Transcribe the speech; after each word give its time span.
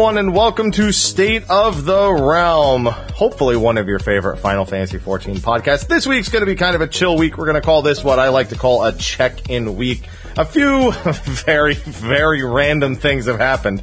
Everyone, 0.00 0.16
and 0.16 0.34
welcome 0.34 0.70
to 0.70 0.92
State 0.92 1.44
of 1.50 1.84
the 1.84 2.10
Realm. 2.10 2.86
Hopefully, 2.86 3.54
one 3.54 3.76
of 3.76 3.86
your 3.86 3.98
favorite 3.98 4.38
Final 4.38 4.64
Fantasy 4.64 4.98
XIV 4.98 5.40
podcasts. 5.40 5.86
This 5.86 6.06
week's 6.06 6.30
going 6.30 6.40
to 6.40 6.46
be 6.46 6.56
kind 6.56 6.74
of 6.74 6.80
a 6.80 6.86
chill 6.86 7.18
week. 7.18 7.36
We're 7.36 7.44
going 7.44 7.56
to 7.56 7.60
call 7.60 7.82
this 7.82 8.02
what 8.02 8.18
I 8.18 8.30
like 8.30 8.48
to 8.48 8.56
call 8.56 8.82
a 8.82 8.94
check-in 8.94 9.76
week. 9.76 10.08
A 10.38 10.46
few 10.46 10.92
very, 11.12 11.74
very 11.74 12.42
random 12.42 12.96
things 12.96 13.26
have 13.26 13.38
happened 13.38 13.82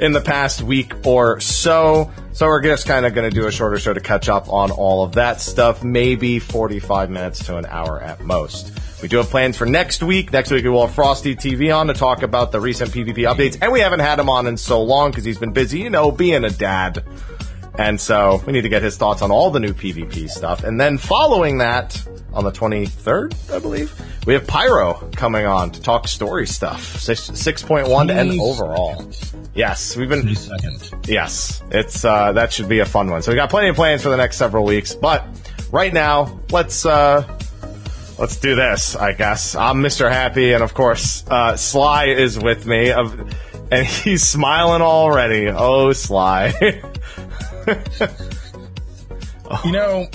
in 0.00 0.12
the 0.12 0.22
past 0.22 0.62
week 0.62 1.06
or 1.06 1.38
so. 1.38 2.10
So 2.32 2.46
we're 2.46 2.62
just 2.62 2.86
kind 2.86 3.04
of 3.04 3.14
going 3.14 3.28
to 3.28 3.34
do 3.34 3.46
a 3.46 3.52
shorter 3.52 3.78
show 3.78 3.92
to 3.92 4.00
catch 4.00 4.30
up 4.30 4.48
on 4.48 4.70
all 4.70 5.04
of 5.04 5.16
that 5.16 5.38
stuff. 5.38 5.84
Maybe 5.84 6.38
45 6.38 7.10
minutes 7.10 7.44
to 7.44 7.58
an 7.58 7.66
hour 7.66 8.00
at 8.00 8.22
most. 8.22 8.72
We 9.00 9.08
do 9.08 9.18
have 9.18 9.30
plans 9.30 9.56
for 9.56 9.66
next 9.66 10.02
week. 10.02 10.32
Next 10.32 10.50
week 10.50 10.64
we 10.64 10.70
will 10.70 10.86
have 10.86 10.94
Frosty 10.94 11.36
TV 11.36 11.74
on 11.74 11.86
to 11.86 11.94
talk 11.94 12.22
about 12.22 12.50
the 12.50 12.60
recent 12.60 12.90
PvP 12.90 13.18
updates, 13.18 13.58
and 13.60 13.72
we 13.72 13.80
haven't 13.80 14.00
had 14.00 14.18
him 14.18 14.28
on 14.28 14.46
in 14.46 14.56
so 14.56 14.82
long 14.82 15.10
because 15.10 15.24
he's 15.24 15.38
been 15.38 15.52
busy, 15.52 15.78
you 15.78 15.90
know, 15.90 16.10
being 16.10 16.44
a 16.44 16.50
dad. 16.50 17.04
And 17.74 18.00
so 18.00 18.42
we 18.44 18.52
need 18.52 18.62
to 18.62 18.68
get 18.68 18.82
his 18.82 18.96
thoughts 18.96 19.22
on 19.22 19.30
all 19.30 19.52
the 19.52 19.60
new 19.60 19.72
PvP 19.72 20.28
stuff. 20.28 20.64
And 20.64 20.80
then 20.80 20.98
following 20.98 21.58
that, 21.58 22.04
on 22.32 22.44
the 22.44 22.52
23rd, 22.52 23.54
I 23.54 23.58
believe, 23.58 23.92
we 24.26 24.34
have 24.34 24.46
Pyro 24.46 24.94
coming 25.14 25.46
on 25.46 25.70
to 25.70 25.80
talk 25.80 26.08
story 26.08 26.46
stuff. 26.46 26.96
6.1 26.98 28.10
and 28.10 28.40
overall. 28.40 29.10
Yes, 29.54 29.96
we've 29.96 30.08
been. 30.08 30.28
Yes, 31.06 31.62
it's 31.70 32.04
uh, 32.04 32.32
that 32.32 32.52
should 32.52 32.68
be 32.68 32.80
a 32.80 32.84
fun 32.84 33.10
one. 33.10 33.22
So 33.22 33.32
we 33.32 33.36
got 33.36 33.50
plenty 33.50 33.68
of 33.68 33.76
plans 33.76 34.02
for 34.02 34.08
the 34.10 34.16
next 34.16 34.36
several 34.36 34.64
weeks. 34.64 34.94
But 34.94 35.26
right 35.72 35.92
now, 35.92 36.40
let's 36.50 36.84
uh, 36.86 37.37
let's 38.18 38.36
do 38.36 38.54
this. 38.54 38.96
I 38.96 39.12
guess 39.12 39.54
I'm 39.54 39.76
Mr. 39.76 40.10
Happy, 40.10 40.52
and 40.52 40.62
of 40.62 40.74
course, 40.74 41.24
uh, 41.28 41.56
Sly 41.56 42.06
is 42.06 42.38
with 42.38 42.66
me, 42.66 42.90
and 42.90 43.86
he's 43.86 44.26
smiling 44.26 44.82
already. 44.82 45.48
Oh, 45.48 45.92
Sly. 45.92 46.52
you 49.64 49.72
know, 49.72 50.06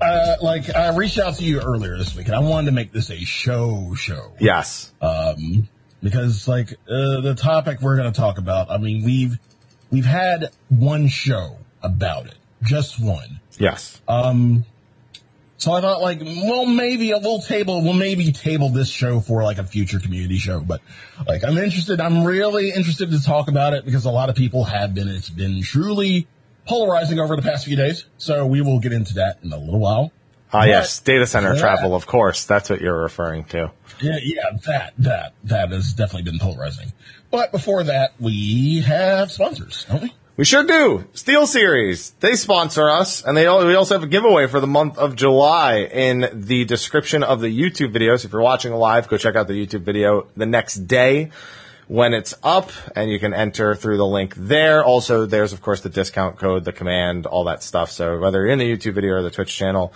uh, 0.00 0.36
like 0.42 0.74
I 0.74 0.94
reached 0.96 1.18
out 1.18 1.34
to 1.36 1.44
you 1.44 1.60
earlier 1.60 1.98
this 1.98 2.14
week, 2.16 2.26
and 2.26 2.36
I 2.36 2.40
wanted 2.40 2.66
to 2.66 2.72
make 2.72 2.92
this 2.92 3.10
a 3.10 3.18
show 3.18 3.94
show. 3.94 4.32
Yes. 4.40 4.92
Um, 5.00 5.68
because 6.02 6.48
like 6.48 6.72
uh, 6.88 7.20
the 7.20 7.34
topic 7.36 7.80
we're 7.80 7.96
going 7.96 8.12
to 8.12 8.18
talk 8.18 8.38
about, 8.38 8.70
I 8.70 8.78
mean, 8.78 9.04
we've 9.04 9.38
we've 9.90 10.06
had 10.06 10.50
one 10.68 11.08
show 11.08 11.58
about 11.82 12.26
it, 12.26 12.36
just 12.62 13.00
one. 13.00 13.40
Yes. 13.58 14.00
Um. 14.08 14.64
So 15.58 15.72
I 15.72 15.80
thought, 15.80 16.00
like, 16.00 16.20
well, 16.20 16.66
maybe 16.66 17.10
a 17.10 17.16
little 17.16 17.40
table. 17.40 17.82
We'll 17.82 17.92
maybe 17.92 18.30
table 18.30 18.68
this 18.68 18.88
show 18.88 19.18
for 19.18 19.42
like 19.42 19.58
a 19.58 19.64
future 19.64 19.98
community 19.98 20.38
show. 20.38 20.60
But 20.60 20.80
like, 21.26 21.44
I'm 21.44 21.58
interested. 21.58 22.00
I'm 22.00 22.24
really 22.24 22.70
interested 22.70 23.10
to 23.10 23.22
talk 23.22 23.48
about 23.48 23.74
it 23.74 23.84
because 23.84 24.04
a 24.04 24.10
lot 24.10 24.30
of 24.30 24.36
people 24.36 24.64
have 24.64 24.94
been. 24.94 25.08
It's 25.08 25.28
been 25.28 25.60
truly 25.62 26.28
polarizing 26.64 27.18
over 27.18 27.34
the 27.34 27.42
past 27.42 27.64
few 27.64 27.74
days. 27.74 28.04
So 28.18 28.46
we 28.46 28.62
will 28.62 28.78
get 28.78 28.92
into 28.92 29.14
that 29.14 29.40
in 29.42 29.52
a 29.52 29.58
little 29.58 29.80
while. 29.80 30.12
Ah, 30.52 30.60
uh, 30.60 30.64
yes, 30.64 31.00
data 31.00 31.26
center 31.26 31.54
that, 31.54 31.60
travel, 31.60 31.94
of 31.94 32.06
course. 32.06 32.44
That's 32.44 32.70
what 32.70 32.80
you're 32.80 33.02
referring 33.02 33.44
to. 33.46 33.72
Yeah, 34.00 34.18
yeah, 34.22 34.42
that 34.66 34.94
that 34.98 35.34
that 35.44 35.70
has 35.72 35.92
definitely 35.92 36.30
been 36.30 36.38
polarizing. 36.38 36.92
But 37.30 37.52
before 37.52 37.82
that, 37.82 38.12
we 38.18 38.80
have 38.82 39.30
sponsors, 39.30 39.84
don't 39.90 40.02
we? 40.02 40.14
We 40.38 40.44
sure 40.44 40.62
do. 40.62 41.04
SteelSeries. 41.14 42.12
They 42.20 42.36
sponsor 42.36 42.88
us, 42.88 43.24
and 43.24 43.36
they 43.36 43.42
we 43.42 43.74
also 43.74 43.96
have 43.96 44.04
a 44.04 44.06
giveaway 44.06 44.46
for 44.46 44.60
the 44.60 44.68
month 44.68 44.96
of 44.96 45.16
July 45.16 45.78
in 45.78 46.28
the 46.32 46.64
description 46.64 47.24
of 47.24 47.40
the 47.40 47.48
YouTube 47.48 47.92
video. 47.92 48.14
So 48.14 48.26
if 48.26 48.32
you're 48.32 48.40
watching 48.40 48.72
live, 48.72 49.08
go 49.08 49.16
check 49.16 49.34
out 49.34 49.48
the 49.48 49.54
YouTube 49.54 49.80
video 49.80 50.28
the 50.36 50.46
next 50.46 50.86
day 50.86 51.32
when 51.88 52.14
it's 52.14 52.36
up, 52.44 52.70
and 52.94 53.10
you 53.10 53.18
can 53.18 53.34
enter 53.34 53.74
through 53.74 53.96
the 53.96 54.06
link 54.06 54.36
there. 54.36 54.84
Also, 54.84 55.26
there's 55.26 55.52
of 55.52 55.60
course 55.60 55.80
the 55.80 55.88
discount 55.88 56.38
code, 56.38 56.64
the 56.64 56.72
command, 56.72 57.26
all 57.26 57.42
that 57.46 57.64
stuff. 57.64 57.90
So 57.90 58.20
whether 58.20 58.42
you're 58.42 58.52
in 58.52 58.60
the 58.60 58.76
YouTube 58.76 58.94
video 58.94 59.14
or 59.14 59.22
the 59.22 59.32
Twitch 59.32 59.56
channel, 59.56 59.92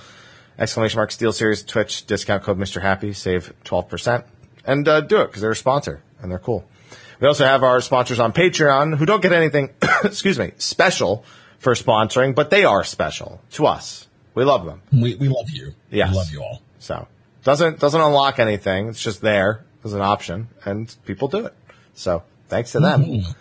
exclamation 0.58 0.98
mark 0.98 1.10
SteelSeries 1.10 1.64
Twitch 1.64 2.04
discount 2.04 2.42
code 2.42 2.58
Mr. 2.58 2.82
Happy, 2.82 3.12
save 3.12 3.54
12%, 3.62 4.25
and 4.66 4.88
uh, 4.88 5.02
do 5.02 5.20
it 5.20 5.28
because 5.28 5.41
they're 5.41 5.52
a 5.52 5.54
sponsor 5.54 6.02
and 6.20 6.32
they're 6.32 6.41
cool. 6.41 6.64
We 7.22 7.28
also 7.28 7.44
have 7.44 7.62
our 7.62 7.81
sponsors 7.81 8.19
on 8.19 8.33
Patreon 8.33 8.97
who 8.97 9.06
don't 9.06 9.22
get 9.22 9.33
anything, 9.33 9.71
excuse 10.05 10.41
me, 10.41 10.50
special 10.59 11.25
for 11.60 11.75
sponsoring, 11.75 12.34
but 12.34 12.50
they 12.50 12.65
are 12.65 12.83
special 12.83 13.41
to 13.53 13.66
us. 13.66 14.09
We 14.34 14.43
love 14.43 14.66
them. 14.66 14.83
We, 14.93 15.15
we 15.15 15.28
love 15.28 15.49
you. 15.49 15.72
Yes. 15.88 16.11
We 16.11 16.16
love 16.16 16.31
you 16.32 16.43
all. 16.43 16.62
So 16.81 17.06
doesn't, 17.44 17.78
doesn't 17.78 18.00
unlock 18.00 18.41
anything. 18.41 18.88
It's 18.88 19.00
just 19.00 19.21
there 19.21 19.65
as 19.84 19.93
an 19.93 20.00
option 20.00 20.49
and 20.65 20.93
people 21.05 21.28
do 21.28 21.47
it. 21.47 21.55
So 21.94 22.25
thanks 22.49 22.72
to 22.72 22.81
them. 22.81 23.05
Mm-hmm. 23.05 23.32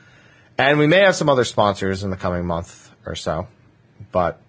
And 0.59 0.78
we 0.78 0.86
may 0.86 1.00
have 1.00 1.16
some 1.16 1.28
other 1.28 1.44
sponsors 1.44 2.03
in 2.03 2.12
the 2.12 2.18
coming 2.18 2.46
month 2.46 2.91
or 3.03 3.16
so, 3.16 3.47
but 4.12 4.40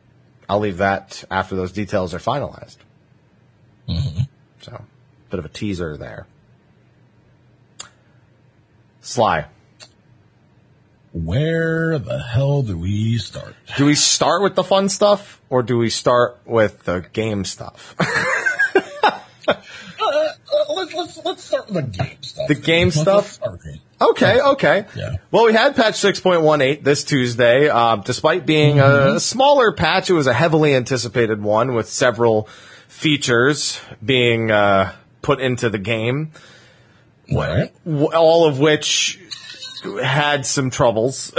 I'll 0.47 0.59
leave 0.59 0.77
that 0.77 1.25
after 1.31 1.57
those 1.57 1.73
details 1.73 2.13
are 2.13 2.19
finalized. 2.19 2.77
Mm-hmm. 3.89 4.25
So 4.61 4.85
bit 5.31 5.39
of 5.39 5.47
a 5.47 5.49
teaser 5.49 5.97
there. 5.97 6.27
Sly. 9.03 9.47
Where 11.13 11.99
the 11.99 12.23
hell 12.23 12.63
do 12.63 12.79
we 12.79 13.19
start? 13.19 13.55
Do 13.77 13.85
we 13.85 13.95
start 13.95 14.43
with 14.43 14.55
the 14.55 14.65
fun 14.65 14.89
stuff 14.89 15.43
or 15.51 15.63
do 15.63 15.77
we 15.77 15.91
start 15.91 16.39
with 16.47 16.85
the 16.85 17.05
game 17.13 17.45
stuff? 17.45 17.95
uh, 18.01 19.55
let's, 20.71 20.95
let's, 20.95 21.25
let's 21.25 21.45
start 21.45 21.67
with 21.67 21.75
the 21.75 22.05
game 22.05 22.23
stuff. 22.23 22.49
The 22.49 22.55
game 22.55 22.89
let's, 22.89 23.01
stuff? 23.01 23.41
Okay, 24.01 24.41
okay. 24.41 24.87
Yeah. 24.97 25.17
Well, 25.31 25.45
we 25.45 25.53
had 25.53 25.77
patch 25.77 25.95
6.18 25.95 26.83
this 26.83 27.05
Tuesday. 27.05 27.69
Uh, 27.69 27.97
despite 27.97 28.47
being 28.47 28.77
mm-hmm. 28.77 29.17
a 29.17 29.21
smaller 29.21 29.73
patch, 29.73 30.09
it 30.09 30.15
was 30.15 30.29
a 30.29 30.33
heavily 30.33 30.75
anticipated 30.75 31.43
one 31.43 31.75
with 31.75 31.91
several 31.91 32.49
features 32.89 33.81
being 34.03 34.51
uh, 34.51 34.93
put 35.23 35.41
into 35.41 35.69
the 35.69 35.79
game. 35.79 36.33
Right. 37.31 37.73
All 37.87 38.47
of 38.47 38.59
which 38.59 39.19
had 40.03 40.47
some 40.47 40.71
troubles, 40.71 41.33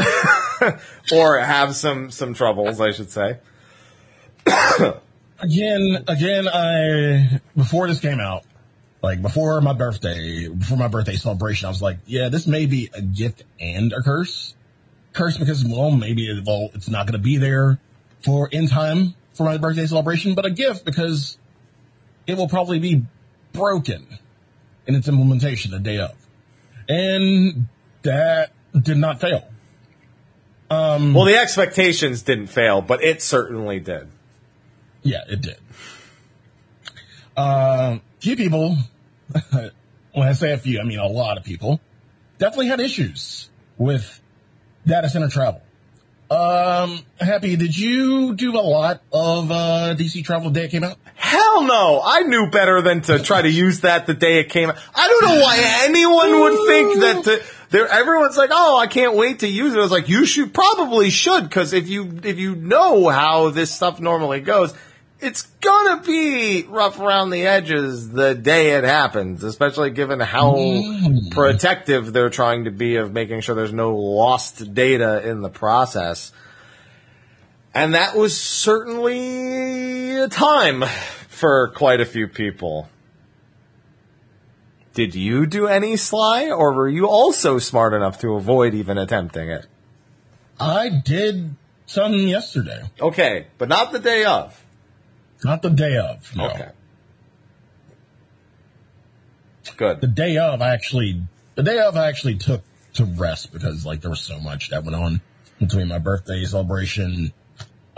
or 1.11 1.39
have 1.39 1.75
some 1.75 2.11
some 2.11 2.33
troubles, 2.33 2.79
I 2.79 2.91
should 2.91 3.09
say. 3.09 3.39
again, 5.39 6.03
again, 6.07 6.47
I 6.47 7.41
before 7.55 7.87
this 7.87 7.99
came 7.99 8.19
out, 8.19 8.43
like 9.01 9.21
before 9.21 9.59
my 9.61 9.73
birthday, 9.73 10.47
before 10.47 10.77
my 10.77 10.87
birthday 10.87 11.15
celebration, 11.15 11.67
I 11.67 11.69
was 11.69 11.81
like, 11.81 11.97
yeah, 12.05 12.29
this 12.29 12.47
may 12.47 12.65
be 12.65 12.89
a 12.93 13.01
gift 13.01 13.43
and 13.59 13.93
a 13.93 14.01
curse. 14.01 14.55
Curse 15.13 15.37
because 15.37 15.63
well, 15.63 15.91
maybe 15.91 16.41
well, 16.45 16.69
it's 16.73 16.89
not 16.89 17.05
going 17.05 17.13
to 17.13 17.23
be 17.23 17.37
there 17.37 17.79
for 18.23 18.47
in 18.47 18.67
time 18.67 19.13
for 19.33 19.43
my 19.43 19.57
birthday 19.57 19.85
celebration, 19.85 20.33
but 20.33 20.45
a 20.45 20.49
gift 20.49 20.85
because 20.85 21.37
it 22.25 22.35
will 22.35 22.47
probably 22.47 22.79
be 22.79 23.05
broken 23.51 24.07
in 24.87 24.95
its 24.95 25.07
implementation 25.07 25.71
the 25.71 25.79
day 25.79 25.99
of. 25.99 26.15
And 26.89 27.67
that 28.01 28.51
did 28.79 28.97
not 28.97 29.21
fail. 29.21 29.47
Um, 30.69 31.13
well, 31.13 31.25
the 31.25 31.35
expectations 31.35 32.23
didn't 32.23 32.47
fail, 32.47 32.81
but 32.81 33.03
it 33.03 33.21
certainly 33.21 33.79
did. 33.79 34.07
Yeah, 35.03 35.23
it 35.29 35.41
did. 35.41 35.57
Uh, 37.35 37.99
few 38.19 38.35
people, 38.35 38.77
when 39.51 40.27
I 40.27 40.33
say 40.33 40.51
a 40.51 40.57
few, 40.57 40.79
I 40.79 40.83
mean 40.83 40.99
a 40.99 41.07
lot 41.07 41.37
of 41.37 41.43
people, 41.43 41.81
definitely 42.37 42.67
had 42.67 42.79
issues 42.79 43.49
with 43.77 44.21
data 44.85 45.09
center 45.09 45.29
travel. 45.29 45.61
Um, 46.33 47.05
Happy, 47.19 47.55
did 47.55 47.77
you 47.77 48.33
do 48.33 48.57
a 48.57 48.59
lot 48.59 49.03
of 49.11 49.51
uh, 49.51 49.95
DC 49.95 50.25
travel 50.25 50.49
the 50.49 50.61
day 50.61 50.65
it 50.65 50.71
came 50.71 50.83
out? 50.83 50.97
Hell 51.13 51.61
no! 51.61 52.01
I 52.03 52.23
knew 52.23 52.49
better 52.49 52.81
than 52.81 53.01
to 53.01 53.19
try 53.19 53.43
to 53.43 53.49
use 53.49 53.81
that 53.81 54.07
the 54.07 54.15
day 54.15 54.39
it 54.39 54.49
came 54.49 54.71
out. 54.71 54.77
I 54.95 55.07
don't 55.07 55.29
know 55.29 55.41
why 55.41 55.83
anyone 55.83 56.39
would 56.39 56.67
think 56.67 56.99
that 57.01 57.23
to, 57.25 57.43
there. 57.69 57.87
Everyone's 57.87 58.35
like, 58.35 58.49
"Oh, 58.51 58.79
I 58.79 58.87
can't 58.87 59.13
wait 59.13 59.39
to 59.39 59.47
use 59.47 59.75
it." 59.75 59.77
I 59.77 59.81
was 59.81 59.91
like, 59.91 60.09
"You 60.09 60.25
should 60.25 60.55
probably 60.55 61.11
should 61.11 61.43
because 61.43 61.71
if 61.71 61.87
you 61.87 62.19
if 62.23 62.39
you 62.39 62.55
know 62.55 63.09
how 63.09 63.51
this 63.51 63.69
stuff 63.69 63.99
normally 63.99 64.39
goes, 64.39 64.73
it's 65.23 65.43
gonna 65.61 66.01
be 66.03 66.63
rough 66.63 66.99
around 66.99 67.29
the 67.29 67.47
edges 67.47 68.09
the 68.09 68.35
day 68.35 68.71
it 68.71 68.83
happens, 68.83 69.43
especially 69.43 69.89
given 69.91 70.19
how 70.19 70.53
mm. 70.55 71.31
protective 71.31 72.11
they're 72.11 72.29
trying 72.29 72.65
to 72.65 72.71
be 72.71 72.97
of 72.97 73.13
making 73.13 73.41
sure 73.41 73.55
there's 73.55 73.71
no 73.71 73.95
lost 73.95 74.73
data 74.73 75.27
in 75.27 75.41
the 75.41 75.49
process. 75.49 76.33
And 77.73 77.93
that 77.93 78.15
was 78.15 78.39
certainly 78.39 80.17
a 80.17 80.27
time 80.27 80.83
for 81.29 81.69
quite 81.69 82.01
a 82.01 82.05
few 82.05 82.27
people. 82.27 82.89
Did 84.93 85.15
you 85.15 85.47
do 85.47 85.67
any 85.67 85.95
sly, 85.97 86.51
or 86.51 86.73
were 86.73 86.89
you 86.89 87.07
also 87.07 87.57
smart 87.57 87.93
enough 87.93 88.19
to 88.19 88.35
avoid 88.35 88.75
even 88.75 88.97
attempting 88.99 89.49
it? 89.49 89.65
I 90.59 90.89
did 90.89 91.55
some 91.87 92.13
yesterday. 92.13 92.83
Okay, 93.01 93.47
but 93.57 93.69
not 93.69 93.91
the 93.91 93.99
day 93.99 94.25
of. 94.25 94.62
Not 95.43 95.61
the 95.61 95.69
day 95.69 95.97
of. 95.97 96.35
No. 96.35 96.49
Okay. 96.49 96.69
Good. 99.77 100.01
The 100.01 100.07
day 100.07 100.37
of, 100.37 100.61
I 100.61 100.73
actually, 100.73 101.23
the 101.55 101.63
day 101.63 101.79
of, 101.79 101.97
I 101.97 102.07
actually 102.07 102.35
took 102.35 102.61
to 102.93 103.05
rest 103.05 103.51
because 103.51 103.85
like 103.85 104.01
there 104.01 104.09
was 104.09 104.21
so 104.21 104.39
much 104.39 104.69
that 104.69 104.83
went 104.83 104.95
on 104.95 105.21
between 105.59 105.87
my 105.87 105.99
birthday 105.99 106.43
celebration, 106.45 107.33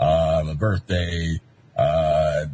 uh, 0.00 0.42
my 0.46 0.54
birthday, 0.54 1.38
uh, 1.76 2.46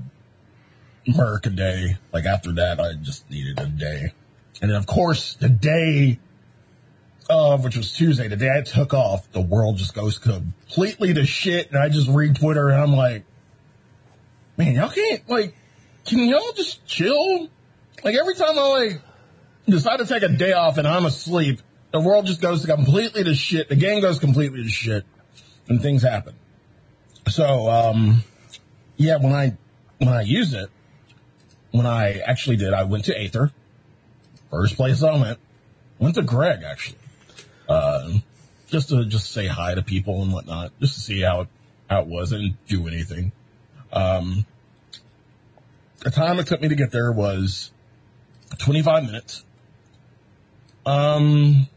Merc 1.07 1.47
a 1.47 1.51
day. 1.51 1.97
Like 2.13 2.25
after 2.25 2.53
that, 2.53 2.81
I 2.81 2.95
just 2.95 3.31
needed 3.31 3.59
a 3.61 3.67
day. 3.67 4.13
And 4.61 4.71
then 4.71 4.77
of 4.77 4.87
course 4.87 5.35
the 5.35 5.49
day 5.49 6.19
of, 7.31 7.65
which 7.65 7.77
was 7.77 7.93
Tuesday, 7.93 8.29
the 8.29 8.37
day 8.37 8.51
I 8.57 8.63
took 8.63 8.93
off, 8.93 9.31
the 9.33 9.41
world 9.41 9.77
just 9.77 9.95
goes 9.95 10.19
completely 10.19 11.15
to 11.15 11.25
shit. 11.25 11.69
And 11.71 11.79
I 11.79 11.89
just 11.89 12.09
read 12.09 12.37
Twitter 12.37 12.69
and 12.69 12.81
I'm 12.81 12.93
like, 12.93 13.25
man, 14.63 14.75
y'all 14.75 14.91
can't 14.91 15.29
like, 15.29 15.55
can 16.05 16.29
y'all 16.29 16.53
just 16.55 16.85
chill? 16.87 17.49
Like 18.05 18.15
every 18.15 18.35
time 18.35 18.59
I 18.59 18.69
like 18.69 19.01
decide 19.67 19.99
to 19.99 20.07
take 20.07 20.23
a 20.23 20.29
day 20.29 20.53
off 20.53 20.79
and 20.79 20.87
I'm 20.87 21.05
asleep, 21.05 21.61
the 21.93 22.01
world 22.01 22.27
just 22.27 22.41
goes 22.41 22.65
completely 22.65 23.25
to 23.25 23.35
shit. 23.35 23.69
The 23.69 23.77
game 23.77 24.01
goes 24.01 24.19
completely 24.19 24.63
to 24.63 24.69
shit 24.69 25.05
and 25.69 25.81
things 25.81 26.03
happen. 26.03 26.35
So, 27.29 27.71
um, 27.71 28.25
yeah, 28.97 29.17
when 29.17 29.33
I, 29.33 29.57
when 29.99 30.09
I 30.09 30.23
use 30.23 30.53
it, 30.55 30.69
when 31.71 31.87
I 31.87 32.19
actually 32.19 32.57
did, 32.57 32.73
I 32.73 32.85
went 32.85 33.05
to 33.07 33.19
Aether. 33.19 33.53
First 34.51 34.77
place 34.77 35.03
I 35.03 35.17
went. 35.17 35.39
Went 35.99 36.17
to 36.17 36.23
Greg 36.23 36.63
actually. 36.65 36.99
Uh, 37.69 38.15
just 38.67 38.89
to 38.89 39.05
just 39.05 39.31
say 39.31 39.47
hi 39.47 39.75
to 39.75 39.83
people 39.83 40.23
and 40.23 40.33
whatnot, 40.33 40.73
just 40.81 40.95
to 40.95 41.01
see 41.01 41.21
how 41.21 41.43
it, 41.43 41.49
how 41.89 42.01
it 42.01 42.07
was. 42.09 42.31
Didn't 42.31 42.57
do 42.67 42.89
anything. 42.89 43.33
Um, 43.93 44.47
the 46.03 46.11
time 46.11 46.39
it 46.39 46.47
took 46.47 46.61
me 46.61 46.69
to 46.69 46.75
get 46.75 46.91
there 46.91 47.13
was 47.13 47.71
25 48.59 49.05
minutes. 49.05 49.45
Um, 50.85 51.69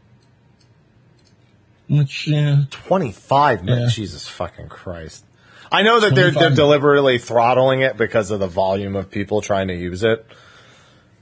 which, 1.88 2.26
yeah, 2.26 2.62
25 2.70 3.64
minutes. 3.64 3.96
Yeah. 3.96 4.02
Jesus 4.04 4.28
fucking 4.28 4.68
Christ. 4.68 5.24
I 5.70 5.82
know 5.82 6.00
that 6.00 6.14
they're, 6.14 6.30
they're 6.30 6.50
deliberately 6.50 7.18
throttling 7.18 7.80
it 7.80 7.96
because 7.96 8.30
of 8.30 8.40
the 8.40 8.46
volume 8.48 8.94
of 8.96 9.10
people 9.10 9.40
trying 9.42 9.68
to 9.68 9.74
use 9.74 10.02
it. 10.04 10.24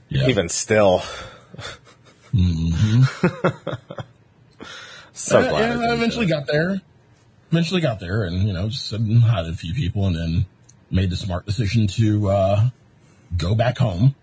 yeah. 0.09 0.27
Even 0.27 0.49
still. 0.49 1.01
so 5.13 5.39
Uh, 5.39 5.49
glad. 5.49 5.53
I 5.53 5.59
yeah, 5.75 5.91
I 5.91 5.93
eventually 5.93 6.25
got 6.25 6.47
there. 6.47 6.81
Eventually 7.51 7.81
got 7.81 7.99
there 7.99 8.23
and, 8.23 8.47
you 8.47 8.53
know, 8.53 8.69
just 8.69 8.87
said 8.87 9.01
hi 9.23 9.43
to 9.43 9.49
a 9.49 9.53
few 9.53 9.73
people 9.73 10.07
and 10.07 10.15
then 10.15 10.45
made 10.91 11.09
the 11.09 11.15
smart 11.15 11.45
decision 11.45 11.87
to, 11.87 12.29
uh, 12.29 12.69
go 13.37 13.55
back 13.55 13.77
home. 13.77 14.15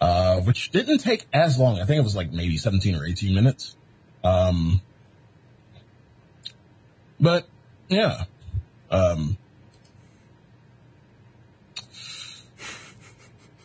Uh, 0.00 0.40
which 0.40 0.70
didn't 0.70 0.98
take 0.98 1.24
as 1.32 1.58
long. 1.58 1.80
I 1.80 1.86
think 1.86 1.98
it 1.98 2.04
was 2.04 2.14
like 2.14 2.30
maybe 2.30 2.58
17 2.58 2.94
or 2.94 3.06
18 3.06 3.34
minutes. 3.34 3.74
Um, 4.22 4.82
but 7.18 7.46
yeah, 7.88 8.24
um, 8.90 9.38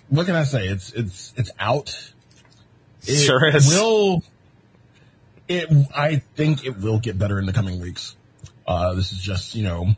what 0.07 0.25
can 0.27 0.35
I 0.35 0.43
say? 0.43 0.67
It's, 0.67 0.93
it's, 0.93 1.33
it's 1.35 1.51
out. 1.59 2.13
It 3.05 3.15
Sure 3.15 3.53
is. 3.53 3.67
Will 3.67 4.23
it? 5.49 5.67
I 5.95 6.17
think 6.35 6.65
it 6.65 6.77
will 6.77 6.99
get 6.99 7.17
better 7.17 7.39
in 7.39 7.45
the 7.45 7.53
coming 7.53 7.81
weeks. 7.81 8.15
Uh, 8.67 8.93
this 8.93 9.11
is 9.11 9.17
just 9.17 9.55
you 9.55 9.63
know 9.63 9.89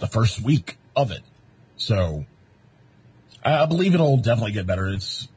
the 0.00 0.06
first 0.08 0.40
week 0.40 0.78
of 0.96 1.10
it, 1.10 1.22
so 1.76 2.24
I, 3.44 3.66
believe 3.66 3.94
it'll 3.94 4.16
definitely 4.16 4.52
get 4.52 4.66
better. 4.66 4.88
It's 4.88 5.28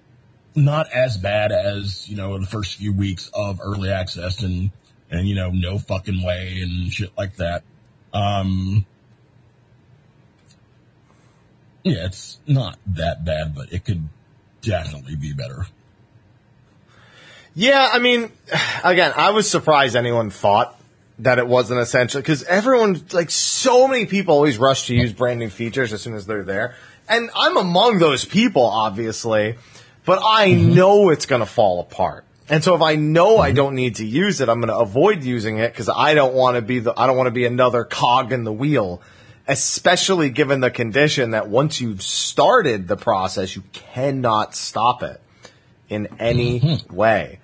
not 0.55 0.91
as 0.91 1.17
bad 1.17 1.51
as 1.51 2.07
you 2.09 2.15
know 2.15 2.37
the 2.39 2.45
first 2.45 2.75
few 2.75 2.93
weeks 2.93 3.29
of 3.33 3.59
early 3.61 3.91
access 3.91 4.41
and 4.41 4.71
and 5.11 5.27
you 5.27 5.35
know 5.35 5.51
no 5.51 5.77
fucking 5.77 6.23
way 6.23 6.59
and 6.61 6.91
shit 6.91 7.11
like 7.17 7.35
that. 7.37 7.63
Um, 8.13 8.85
yeah, 11.83 12.05
it's 12.05 12.39
not 12.47 12.79
that 12.87 13.23
bad, 13.25 13.55
but 13.55 13.71
it 13.71 13.85
could 13.85 14.07
definitely 14.61 15.15
be 15.15 15.33
better. 15.33 15.67
Yeah, 17.55 17.89
I 17.91 17.99
mean, 17.99 18.31
again, 18.83 19.13
I 19.15 19.31
was 19.31 19.49
surprised 19.49 19.95
anyone 19.95 20.29
thought 20.29 20.79
that 21.19 21.39
it 21.39 21.47
wasn't 21.47 21.79
essential 21.79 22.21
because 22.21 22.43
everyone, 22.43 23.03
like, 23.11 23.31
so 23.31 23.87
many 23.87 24.05
people 24.05 24.35
always 24.35 24.59
rush 24.59 24.87
to 24.87 24.95
use 24.95 25.11
brand 25.11 25.39
new 25.39 25.49
features 25.49 25.91
as 25.91 26.01
soon 26.01 26.13
as 26.13 26.27
they're 26.27 26.43
there. 26.43 26.75
And 27.09 27.29
I'm 27.35 27.57
among 27.57 27.99
those 27.99 28.25
people, 28.25 28.63
obviously, 28.63 29.55
but 30.05 30.19
I 30.23 30.53
know 30.53 31.09
it's 31.09 31.25
going 31.25 31.41
to 31.41 31.45
fall 31.45 31.79
apart. 31.79 32.25
And 32.49 32.63
so 32.63 32.75
if 32.75 32.81
I 32.81 32.95
know 32.95 33.37
I 33.39 33.51
don't 33.51 33.75
need 33.75 33.95
to 33.95 34.05
use 34.05 34.39
it, 34.39 34.47
I'm 34.47 34.59
going 34.59 34.69
to 34.69 34.77
avoid 34.77 35.23
using 35.23 35.57
it 35.57 35.71
because 35.71 35.89
I 35.89 36.13
don't 36.13 36.33
want 36.33 36.55
to 36.55 36.61
be 36.61 36.79
the, 36.79 36.93
I 36.97 37.07
don't 37.07 37.17
want 37.17 37.27
to 37.27 37.31
be 37.31 37.45
another 37.45 37.83
cog 37.83 38.31
in 38.31 38.45
the 38.45 38.53
wheel, 38.53 39.01
especially 39.47 40.29
given 40.29 40.61
the 40.61 40.71
condition 40.71 41.31
that 41.31 41.49
once 41.49 41.81
you've 41.81 42.01
started 42.01 42.87
the 42.87 42.95
process, 42.95 43.55
you 43.55 43.63
cannot 43.73 44.55
stop 44.55 45.03
it 45.03 45.19
in 45.89 46.07
any 46.19 46.59
mm-hmm. 46.59 46.95
way 46.95 47.39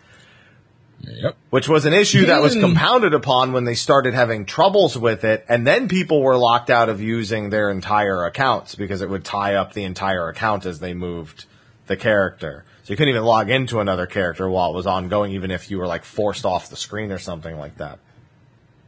Yep. 1.06 1.36
which 1.50 1.68
was 1.68 1.86
an 1.86 1.94
issue 1.94 2.28
that 2.28 2.42
was 2.42 2.56
compounded 2.56 3.14
upon 3.14 3.52
when 3.52 3.66
they 3.66 3.76
started 3.76 4.14
having 4.14 4.46
troubles 4.46 4.98
with 4.98 5.24
it. 5.26 5.46
And 5.50 5.68
then 5.68 5.90
people 5.90 6.22
were 6.22 6.38
locked 6.38 6.70
out 6.70 6.88
of 6.88 7.02
using 7.02 7.50
their 7.50 7.70
entire 7.70 8.24
accounts 8.26 8.76
because 8.76 9.02
it 9.02 9.10
would 9.10 9.26
tie 9.26 9.56
up 9.56 9.74
the 9.74 9.84
entire 9.84 10.30
account 10.30 10.66
as 10.66 10.80
they 10.80 10.94
moved 10.94 11.46
the 11.88 11.98
character. 11.98 12.64
So 12.84 12.94
you 12.94 12.98
couldn't 12.98 13.10
even 13.12 13.24
log 13.24 13.50
into 13.50 13.80
another 13.80 14.06
character 14.06 14.50
while 14.50 14.72
it 14.72 14.76
was 14.76 14.88
ongoing, 14.88 15.34
even 15.34 15.52
if 15.52 15.70
you 15.70 15.78
were 15.78 15.88
like 15.88 16.06
forced 16.06 16.46
off 16.46 16.70
the 16.70 16.78
screen 16.78 17.12
or 17.12 17.20
something 17.20 17.58
like 17.58 17.78
that. 17.78 18.00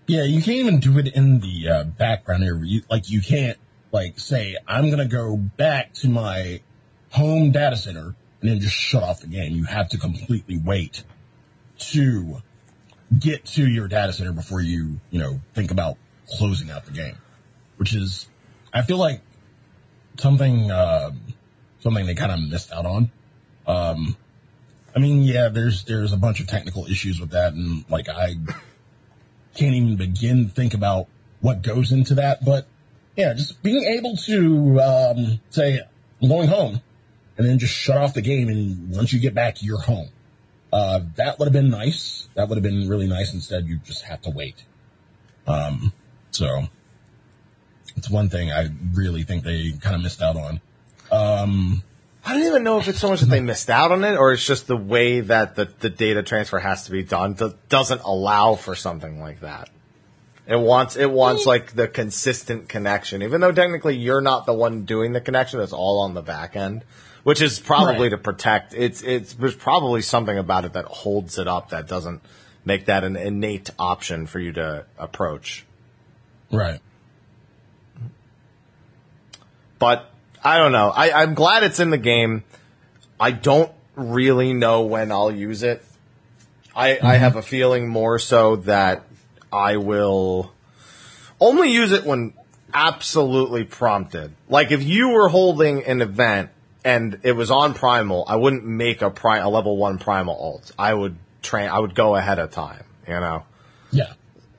Yeah, 0.07 0.23
you 0.23 0.41
can't 0.41 0.57
even 0.57 0.79
do 0.79 0.97
it 0.99 1.07
in 1.07 1.39
the 1.39 1.69
uh, 1.69 1.83
background 1.83 2.43
area. 2.43 2.61
You, 2.63 2.81
like 2.89 3.09
you 3.09 3.21
can't 3.21 3.57
like 3.91 4.19
say 4.19 4.55
I'm 4.67 4.89
gonna 4.89 5.07
go 5.07 5.35
back 5.35 5.93
to 5.95 6.09
my 6.09 6.61
home 7.11 7.51
data 7.51 7.75
center 7.75 8.15
and 8.41 8.49
then 8.49 8.59
just 8.59 8.75
shut 8.75 9.01
off 9.03 9.21
the 9.21 9.27
game. 9.27 9.55
You 9.55 9.65
have 9.65 9.89
to 9.89 9.97
completely 9.97 10.57
wait 10.57 11.03
to 11.77 12.41
get 13.19 13.45
to 13.45 13.67
your 13.67 13.87
data 13.87 14.13
center 14.13 14.33
before 14.33 14.61
you 14.61 14.99
you 15.11 15.19
know 15.19 15.39
think 15.53 15.71
about 15.71 15.97
closing 16.37 16.71
out 16.71 16.85
the 16.85 16.91
game, 16.91 17.17
which 17.77 17.93
is 17.93 18.27
I 18.73 18.81
feel 18.81 18.97
like 18.97 19.21
something 20.17 20.71
um 20.71 21.21
something 21.79 22.05
they 22.05 22.15
kind 22.15 22.31
of 22.31 22.39
missed 22.39 22.71
out 22.71 22.85
on. 22.85 23.11
Um, 23.67 24.17
I 24.95 24.99
mean, 24.99 25.21
yeah, 25.21 25.49
there's 25.49 25.83
there's 25.83 26.13
a 26.13 26.17
bunch 26.17 26.39
of 26.39 26.47
technical 26.47 26.85
issues 26.85 27.19
with 27.19 27.31
that, 27.31 27.53
and 27.53 27.85
like 27.89 28.09
I 28.09 28.35
can't 29.55 29.75
even 29.75 29.95
begin 29.95 30.47
to 30.47 30.53
think 30.53 30.73
about 30.73 31.07
what 31.41 31.61
goes 31.61 31.91
into 31.91 32.15
that. 32.15 32.43
But 32.43 32.67
yeah, 33.15 33.33
just 33.33 33.61
being 33.61 33.83
able 33.83 34.15
to 34.17 34.81
um, 34.81 35.39
say 35.49 35.79
I'm 36.21 36.29
going 36.29 36.47
home, 36.47 36.81
and 37.37 37.47
then 37.47 37.59
just 37.59 37.73
shut 37.73 37.97
off 37.97 38.13
the 38.13 38.21
game, 38.21 38.49
and 38.49 38.95
once 38.95 39.13
you 39.13 39.19
get 39.19 39.33
back, 39.33 39.61
you're 39.61 39.81
home. 39.81 40.09
Uh, 40.75 40.99
that 41.15 41.39
would 41.39 41.45
have 41.45 41.53
been 41.53 41.69
nice. 41.69 42.27
That 42.33 42.49
would 42.49 42.57
have 42.57 42.63
been 42.63 42.89
really 42.89 43.07
nice. 43.07 43.33
Instead, 43.33 43.65
you 43.65 43.77
just 43.77 44.03
have 44.03 44.21
to 44.23 44.29
wait. 44.29 44.65
Um, 45.47 45.93
so 46.31 46.65
it's 47.95 48.09
one 48.09 48.27
thing 48.27 48.51
I 48.51 48.71
really 48.93 49.23
think 49.23 49.45
they 49.45 49.71
kind 49.79 49.95
of 49.95 50.01
missed 50.01 50.21
out 50.21 50.35
on. 50.35 50.59
Um, 51.13 51.81
I 52.25 52.33
don't 52.33 52.43
even 52.43 52.63
know 52.63 52.77
if 52.77 52.89
it's 52.89 52.99
so 52.99 53.09
much 53.09 53.21
that 53.21 53.29
they 53.29 53.39
missed 53.39 53.69
out 53.69 53.93
on 53.93 54.03
it 54.03 54.17
or 54.17 54.33
it's 54.33 54.45
just 54.45 54.67
the 54.67 54.75
way 54.75 55.21
that 55.21 55.55
the, 55.55 55.71
the 55.79 55.89
data 55.89 56.23
transfer 56.23 56.59
has 56.59 56.83
to 56.87 56.91
be 56.91 57.03
done 57.03 57.35
that 57.35 57.69
doesn't 57.69 58.01
allow 58.01 58.55
for 58.55 58.75
something 58.75 59.21
like 59.21 59.39
that. 59.39 59.69
It 60.45 60.59
wants 60.59 60.97
it 60.97 61.09
wants 61.09 61.45
like 61.45 61.71
the 61.71 61.87
consistent 61.87 62.67
connection, 62.67 63.23
even 63.23 63.39
though 63.39 63.53
technically 63.53 63.95
you're 63.95 64.19
not 64.19 64.45
the 64.45 64.53
one 64.53 64.83
doing 64.83 65.13
the 65.13 65.21
connection. 65.21 65.61
It's 65.61 65.71
all 65.71 66.01
on 66.01 66.15
the 66.15 66.21
back 66.21 66.57
end, 66.57 66.83
which 67.25 67.41
is 67.41 67.59
probably 67.59 68.03
Right. 68.03 68.11
to 68.11 68.17
protect. 68.19 68.75
It's 68.75 69.01
it's 69.01 69.33
there's 69.33 69.55
probably 69.55 70.03
something 70.03 70.37
about 70.37 70.63
it 70.63 70.73
that 70.73 70.85
holds 70.85 71.39
it 71.39 71.47
up 71.47 71.69
that 71.69 71.87
doesn't 71.87 72.21
make 72.63 72.85
that 72.85 73.03
an 73.03 73.15
innate 73.15 73.71
option 73.79 74.27
for 74.27 74.39
you 74.39 74.51
to 74.53 74.85
approach. 74.99 75.65
right. 76.51 76.79
but 79.79 80.11
I 80.43 80.59
don't 80.59 80.71
know. 80.71 80.89
I, 80.89 81.23
I'm 81.23 81.33
glad 81.33 81.63
it's 81.63 81.79
in 81.79 81.89
the 81.89 81.97
game. 81.97 82.43
I 83.19 83.31
don't 83.31 83.71
really 83.95 84.53
know 84.53 84.83
when 84.83 85.11
I'll 85.11 85.31
use 85.31 85.63
it. 85.63 85.83
I, 86.75 86.91
I 86.91 86.95
mm-hmm. 86.95 87.07
have 87.07 87.35
a 87.37 87.41
feeling 87.41 87.87
more 87.87 88.19
so 88.19 88.57
that 88.57 89.03
I 89.51 89.77
will 89.77 90.53
only 91.39 91.71
use 91.71 91.91
it 91.91 92.05
when 92.05 92.33
absolutely 92.73 93.63
prompted. 93.63 94.33
Like 94.47 94.71
if 94.71 94.83
you 94.83 95.09
were 95.09 95.27
holding 95.27 95.83
an 95.85 96.01
event 96.01 96.51
and 96.85 97.19
it 97.23 97.31
was 97.33 97.49
on 97.49 97.73
primal, 97.73 98.23
I 98.27 98.35
wouldn't 98.35 98.63
make 98.63 99.01
a 99.01 99.09
pri- 99.09 99.39
a 99.39 99.49
level 99.49 99.75
one 99.75 99.97
primal 99.97 100.35
alt. 100.35 100.71
I 100.77 100.93
would 100.93 101.17
train. 101.41 101.67
I 101.67 101.79
would 101.79 101.95
go 101.95 102.15
ahead 102.15 102.39
of 102.39 102.51
time. 102.51 102.83
You 103.07 103.19
know. 103.19 103.43
Yeah. 103.91 104.13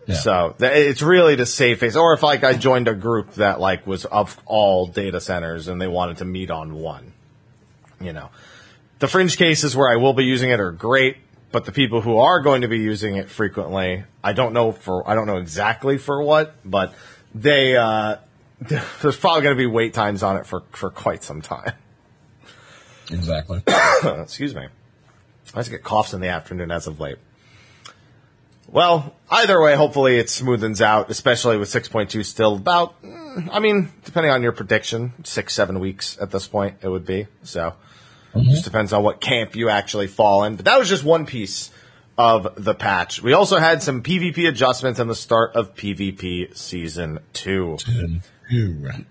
Yeah. 0.06 0.14
So 0.16 0.54
th- 0.58 0.72
it's 0.72 1.02
really 1.02 1.36
to 1.36 1.46
save 1.46 1.78
face. 1.80 1.96
Or 1.96 2.14
if 2.14 2.22
like 2.22 2.44
I 2.44 2.54
joined 2.54 2.88
a 2.88 2.94
group 2.94 3.34
that 3.34 3.60
like 3.60 3.86
was 3.86 4.04
of 4.04 4.38
all 4.44 4.86
data 4.86 5.20
centers 5.20 5.68
and 5.68 5.80
they 5.80 5.86
wanted 5.86 6.18
to 6.18 6.24
meet 6.24 6.50
on 6.50 6.74
one, 6.74 7.12
you 8.00 8.12
know, 8.12 8.30
the 8.98 9.08
fringe 9.08 9.36
cases 9.36 9.76
where 9.76 9.90
I 9.90 9.96
will 9.96 10.12
be 10.12 10.24
using 10.24 10.50
it 10.50 10.60
are 10.60 10.72
great, 10.72 11.16
but 11.52 11.64
the 11.64 11.72
people 11.72 12.00
who 12.00 12.18
are 12.18 12.40
going 12.40 12.62
to 12.62 12.68
be 12.68 12.78
using 12.78 13.16
it 13.16 13.28
frequently, 13.28 14.04
I 14.22 14.32
don't 14.32 14.52
know 14.52 14.72
for 14.72 15.08
I 15.08 15.14
don't 15.14 15.26
know 15.26 15.38
exactly 15.38 15.96
for 15.96 16.22
what, 16.22 16.54
but 16.64 16.92
they 17.34 17.76
uh, 17.76 18.16
there's 18.60 19.16
probably 19.16 19.42
going 19.42 19.56
to 19.56 19.60
be 19.60 19.66
wait 19.66 19.94
times 19.94 20.24
on 20.24 20.36
it 20.36 20.46
for 20.46 20.64
for 20.72 20.90
quite 20.90 21.22
some 21.22 21.40
time. 21.40 21.72
Exactly. 23.10 23.62
Excuse 24.04 24.54
me. 24.54 24.66
I 25.54 25.60
just 25.60 25.70
get 25.70 25.84
coughs 25.84 26.12
in 26.12 26.20
the 26.20 26.28
afternoon 26.28 26.70
as 26.70 26.86
of 26.86 27.00
late. 27.00 27.18
Well, 28.68 29.14
either 29.30 29.60
way, 29.60 29.76
hopefully 29.76 30.18
it 30.18 30.26
smoothens 30.26 30.80
out, 30.80 31.08
especially 31.08 31.56
with 31.56 31.68
6.2 31.68 32.24
still 32.24 32.56
about, 32.56 33.00
mm, 33.02 33.48
I 33.52 33.60
mean, 33.60 33.92
depending 34.04 34.32
on 34.32 34.42
your 34.42 34.52
prediction, 34.52 35.12
six, 35.22 35.54
seven 35.54 35.78
weeks 35.78 36.18
at 36.20 36.32
this 36.32 36.48
point, 36.48 36.78
it 36.82 36.88
would 36.88 37.06
be. 37.06 37.28
So, 37.44 37.74
mm-hmm. 38.34 38.50
just 38.50 38.64
depends 38.64 38.92
on 38.92 39.04
what 39.04 39.20
camp 39.20 39.54
you 39.54 39.68
actually 39.68 40.08
fall 40.08 40.42
in. 40.44 40.56
But 40.56 40.64
that 40.64 40.78
was 40.78 40.88
just 40.88 41.04
one 41.04 41.26
piece 41.26 41.70
of 42.18 42.62
the 42.62 42.74
patch. 42.74 43.22
We 43.22 43.34
also 43.34 43.58
had 43.58 43.82
some 43.82 44.02
PvP 44.02 44.48
adjustments 44.48 44.98
in 44.98 45.06
the 45.06 45.14
start 45.14 45.54
of 45.54 45.74
PvP 45.76 46.56
Season 46.56 47.20
2. 47.34 47.76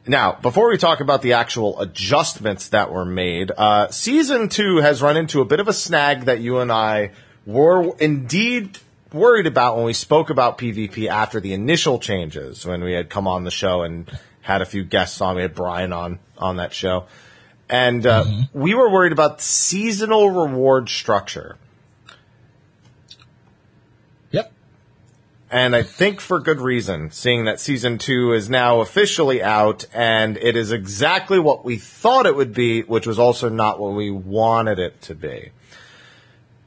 Now, 0.08 0.38
before 0.42 0.70
we 0.70 0.78
talk 0.78 1.00
about 1.00 1.22
the 1.22 1.34
actual 1.34 1.80
adjustments 1.80 2.70
that 2.70 2.92
were 2.92 3.06
made, 3.06 3.52
uh, 3.56 3.90
Season 3.90 4.50
2 4.50 4.78
has 4.78 5.02
run 5.02 5.18
into 5.18 5.42
a 5.42 5.46
bit 5.46 5.60
of 5.60 5.68
a 5.68 5.74
snag 5.74 6.26
that 6.26 6.40
you 6.40 6.60
and 6.60 6.72
I 6.72 7.12
were 7.46 7.96
indeed 7.98 8.78
worried 9.14 9.48
about 9.48 9.78
when 9.78 9.86
we 9.86 9.94
spoke 9.94 10.30
about 10.30 10.58
PvP 10.58 11.08
after 11.08 11.40
the 11.40 11.54
initial 11.54 12.00
changes, 12.00 12.66
when 12.66 12.84
we 12.84 12.94
had 12.94 13.10
come 13.10 13.28
on 13.28 13.44
the 13.44 13.52
show 13.52 13.84
and 13.84 14.10
had 14.42 14.62
a 14.62 14.66
few 14.66 14.84
guests 14.84 15.22
on. 15.22 15.36
We 15.36 15.42
had 15.42 15.56
Brian 15.56 15.94
on 15.94 16.20
on 16.38 16.58
that 16.58 16.74
show, 16.74 17.06
and 17.70 18.06
uh, 18.06 18.26
mm-hmm. 18.26 18.60
we 18.60 18.74
were 18.74 18.90
worried 18.90 19.12
about 19.12 19.42
seasonal 19.42 20.30
reward 20.30 20.90
structure. 20.90 21.58
And 25.56 25.74
I 25.74 25.84
think 25.84 26.20
for 26.20 26.42
good 26.42 26.60
reason, 26.60 27.12
seeing 27.12 27.46
that 27.46 27.62
season 27.62 27.98
two 27.98 28.34
is 28.34 28.50
now 28.50 28.82
officially 28.82 29.42
out, 29.42 29.86
and 29.94 30.36
it 30.36 30.58
is 30.58 30.74
exactly 30.74 31.40
what 31.40 31.64
we 31.64 31.78
thought 31.78 32.26
it 32.26 32.36
would 32.36 32.54
be, 32.54 32.82
which 32.82 33.08
was 33.08 33.18
also 33.18 33.48
not 33.48 33.80
what 33.80 33.94
we 33.94 34.12
wanted 34.12 34.80
it 34.80 35.02
to 35.04 35.16
be. 35.16 35.52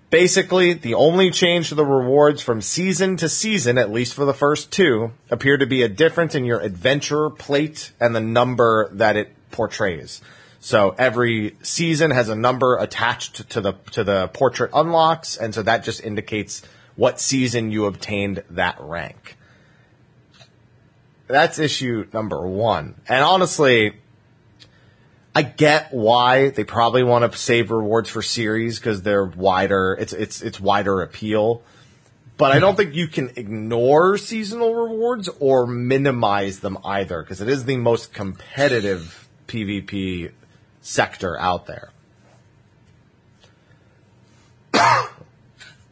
Basically, 0.08 0.72
the 0.72 0.94
only 0.94 1.30
change 1.30 1.68
to 1.68 1.74
the 1.74 1.84
rewards 1.84 2.40
from 2.40 2.62
season 2.62 3.18
to 3.18 3.28
season, 3.28 3.76
at 3.76 3.92
least 3.92 4.14
for 4.14 4.24
the 4.24 4.32
first 4.32 4.72
two, 4.72 5.12
appear 5.30 5.58
to 5.58 5.66
be 5.66 5.82
a 5.82 5.88
difference 5.90 6.34
in 6.34 6.46
your 6.46 6.60
adventurer 6.60 7.28
plate 7.28 7.92
and 8.00 8.16
the 8.16 8.20
number 8.20 8.88
that 8.94 9.16
it 9.16 9.34
portrays. 9.50 10.22
So 10.60 10.94
every 10.96 11.58
season 11.60 12.10
has 12.10 12.30
a 12.30 12.34
number 12.34 12.78
attached 12.78 13.50
to 13.50 13.60
the 13.60 13.74
to 13.92 14.02
the 14.02 14.28
portrait 14.28 14.70
unlocks, 14.72 15.36
and 15.36 15.54
so 15.54 15.62
that 15.62 15.84
just 15.84 16.02
indicates 16.02 16.62
what 16.98 17.20
season 17.20 17.70
you 17.70 17.86
obtained 17.86 18.42
that 18.50 18.76
rank. 18.80 19.36
That's 21.28 21.60
issue 21.60 22.08
number 22.12 22.44
one. 22.44 22.96
And 23.08 23.22
honestly, 23.22 23.92
I 25.32 25.42
get 25.42 25.92
why 25.92 26.50
they 26.50 26.64
probably 26.64 27.04
want 27.04 27.30
to 27.30 27.38
save 27.38 27.70
rewards 27.70 28.10
for 28.10 28.20
series 28.20 28.80
because 28.80 29.02
they're 29.02 29.24
wider. 29.24 29.96
It's 30.00 30.12
it's 30.12 30.42
it's 30.42 30.58
wider 30.58 31.00
appeal. 31.00 31.62
But 32.36 32.50
I 32.50 32.58
don't 32.58 32.76
think 32.76 32.94
you 32.94 33.06
can 33.06 33.30
ignore 33.36 34.18
seasonal 34.18 34.74
rewards 34.74 35.28
or 35.38 35.66
minimize 35.66 36.60
them 36.60 36.78
either 36.84 37.22
because 37.22 37.40
it 37.40 37.48
is 37.48 37.64
the 37.64 37.76
most 37.76 38.12
competitive 38.12 39.28
PvP 39.46 40.32
sector 40.80 41.38
out 41.38 41.66
there. 41.66 41.90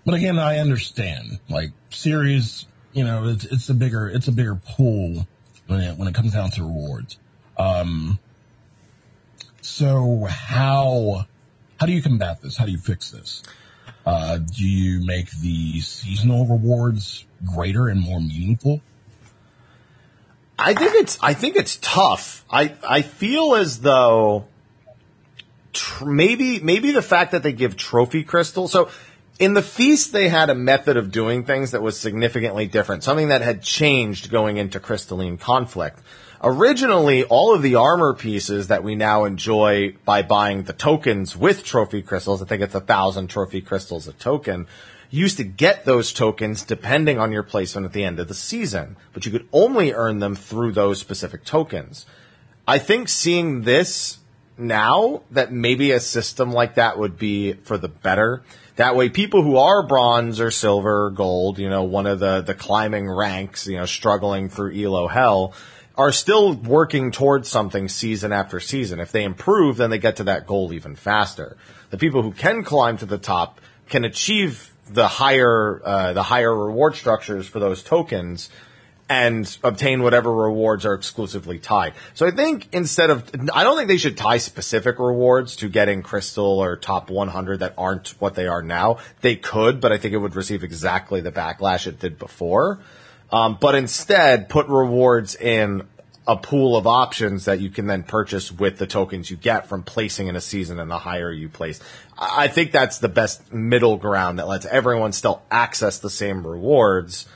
But 0.07 0.15
again, 0.15 0.39
I 0.39 0.59
understand. 0.59 1.41
Like 1.51 1.73
series, 1.91 2.65
you 2.93 3.05
know, 3.05 3.29
it's 3.29 3.45
it's 3.45 3.69
a 3.69 3.75
bigger 3.75 4.09
it's 4.09 4.29
a 4.29 4.33
bigger 4.33 4.55
pool 4.55 5.27
when 5.67 5.81
it 5.81 5.99
when 5.99 6.09
it 6.09 6.15
comes 6.15 6.33
down 6.33 6.51
to 6.53 6.63
rewards. 6.63 7.19
Um, 7.59 8.19
so 9.61 10.27
how 10.31 11.27
how 11.79 11.87
do 11.87 11.93
you 11.93 12.03
combat 12.03 12.41
this? 12.41 12.57
How 12.57 12.65
do 12.65 12.73
you 12.73 12.79
fix 12.79 13.11
this? 13.11 13.43
Uh, 14.07 14.39
do 14.39 14.65
you 14.65 15.05
make 15.05 15.29
the 15.41 15.81
seasonal 15.81 16.47
rewards 16.47 17.27
greater 17.45 17.89
and 17.89 18.01
more 18.01 18.21
meaningful? 18.21 18.81
I 20.57 20.75
think 20.75 20.95
it's 20.95 21.19
I 21.21 21.35
think 21.35 21.57
it's 21.57 21.79
tough. 21.83 22.45
I 22.49 22.75
I 22.89 23.03
feel 23.03 23.57
as 23.57 23.81
though 23.81 24.47
tr- 25.73 26.07
maybe 26.07 26.61
maybe 26.61 26.93
the 26.93 27.03
fact 27.03 27.33
that 27.33 27.43
they 27.43 27.53
give 27.53 27.77
trophy 27.77 28.23
crystals. 28.25 28.73
So 28.73 28.89
in 29.39 29.55
the 29.55 29.63
feast 29.63 30.13
they 30.13 30.29
had 30.29 30.51
a 30.51 30.55
method 30.55 30.97
of 30.97 31.13
doing 31.13 31.45
things 31.45 31.73
that 31.73 31.83
was 31.83 31.99
significantly 31.99 32.67
different, 32.67 33.05
something 33.05 33.29
that 33.29 33.43
had 33.43 33.63
changed 33.63 34.31
going 34.31 34.57
into 34.57 34.81
crystalline 34.81 35.37
conflict. 35.39 36.01
Originally, 36.43 37.25
all 37.25 37.55
of 37.55 37.63
the 37.63 37.75
armor 37.75 38.15
pieces 38.15 38.69
that 38.69 38.85
we 38.85 38.95
now 38.95 39.25
enjoy 39.25 39.95
by 40.05 40.23
buying 40.23 40.63
the 40.63 40.73
tokens 40.73 41.37
with 41.37 41.65
trophy 41.65 42.03
crystals, 42.03 42.43
I 42.43 42.47
think 42.47 42.63
it's 42.63 42.75
a 42.75 42.81
thousand 42.81 43.29
trophy 43.29 43.61
crystals 43.61 44.07
a 44.07 44.13
token, 44.13 44.67
used 45.11 45.39
to 45.39 45.45
get 45.45 45.85
those 45.85 46.13
tokens 46.13 46.65
depending 46.65 47.19
on 47.19 47.33
your 47.33 47.43
placement 47.43 47.87
at 47.87 47.93
the 47.93 48.05
end 48.05 48.19
of 48.19 48.29
the 48.29 48.35
season, 48.35 48.97
but 49.13 49.25
you 49.25 49.33
could 49.33 49.49
only 49.53 49.93
earn 49.93 50.19
them 50.19 50.35
through 50.35 50.73
those 50.73 50.99
specific 51.01 51.45
tokens. 51.45 52.07
I 52.67 52.79
think 52.79 53.09
seeing 53.09 53.63
this 53.63 54.19
now 54.59 55.23
that 55.31 55.53
maybe 55.53 55.93
a 55.93 56.01
system 56.01 56.53
like 56.53 56.75
that 56.75 56.99
would 56.99 57.19
be 57.19 57.53
for 57.53 57.79
the 57.79 57.89
better. 57.89 58.43
That 58.77 58.95
way, 58.95 59.09
people 59.09 59.43
who 59.43 59.57
are 59.57 59.83
bronze 59.83 60.39
or 60.39 60.51
silver 60.51 61.07
or 61.07 61.11
gold, 61.11 61.59
you 61.59 61.71
know, 61.71 61.85
one 61.85 62.07
of 62.07 62.21
the, 62.21 62.43
the 62.43 62.55
climbing 62.55 63.11
ranks, 63.11 63.67
you 63.67 63.79
know, 63.79 63.87
struggling 63.87 64.51
through 64.51 64.75
Elo 64.75 65.09
hell, 65.09 65.55
are 65.97 66.13
still 66.13 66.53
working 66.53 67.11
towards 67.11 67.49
something 67.49 67.89
season 67.89 68.33
after 68.33 68.61
season. 68.61 69.01
If 69.01 69.13
they 69.13 69.25
improve, 69.25 69.79
then 69.79 69.89
they 69.89 69.99
get 69.99 70.17
to 70.17 70.25
that 70.25 70.47
goal 70.47 70.75
even 70.75 70.95
faster. 70.95 71.57
The 71.89 71.97
people 71.97 72.23
who 72.23 72.33
can 72.33 72.65
climb 72.65 72.99
to 72.99 73.07
the 73.07 73.17
top 73.17 73.63
can 73.89 74.05
achieve 74.05 74.73
the 74.89 75.09
higher 75.09 75.81
uh, 75.85 76.13
the 76.13 76.23
higher 76.23 76.55
reward 76.55 76.95
structures 76.95 77.47
for 77.47 77.59
those 77.59 77.83
tokens 77.83 78.51
and 79.09 79.57
obtain 79.63 80.03
whatever 80.03 80.33
rewards 80.33 80.85
are 80.85 80.95
exclusively 80.95 81.59
tied. 81.59 81.95
So 82.15 82.27
I 82.27 82.33
think 82.33 82.69
instead 82.73 83.11
of, 83.11 83.31
I 83.53 83.63
don't 83.63 83.77
think 83.77 83.89
they 83.89 83.99
should 83.99 84.17
tie 84.17 84.39
specific 84.39 84.99
rewards 84.99 85.57
to 85.57 85.69
getting 85.69 86.03
crystal 86.03 86.59
or 86.59 86.77
top 86.77 87.09
100 87.09 87.61
that 87.61 87.75
aren't 87.79 88.09
what 88.21 88.35
they 88.35 88.49
are 88.49 88.63
now. 88.63 88.99
They 89.21 89.37
could, 89.37 89.81
but 89.81 89.93
I 89.93 89.99
think 89.99 90.15
it 90.15 90.19
would 90.19 90.35
receive 90.35 90.65
exactly 90.65 91.21
the 91.21 91.31
backlash 91.31 91.87
it 91.87 92.01
did 92.01 92.19
before. 92.19 92.81
Um, 93.31 93.59
but 93.61 93.75
instead, 93.75 94.49
put 94.49 94.69
rewards 94.69 95.35
in 95.37 95.87
a 96.27 96.37
pool 96.37 96.77
of 96.77 96.87
options 96.87 97.45
that 97.45 97.61
you 97.61 97.71
can 97.71 97.87
then 97.87 98.03
purchase 98.03 98.51
with 98.51 98.79
the 98.79 98.87
tokens 98.87 99.31
you 99.31 99.37
get 99.37 99.69
from 99.69 99.85
placing 99.85 100.27
in 100.27 100.35
a 100.35 100.41
season 100.41 100.81
and 100.81 100.91
the 100.91 100.99
higher 100.99 101.31
you 101.31 101.49
place. 101.49 101.81
I 102.19 102.49
think 102.49 102.73
that's 102.73 102.99
the 102.99 103.09
best 103.09 103.53
middle 103.53 103.97
ground 103.97 104.41
that 104.41 104.49
lets 104.49 104.67
everyone 104.67 105.13
still 105.13 105.43
access 105.51 106.01
the 106.01 106.11
same 106.11 106.45
rewards, 106.45 107.29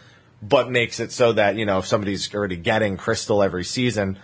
but 0.42 0.70
makes 0.70 1.00
it 1.00 1.12
so 1.12 1.32
that, 1.32 1.56
you 1.56 1.66
know, 1.66 1.78
if 1.78 1.86
somebody's 1.86 2.32
already 2.34 2.56
getting 2.56 2.96
crystal 2.96 3.42
every 3.42 3.64
season, 3.64 4.18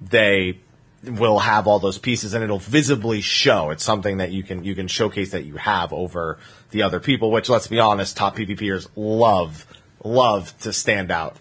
they 0.00 0.58
will 1.04 1.38
have 1.38 1.66
all 1.66 1.78
those 1.78 1.98
pieces 1.98 2.34
and 2.34 2.44
it'll 2.44 2.58
visibly 2.58 3.20
show. 3.20 3.70
It's 3.70 3.84
something 3.84 4.18
that 4.18 4.30
you 4.30 4.42
can, 4.42 4.64
you 4.64 4.74
can 4.74 4.88
showcase 4.88 5.32
that 5.32 5.44
you 5.44 5.56
have 5.56 5.92
over 5.92 6.38
the 6.70 6.82
other 6.82 7.00
people, 7.00 7.30
which 7.30 7.48
let's 7.48 7.66
be 7.66 7.80
honest, 7.80 8.16
top 8.16 8.36
PvPers 8.36 8.88
love 8.96 9.66
love 10.04 10.56
to 10.60 10.72
stand 10.72 11.10
out 11.10 11.36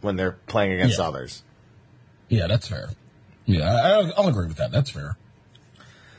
when 0.00 0.16
they're 0.16 0.38
playing 0.46 0.72
against 0.72 0.98
yeah. 0.98 1.04
others. 1.04 1.42
Yeah, 2.28 2.46
that's 2.46 2.68
fair. 2.68 2.90
Yeah, 3.46 4.12
I, 4.16 4.20
will 4.20 4.28
agree 4.28 4.46
with 4.46 4.58
that. 4.58 4.70
That's 4.70 4.90
fair. 4.90 5.16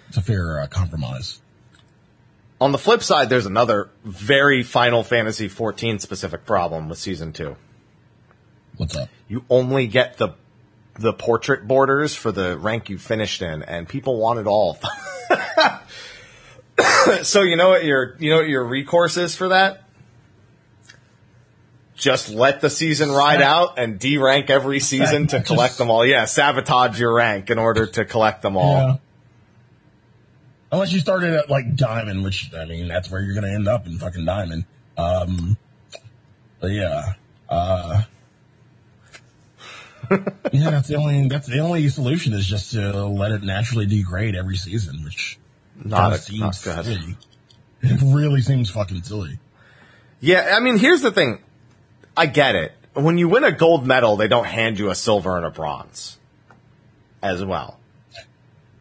It's 0.09 0.17
a 0.17 0.21
fair 0.21 0.59
uh, 0.59 0.67
compromise. 0.67 1.41
On 2.63 2.71
the 2.71 2.77
flip 2.77 3.03
side, 3.03 3.27
there's 3.27 3.45
another 3.45 3.89
very 4.05 4.63
Final 4.63 5.03
Fantasy 5.03 5.49
14 5.49 5.99
specific 5.99 6.45
problem 6.45 6.87
with 6.87 6.97
season 6.97 7.33
two. 7.33 7.57
What's 8.77 8.95
up? 8.95 9.09
You 9.27 9.43
only 9.49 9.87
get 9.87 10.17
the 10.17 10.29
the 10.97 11.11
portrait 11.11 11.67
borders 11.67 12.15
for 12.15 12.31
the 12.31 12.57
rank 12.57 12.87
you 12.87 12.97
finished 12.97 13.41
in, 13.41 13.63
and 13.63 13.89
people 13.89 14.17
want 14.17 14.39
it 14.39 14.47
all. 14.47 14.79
so 17.23 17.41
you 17.41 17.57
know 17.57 17.67
what 17.67 17.83
your 17.83 18.15
you 18.19 18.29
know 18.29 18.37
what 18.37 18.47
your 18.47 18.63
recourse 18.63 19.17
is 19.17 19.35
for 19.35 19.49
that? 19.49 19.83
just 21.95 22.29
let 22.29 22.61
the 22.61 22.69
season 22.69 23.11
ride 23.11 23.41
out 23.41 23.77
and 23.77 23.99
derank 23.99 24.49
every 24.49 24.79
season 24.79 25.27
to 25.27 25.41
collect 25.41 25.77
them 25.77 25.91
all. 25.91 26.05
Yeah, 26.05 26.25
sabotage 26.25 26.97
your 26.97 27.13
rank 27.13 27.49
in 27.49 27.59
order 27.59 27.87
to 27.87 28.05
collect 28.05 28.41
them 28.41 28.55
all. 28.55 29.01
Unless 30.73 30.91
you 30.91 30.99
started 31.01 31.33
at 31.35 31.51
like 31.51 31.75
diamond, 31.75 32.23
which 32.23 32.51
I 32.51 32.65
mean 32.65 32.87
that's 32.87 33.11
where 33.11 33.21
you're 33.21 33.35
gonna 33.35 33.53
end 33.53 33.67
up 33.67 33.85
in 33.85 33.99
fucking 33.99 34.25
diamond. 34.25 34.65
Um, 34.97 35.55
but 36.59 36.71
yeah, 36.71 37.13
uh, 37.47 38.01
yeah, 40.51 40.71
that's 40.71 40.87
the 40.87 40.95
only 40.95 41.27
that's 41.27 41.45
the 41.45 41.59
only 41.59 41.87
solution 41.89 42.33
is 42.33 42.47
just 42.47 42.71
to 42.71 43.05
let 43.05 43.31
it 43.31 43.43
naturally 43.43 43.85
degrade 43.85 44.35
every 44.35 44.57
season, 44.57 45.03
which 45.03 45.37
not, 45.75 46.13
a, 46.13 46.17
seems 46.17 46.65
not 46.65 46.85
good. 46.85 47.17
It 47.83 48.01
really 48.01 48.41
seems 48.41 48.71
fucking 48.71 49.03
silly. 49.03 49.37
Yeah, 50.21 50.55
I 50.57 50.59
mean, 50.59 50.79
here's 50.79 51.01
the 51.01 51.11
thing. 51.11 51.43
I 52.17 52.25
get 52.25 52.55
it. 52.55 52.71
When 52.93 53.19
you 53.19 53.29
win 53.29 53.43
a 53.43 53.51
gold 53.51 53.85
medal, 53.85 54.15
they 54.15 54.27
don't 54.27 54.47
hand 54.47 54.79
you 54.79 54.89
a 54.89 54.95
silver 54.95 55.37
and 55.37 55.45
a 55.45 55.51
bronze 55.51 56.17
as 57.21 57.45
well. 57.45 57.77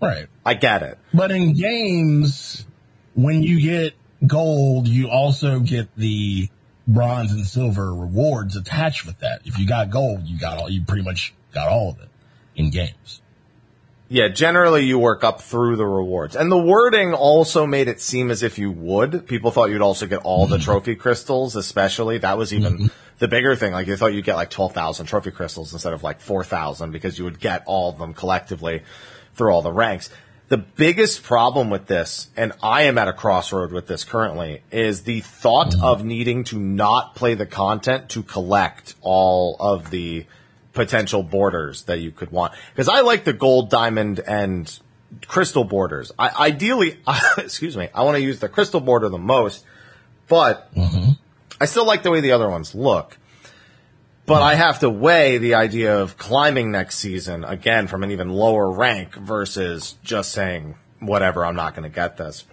Right. 0.03 0.27
I 0.45 0.55
get 0.55 0.83
it. 0.83 0.99
But 1.15 1.31
in 1.31 1.55
games, 1.55 2.67
when 3.15 3.45
you 3.45 3.61
get 3.61 3.95
gold, 4.27 4.89
you 4.89 5.09
also 5.09 5.61
get 5.61 5.95
the 5.97 6.49
bronze 6.89 7.33
and 7.33 7.47
silver 7.47 7.95
rewards 7.95 8.57
attached 8.57 9.07
with 9.07 9.21
that. 9.21 9.43
If 9.45 9.59
you 9.59 9.67
got 9.67 9.91
gold, 9.91 10.27
you 10.27 10.39
got 10.39 10.59
all, 10.59 10.69
you 10.69 10.83
pretty 10.83 11.05
much 11.05 11.33
got 11.55 11.69
all 11.69 11.91
of 11.91 12.01
it 12.01 12.09
in 12.57 12.71
games. 12.71 13.23
Yeah, 14.09 14.29
generally 14.29 14.85
you 14.85 14.99
work 14.99 15.25
up 15.25 15.41
through 15.41 15.77
the 15.77 15.87
rewards. 15.87 16.37
And 16.37 16.53
the 16.53 16.59
wording 16.59 17.15
also 17.15 17.65
made 17.65 17.89
it 17.89 18.01
seem 18.01 18.31
as 18.31 18.43
if 18.43 18.59
you 18.59 18.71
would. 18.71 19.27
People 19.27 19.53
thought 19.53 19.71
you'd 19.71 19.81
also 19.81 20.07
get 20.07 20.21
all 20.23 20.47
the 20.47 20.59
trophy 20.59 20.97
crystals, 20.97 21.57
especially. 21.57 22.19
That 22.19 22.37
was 22.37 22.53
even 22.53 22.91
the 23.19 23.29
bigger 23.29 23.57
thing. 23.57 23.73
Like 23.73 23.87
you 23.87 23.97
thought 23.97 24.13
you'd 24.13 24.27
get 24.27 24.35
like 24.35 24.51
12,000 24.51 25.07
trophy 25.07 25.31
crystals 25.31 25.73
instead 25.73 25.95
of 25.95 26.03
like 26.03 26.21
4,000 26.21 26.91
because 26.91 27.19
you 27.19 27.25
would 27.25 27.41
get 27.41 27.63
all 27.67 27.89
of 27.89 27.99
them 27.99 28.13
collectively 28.13 28.83
through 29.35 29.53
all 29.53 29.63
the 29.63 29.73
ranks. 29.73 30.11
The 30.49 30.59
biggest 30.59 31.23
problem 31.23 31.71
with 31.71 31.87
this, 31.87 32.29
and 32.37 32.53
I 32.63 32.83
am 32.83 32.99
at 32.99 33.09
a 33.09 33.13
crossroad 33.15 33.73
with 33.73 33.87
this 33.87 34.05
currently, 34.05 34.63
is 34.71 35.05
the 35.05 35.21
thought 35.21 35.75
of 35.83 36.05
needing 36.05 36.45
to 36.45 36.59
not 36.59 37.15
play 37.15 37.35
the 37.35 37.47
content 37.47 38.11
to 38.11 38.23
collect 38.23 38.95
all 39.01 39.57
of 39.59 39.91
the 39.91 40.27
potential 40.75 41.23
borders 41.23 41.85
that 41.85 42.01
you 42.01 42.11
could 42.11 42.31
want. 42.31 42.53
Because 42.75 42.89
I 42.89 43.01
like 43.01 43.25
the 43.25 43.33
gold, 43.33 43.71
diamond, 43.71 44.21
and 44.21 44.79
crystal 45.27 45.65
borders. 45.65 46.13
I 46.19 46.49
ideally, 46.49 46.99
excuse 47.39 47.77
me, 47.77 47.89
I 47.95 48.03
want 48.03 48.17
to 48.17 48.23
use 48.23 48.41
the 48.41 48.49
crystal 48.49 48.81
border 48.81 49.09
the 49.09 49.19
most, 49.19 49.65
but 50.29 50.75
mm-hmm. 50.75 51.13
I 51.61 51.65
still 51.67 51.87
like 51.87 52.03
the 52.03 52.11
way 52.11 52.21
the 52.21 52.33
other 52.33 52.51
ones 52.51 52.75
look. 52.75 53.17
But 54.25 54.43
I 54.43 54.55
have 54.55 54.81
to 54.81 54.91
weigh 54.91 55.39
the 55.39 55.55
idea 55.55 55.99
of 55.99 56.17
climbing 56.17 56.71
next 56.71 56.99
season 56.99 57.45
again 57.45 57.89
from 57.89 58.05
an 58.05 58.13
even 58.13 58.31
lower 58.31 58.71
rank 58.71 59.15
versus 59.15 59.97
just 60.05 60.31
saying, 60.31 60.77
whatever, 61.01 61.45
I'm 61.45 61.57
not 61.57 61.75
going 61.75 61.91
to 61.91 61.95
get 61.95 62.17
this. 62.17 62.45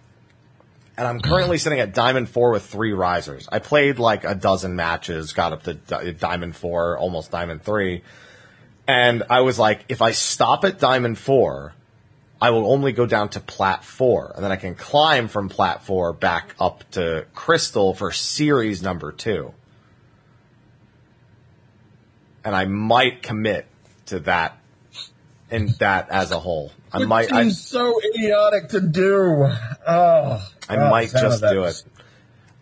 And 0.97 1.07
I'm 1.07 1.21
currently 1.21 1.57
mm. 1.57 1.61
sitting 1.61 1.79
at 1.79 1.93
Diamond 1.93 2.27
4 2.27 2.51
with 2.51 2.65
three 2.65 2.91
risers. 2.91 3.47
I 3.51 3.59
played 3.59 3.99
like 3.99 4.23
a 4.23 4.35
dozen 4.35 4.75
matches, 4.75 5.33
got 5.33 5.53
up 5.53 5.63
to 5.63 5.75
Di- 5.75 6.11
Diamond 6.13 6.55
4, 6.55 6.97
almost 6.97 7.31
Diamond 7.31 7.63
3. 7.63 8.01
And 8.87 9.23
I 9.29 9.41
was 9.41 9.59
like, 9.59 9.85
if 9.89 10.01
I 10.01 10.11
stop 10.11 10.65
at 10.65 10.79
Diamond 10.79 11.19
4, 11.19 11.73
I 12.41 12.49
will 12.49 12.69
only 12.71 12.93
go 12.93 13.05
down 13.05 13.29
to 13.29 13.39
Plat 13.39 13.83
4. 13.83 14.33
And 14.35 14.43
then 14.43 14.51
I 14.51 14.55
can 14.55 14.73
climb 14.73 15.27
from 15.27 15.49
Plat 15.49 15.85
4 15.85 16.13
back 16.13 16.55
up 16.59 16.89
to 16.91 17.27
Crystal 17.35 17.93
for 17.93 18.11
series 18.11 18.81
number 18.81 19.11
2 19.11 19.53
and 22.49 22.55
I 22.55 22.65
might 22.65 23.21
commit 23.21 23.67
to 24.07 24.21
that 24.21 24.57
and 25.51 25.69
that 25.77 26.09
as 26.09 26.31
a 26.31 26.39
whole. 26.39 26.71
I 26.91 27.03
It 27.03 27.07
might, 27.07 27.31
I, 27.31 27.43
seems 27.43 27.61
so 27.61 28.01
idiotic 28.03 28.69
to 28.69 28.81
do. 28.81 29.47
Oh, 29.87 30.51
I 30.67 30.75
God, 30.75 30.89
might 30.89 31.11
just 31.11 31.41
do 31.41 31.65
it. 31.65 31.83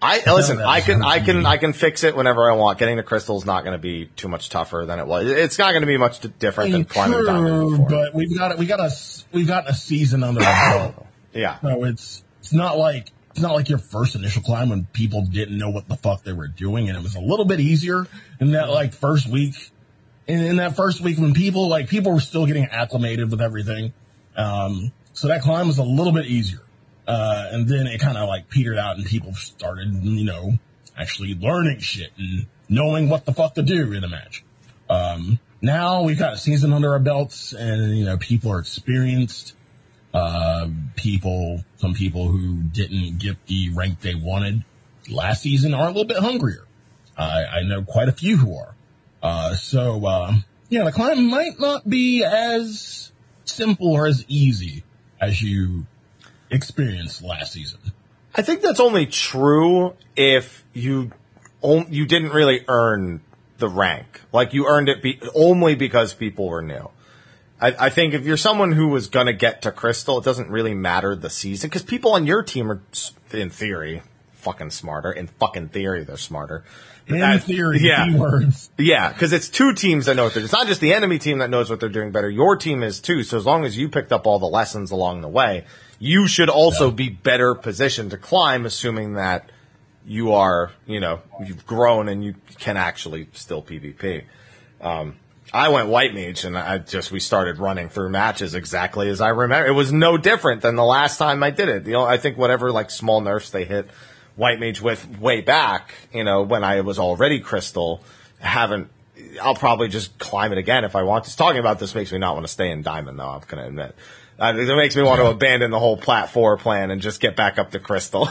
I 0.02 0.22
listen. 0.30 0.60
I 0.60 0.82
can, 0.82 1.02
I 1.04 1.22
can, 1.22 1.46
I 1.46 1.56
can 1.56 1.72
fix 1.72 2.04
it 2.04 2.18
whenever 2.18 2.52
I 2.52 2.56
want. 2.56 2.80
Getting 2.80 2.98
the 2.98 3.04
crystal 3.04 3.38
is 3.38 3.46
not 3.46 3.64
going 3.64 3.78
to 3.78 3.82
be 3.82 4.08
too 4.18 4.28
much 4.28 4.50
tougher 4.50 4.84
than 4.86 5.00
it 5.00 5.08
was. 5.08 5.26
It's 5.26 5.58
not 5.58 5.72
going 5.72 5.84
to 5.84 5.88
be 5.88 5.96
much 5.96 6.20
different 6.38 6.74
than 6.74 6.84
climbing 6.84 7.24
diamond 7.26 7.72
before. 7.72 7.90
but 7.90 8.14
we've 8.14 8.38
got 8.38 8.58
we 8.58 8.66
got 8.66 8.82
a 8.82 8.92
we've 9.32 9.48
got 9.48 9.70
a 9.70 9.74
season 9.74 10.22
under 10.24 10.44
our 10.44 10.78
belt. 10.78 11.06
Yeah, 11.34 11.60
So 11.62 11.84
it's 11.86 12.24
it's 12.40 12.52
not 12.52 12.78
like 12.78 13.12
it's 13.32 13.40
not 13.40 13.54
like 13.54 13.70
your 13.70 13.78
first 13.80 14.16
initial 14.16 14.42
climb 14.42 14.70
when 14.70 14.86
people 14.86 15.24
didn't 15.24 15.58
know 15.58 15.70
what 15.70 15.88
the 15.88 15.96
fuck 15.96 16.24
they 16.24 16.34
were 16.34 16.48
doing, 16.48 16.90
and 16.90 16.98
it 16.98 17.04
was 17.04 17.16
a 17.16 17.22
little 17.22 17.46
bit 17.46 17.60
easier 17.60 18.06
in 18.40 18.52
that 18.52 18.70
like 18.70 18.94
first 18.94 19.30
week. 19.30 19.72
In, 20.28 20.40
in 20.42 20.56
that 20.58 20.76
first 20.76 21.02
week 21.02 21.18
when 21.18 21.34
people 21.34 21.70
like 21.70 21.88
people 21.88 22.12
were 22.12 22.20
still 22.20 22.46
getting 22.46 22.66
acclimated 22.66 23.32
with 23.32 23.42
everything, 23.42 23.94
um, 24.36 24.92
so 25.14 25.30
that 25.30 25.42
climb 25.42 25.68
was 25.68 25.78
a 25.78 25.84
little 25.84 26.14
bit 26.14 26.26
easier. 26.26 26.60
Uh, 27.08 27.46
and 27.52 27.68
then 27.68 27.88
it 27.88 28.02
kind 28.02 28.18
of 28.18 28.28
like 28.28 28.50
petered 28.50 28.78
out, 28.78 28.98
and 28.98 29.06
people 29.06 29.34
started 29.34 29.94
you 30.04 30.26
know 30.26 30.54
actually 30.98 31.36
learning 31.36 31.80
shit 31.80 32.12
and 32.18 32.46
knowing 32.68 33.08
what 33.08 33.26
the 33.26 33.34
fuck 33.34 33.56
to 33.56 33.62
do 33.62 33.94
in 33.94 34.04
a 34.04 34.10
match. 34.10 34.44
Um, 34.90 35.40
now 35.62 36.04
we've 36.04 36.20
got 36.20 36.34
a 36.34 36.38
season 36.38 36.74
under 36.74 36.92
our 36.92 37.00
belts, 37.00 37.54
and 37.54 37.98
you 37.98 38.06
know 38.06 38.18
people 38.18 38.52
are 38.52 38.60
experienced 38.60 39.54
uh, 40.14 40.68
people, 40.96 41.64
some 41.78 41.94
people 41.94 42.30
who 42.30 42.56
didn't 42.64 43.20
get 43.20 43.46
the 43.48 43.70
rank 43.76 44.02
they 44.02 44.16
wanted 44.16 44.64
last 45.10 45.44
season 45.44 45.74
are 45.74 45.84
a 45.84 45.88
little 45.88 46.06
bit 46.06 46.18
hungrier. 46.18 46.66
I, 47.18 47.46
I 47.46 47.64
know 47.64 47.84
quite 47.84 48.10
a 48.10 48.12
few 48.12 48.38
who 48.38 48.58
are. 48.58 48.74
Uh, 49.22 49.56
so, 49.56 50.06
uh, 50.06 50.34
yeah, 50.70 50.84
the 50.84 50.92
climb 50.92 51.30
might 51.30 51.60
not 51.60 51.90
be 51.90 52.24
as 52.24 53.12
simple 53.46 53.94
or 53.94 54.08
as 54.08 54.26
easy 54.28 54.84
as 55.20 55.42
you 55.42 55.86
experienced 56.50 57.24
last 57.24 57.54
season. 57.54 57.80
I 58.36 58.42
think 58.42 58.62
that's 58.62 58.80
only 58.80 59.06
true 59.06 59.96
if 60.16 60.64
you 60.74 61.12
you 61.90 62.06
didn't 62.06 62.30
really 62.30 62.64
earn 62.68 63.22
the 63.58 63.68
rank. 63.68 64.22
Like 64.32 64.54
you 64.54 64.68
earned 64.68 64.90
it 64.90 65.02
be- 65.02 65.20
only 65.34 65.76
because 65.76 66.14
people 66.14 66.48
were 66.48 66.62
new. 66.62 66.90
I, 67.60 67.88
I 67.88 67.90
think 67.90 68.14
if 68.14 68.26
you're 68.26 68.38
someone 68.38 68.72
who 68.72 68.90
was 68.90 69.08
to 69.28 69.34
get 69.34 69.64
to 69.64 69.72
Crystal, 69.72 70.20
it 70.20 70.24
doesn't 70.24 70.50
really 70.50 70.76
matter 70.76 71.16
the 71.16 71.30
season 71.30 71.70
because 71.70 71.84
people 71.84 72.12
on 72.12 72.28
your 72.28 72.44
team 72.44 72.72
are, 72.72 72.82
in 73.32 73.50
theory, 73.50 74.04
fucking 74.48 74.70
smarter. 74.70 75.12
In 75.12 75.28
fucking 75.28 75.70
theory, 75.70 76.06
they're 76.06 76.16
smarter. 76.16 76.64
In 77.08 77.40
theory, 77.40 77.80
yeah. 77.82 78.06
keywords. 78.08 78.70
Yeah, 78.78 79.12
because 79.12 79.34
it's 79.34 79.50
two 79.50 79.74
teams 79.74 80.06
that 80.06 80.16
know 80.16 80.24
what 80.26 80.34
they're. 80.34 80.44
It's 80.44 80.54
not 80.54 80.68
just 80.68 80.80
the 80.80 80.94
enemy 80.94 81.20
team 81.20 81.40
that 81.40 81.50
knows 81.50 81.70
what 81.70 81.80
they're 81.82 81.90
doing 81.90 82.12
better. 82.12 82.30
Your 82.30 82.56
team 82.56 82.82
is 82.82 83.00
too. 83.02 83.24
So 83.24 83.38
as 83.38 83.46
long 83.46 83.66
as 83.66 83.78
you 83.78 83.90
picked 83.90 84.12
up 84.14 84.26
all 84.26 84.40
the 84.40 84.46
lessons 84.48 84.92
along 84.92 85.22
the 85.22 85.28
way, 85.28 85.66
you 86.00 86.28
should 86.28 86.50
also 86.50 86.88
Yeah. 86.88 86.96
be 86.96 87.10
better 87.10 87.56
positioned 87.56 88.12
to 88.12 88.18
climb, 88.18 88.66
assuming 88.66 89.14
that 89.14 89.50
you 90.06 90.34
are, 90.34 90.72
you 90.86 91.00
know, 91.02 91.20
you've 91.46 91.66
grown 91.66 92.08
and 92.08 92.24
you 92.24 92.36
can 92.60 92.78
actually 92.78 93.28
still 93.34 93.62
PvP. 93.62 94.24
Um, 94.80 95.16
I 95.54 95.70
went 95.70 95.88
white 95.88 96.14
mage 96.14 96.44
and 96.44 96.58
I 96.58 96.78
just 96.78 97.12
we 97.12 97.20
started 97.22 97.58
running 97.58 97.88
through 97.90 98.10
matches 98.10 98.54
exactly 98.54 99.08
as 99.10 99.22
I 99.22 99.30
remember. 99.30 99.66
It 99.68 99.72
was 99.72 99.94
no 99.94 100.18
different 100.18 100.62
than 100.62 100.76
the 100.76 100.84
last 100.84 101.18
time 101.18 101.42
I 101.42 101.52
did 101.52 101.70
it. 101.70 101.86
You 101.86 101.94
know, 101.94 102.04
I 102.04 102.18
think 102.18 102.38
whatever 102.38 102.70
like 102.72 102.92
small 102.92 103.22
nerfs 103.22 103.50
they 103.50 103.64
hit 103.64 103.90
white 104.38 104.60
mage 104.60 104.82
with 104.82 105.20
way 105.20 105.42
back, 105.42 105.94
you 106.14 106.24
know, 106.24 106.44
when 106.44 106.64
I 106.64 106.82
was 106.82 107.00
already 107.00 107.42
crystal, 107.42 108.02
haven't. 108.40 108.90
I'll 109.42 109.56
probably 109.56 109.90
just 109.90 110.18
climb 110.20 110.54
it 110.54 110.58
again 110.58 110.86
if 110.86 110.96
I 110.96 111.04
want 111.04 111.26
to. 111.26 111.36
Talking 111.36 111.60
about 111.60 111.80
this 111.80 111.94
makes 111.94 112.12
me 112.12 112.20
not 112.20 112.36
want 112.36 112.46
to 112.46 112.52
stay 112.52 112.72
in 112.72 112.84
diamond 112.84 113.20
though. 113.20 113.28
I'm 113.28 113.42
gonna 113.46 113.68
admit. 113.68 113.96
Uh, 114.40 114.54
it 114.56 114.78
makes 114.78 114.96
me 114.96 115.02
want 115.02 115.20
to 115.20 115.28
abandon 115.28 115.72
the 115.72 115.80
whole 115.80 115.98
plat 115.98 116.30
four 116.30 116.58
plan 116.58 116.92
and 116.92 117.02
just 117.02 117.20
get 117.20 117.36
back 117.36 117.58
up 117.58 117.72
to 117.72 117.80
crystal. 117.80 118.30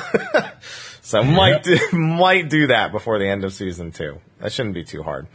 so 1.02 1.22
might 1.24 1.64
do, 1.64 1.78
might 1.92 2.48
do 2.48 2.68
that 2.68 2.92
before 2.92 3.18
the 3.18 3.26
end 3.26 3.44
of 3.44 3.52
season 3.52 3.90
two. 3.90 4.20
That 4.38 4.52
shouldn't 4.52 4.74
be 4.74 4.84
too 4.84 5.02
hard. 5.02 5.26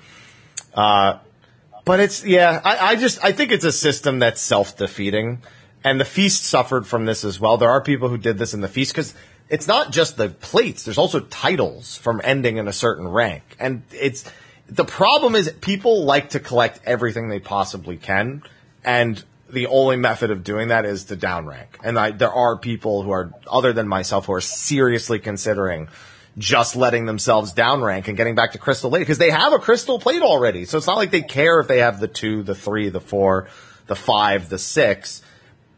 But 1.84 2.00
it's 2.00 2.24
yeah, 2.24 2.62
I, 2.64 2.92
I 2.92 2.96
just 2.96 3.24
I 3.24 3.32
think 3.32 3.52
it's 3.52 3.66
a 3.66 3.72
system 3.72 4.20
that's 4.20 4.40
self 4.40 4.78
defeating, 4.78 5.42
and 5.84 6.00
the 6.00 6.06
feast 6.06 6.44
suffered 6.44 6.86
from 6.86 7.06
this 7.06 7.24
as 7.26 7.40
well. 7.40 7.58
There 7.58 7.70
are 7.70 7.82
people 7.82 8.10
who 8.10 8.18
did 8.18 8.38
this 8.38 8.54
in 8.54 8.62
the 8.62 8.68
feast 8.68 8.94
because 8.94 9.16
it's 9.50 9.68
not 9.68 9.92
just 9.92 10.18
the 10.18 10.30
plates. 10.30 10.84
There's 10.84 10.98
also 10.98 11.20
titles 11.20 11.98
from 11.98 12.22
ending 12.24 12.58
in 12.58 12.68
a 12.68 12.74
certain 12.74 13.08
rank, 13.08 13.44
and 13.60 13.84
it's 13.92 14.24
the 14.68 14.86
problem 14.86 15.36
is 15.36 15.52
people 15.62 16.06
like 16.06 16.30
to 16.30 16.40
collect 16.40 16.80
everything 16.86 17.28
they 17.28 17.40
possibly 17.40 17.98
can, 17.98 18.44
and 18.84 19.24
the 19.50 19.68
only 19.68 19.98
method 19.98 20.32
of 20.32 20.44
doing 20.44 20.70
that 20.70 20.86
is 20.86 21.06
to 21.06 21.18
downrank. 21.18 21.68
And 21.84 22.00
I, 22.00 22.12
there 22.12 22.32
are 22.32 22.58
people 22.58 23.04
who 23.04 23.12
are 23.12 23.32
other 23.50 23.74
than 23.74 23.88
myself 23.88 24.28
who 24.28 24.34
are 24.34 24.42
seriously 24.42 25.20
considering 25.20 25.90
just 26.38 26.78
letting 26.78 27.06
themselves 27.06 27.54
downrank 27.54 28.08
and 28.08 28.16
getting 28.16 28.36
back 28.36 28.54
to 28.54 28.58
crystal 28.58 28.90
late 28.90 29.00
because 29.00 29.18
they 29.18 29.32
have 29.32 29.52
a 29.52 29.60
crystal 29.60 30.00
plate 30.00 30.22
already. 30.22 30.66
So 30.66 30.78
it's 30.78 30.88
not 30.88 30.98
like 30.98 31.12
they 31.12 31.22
care 31.22 31.60
if 31.60 31.68
they 31.68 31.80
have 31.80 32.00
the 32.00 32.08
two, 32.08 32.44
the 32.44 32.56
three, 32.56 32.90
the 32.90 33.02
four, 33.02 33.50
the 33.88 33.96
five, 33.96 34.48
the 34.48 34.58
six. 34.58 35.22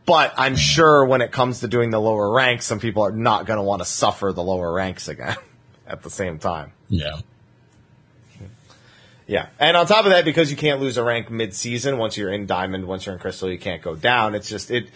But 0.05 0.33
I'm 0.37 0.55
sure 0.55 1.05
when 1.05 1.21
it 1.21 1.31
comes 1.31 1.61
to 1.61 1.67
doing 1.67 1.89
the 1.89 1.99
lower 1.99 2.33
ranks, 2.33 2.65
some 2.65 2.79
people 2.79 3.03
are 3.03 3.11
not 3.11 3.45
going 3.45 3.57
to 3.57 3.63
want 3.63 3.81
to 3.81 3.85
suffer 3.85 4.33
the 4.33 4.43
lower 4.43 4.71
ranks 4.73 5.07
again 5.07 5.37
at 5.87 6.03
the 6.03 6.09
same 6.09 6.39
time. 6.39 6.73
Yeah. 6.89 7.19
Yeah. 9.27 9.47
And 9.59 9.77
on 9.77 9.85
top 9.85 10.05
of 10.05 10.11
that, 10.11 10.25
because 10.25 10.51
you 10.51 10.57
can't 10.57 10.81
lose 10.81 10.97
a 10.97 11.03
rank 11.03 11.31
mid 11.31 11.53
season, 11.53 11.97
once 11.97 12.17
you're 12.17 12.31
in 12.31 12.45
diamond, 12.45 12.85
once 12.85 13.05
you're 13.05 13.15
in 13.15 13.21
crystal, 13.21 13.49
you 13.49 13.57
can't 13.57 13.81
go 13.81 13.95
down. 13.95 14.35
It's 14.35 14.49
just, 14.49 14.69
it, 14.69 14.87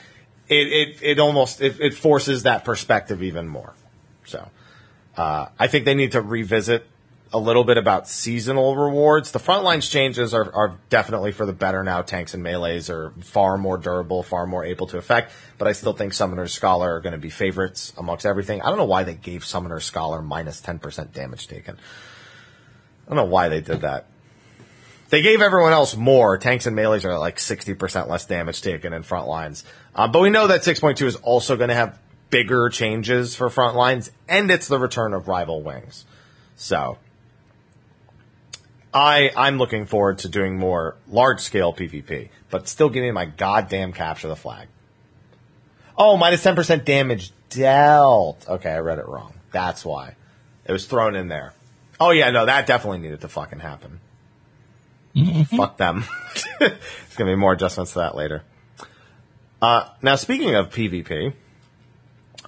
it, 0.49 0.67
it, 0.67 0.99
it 1.01 1.19
almost, 1.19 1.61
it, 1.61 1.79
it 1.79 1.93
forces 1.93 2.43
that 2.43 2.65
perspective 2.65 3.23
even 3.23 3.47
more. 3.47 3.73
So, 4.25 4.49
uh, 5.15 5.47
I 5.57 5.67
think 5.67 5.85
they 5.85 5.95
need 5.95 6.11
to 6.11 6.21
revisit 6.21 6.85
a 7.33 7.37
little 7.37 7.63
bit 7.63 7.77
about 7.77 8.07
seasonal 8.07 8.75
rewards. 8.75 9.31
The 9.31 9.39
front 9.39 9.63
lines 9.63 9.89
changes 9.89 10.33
are, 10.33 10.53
are 10.53 10.79
definitely 10.89 11.31
for 11.31 11.45
the 11.45 11.53
better 11.53 11.83
now. 11.83 12.01
Tanks 12.01 12.33
and 12.33 12.43
melees 12.43 12.89
are 12.89 13.11
far 13.21 13.57
more 13.57 13.77
durable, 13.77 14.23
far 14.23 14.47
more 14.47 14.63
able 14.63 14.87
to 14.87 14.97
affect, 14.97 15.31
but 15.57 15.67
I 15.67 15.73
still 15.73 15.93
think 15.93 16.13
Summoner's 16.13 16.53
Scholar 16.53 16.95
are 16.95 17.01
going 17.01 17.13
to 17.13 17.19
be 17.19 17.29
favorites 17.29 17.93
amongst 17.97 18.25
everything. 18.25 18.61
I 18.61 18.69
don't 18.69 18.77
know 18.77 18.85
why 18.85 19.03
they 19.03 19.13
gave 19.13 19.43
Summoner's 19.43 19.85
Scholar 19.85 20.21
minus 20.21 20.61
10% 20.61 21.11
damage 21.13 21.47
taken. 21.47 21.75
I 23.05 23.09
don't 23.09 23.17
know 23.17 23.25
why 23.25 23.49
they 23.49 23.61
did 23.61 23.81
that. 23.81 24.07
They 25.09 25.21
gave 25.21 25.41
everyone 25.41 25.71
else 25.71 25.95
more. 25.95 26.37
Tanks 26.37 26.65
and 26.65 26.75
melees 26.75 27.05
are 27.05 27.17
like 27.17 27.37
60% 27.37 28.09
less 28.09 28.25
damage 28.25 28.61
taken 28.61 28.93
in 28.93 29.03
front 29.03 29.27
lines. 29.27 29.63
Uh, 29.95 30.07
but 30.07 30.21
we 30.21 30.29
know 30.29 30.47
that 30.47 30.61
6.2 30.61 31.05
is 31.05 31.15
also 31.17 31.55
going 31.55 31.69
to 31.69 31.75
have 31.75 31.97
bigger 32.29 32.69
changes 32.69 33.35
for 33.35 33.49
front 33.49 33.75
lines, 33.75 34.11
and 34.27 34.51
it's 34.51 34.67
the 34.67 34.79
return 34.79 35.13
of 35.13 35.27
rival 35.27 35.61
wings. 35.61 36.05
So, 36.57 36.97
I, 38.93 39.31
I'm 39.35 39.57
looking 39.57 39.85
forward 39.85 40.19
to 40.19 40.29
doing 40.29 40.57
more 40.57 40.95
large 41.07 41.41
scale 41.41 41.73
PvP, 41.73 42.29
but 42.49 42.67
still 42.67 42.89
give 42.89 43.03
me 43.03 43.11
my 43.11 43.25
goddamn 43.25 43.93
capture 43.93 44.27
the 44.27 44.35
flag. 44.35 44.67
Oh, 45.97 46.17
minus 46.17 46.43
10% 46.43 46.85
damage 46.85 47.31
dealt. 47.49 48.47
Okay, 48.47 48.71
I 48.71 48.79
read 48.79 48.99
it 48.99 49.07
wrong. 49.07 49.33
That's 49.51 49.83
why. 49.83 50.15
It 50.65 50.71
was 50.71 50.85
thrown 50.85 51.15
in 51.15 51.27
there. 51.27 51.53
Oh 51.99 52.11
yeah, 52.11 52.29
no, 52.29 52.45
that 52.45 52.67
definitely 52.67 52.99
needed 52.99 53.21
to 53.21 53.27
fucking 53.27 53.59
happen. 53.59 53.99
Fuck 55.45 55.77
them. 55.77 56.03
There's 56.59 56.71
gonna 57.15 57.31
be 57.31 57.35
more 57.35 57.53
adjustments 57.53 57.93
to 57.93 57.99
that 57.99 58.15
later. 58.15 58.43
Uh, 59.61 59.89
now 60.03 60.15
speaking 60.15 60.53
of 60.53 60.69
PvP, 60.69 61.33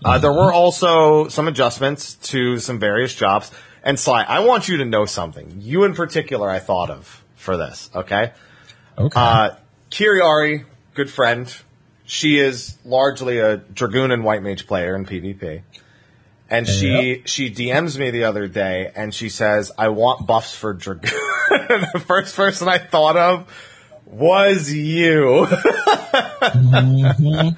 uh, 0.05 0.17
there 0.19 0.31
were 0.31 0.53
also 0.53 1.27
some 1.29 1.47
adjustments 1.47 2.13
to 2.15 2.59
some 2.59 2.79
various 2.79 3.15
jobs. 3.15 3.51
And 3.83 3.99
Sly, 3.99 4.23
I 4.23 4.39
want 4.39 4.67
you 4.67 4.77
to 4.77 4.85
know 4.85 5.05
something. 5.05 5.57
You 5.59 5.83
in 5.83 5.93
particular, 5.93 6.49
I 6.49 6.59
thought 6.59 6.89
of 6.89 7.23
for 7.35 7.57
this. 7.57 7.89
Okay. 7.95 8.33
Okay. 8.97 9.19
Uh, 9.19 9.51
Kiriari, 9.91 10.65
good 10.93 11.09
friend. 11.09 11.53
She 12.05 12.39
is 12.39 12.77
largely 12.83 13.39
a 13.39 13.57
Dragoon 13.57 14.11
and 14.11 14.23
White 14.23 14.43
Mage 14.43 14.67
player 14.67 14.95
in 14.95 15.05
PvP. 15.05 15.61
And 16.49 16.67
she, 16.67 17.21
she 17.25 17.51
DMs 17.51 17.97
me 17.97 18.09
the 18.09 18.23
other 18.23 18.47
day 18.47 18.91
and 18.95 19.13
she 19.13 19.29
says, 19.29 19.71
I 19.77 19.89
want 19.89 20.25
buffs 20.25 20.55
for 20.55 20.73
Dragoon. 20.73 21.11
and 21.51 21.83
the 21.93 21.99
first 21.99 22.35
person 22.35 22.67
I 22.67 22.79
thought 22.79 23.15
of 23.15 23.47
was 24.05 24.73
you. 24.73 25.47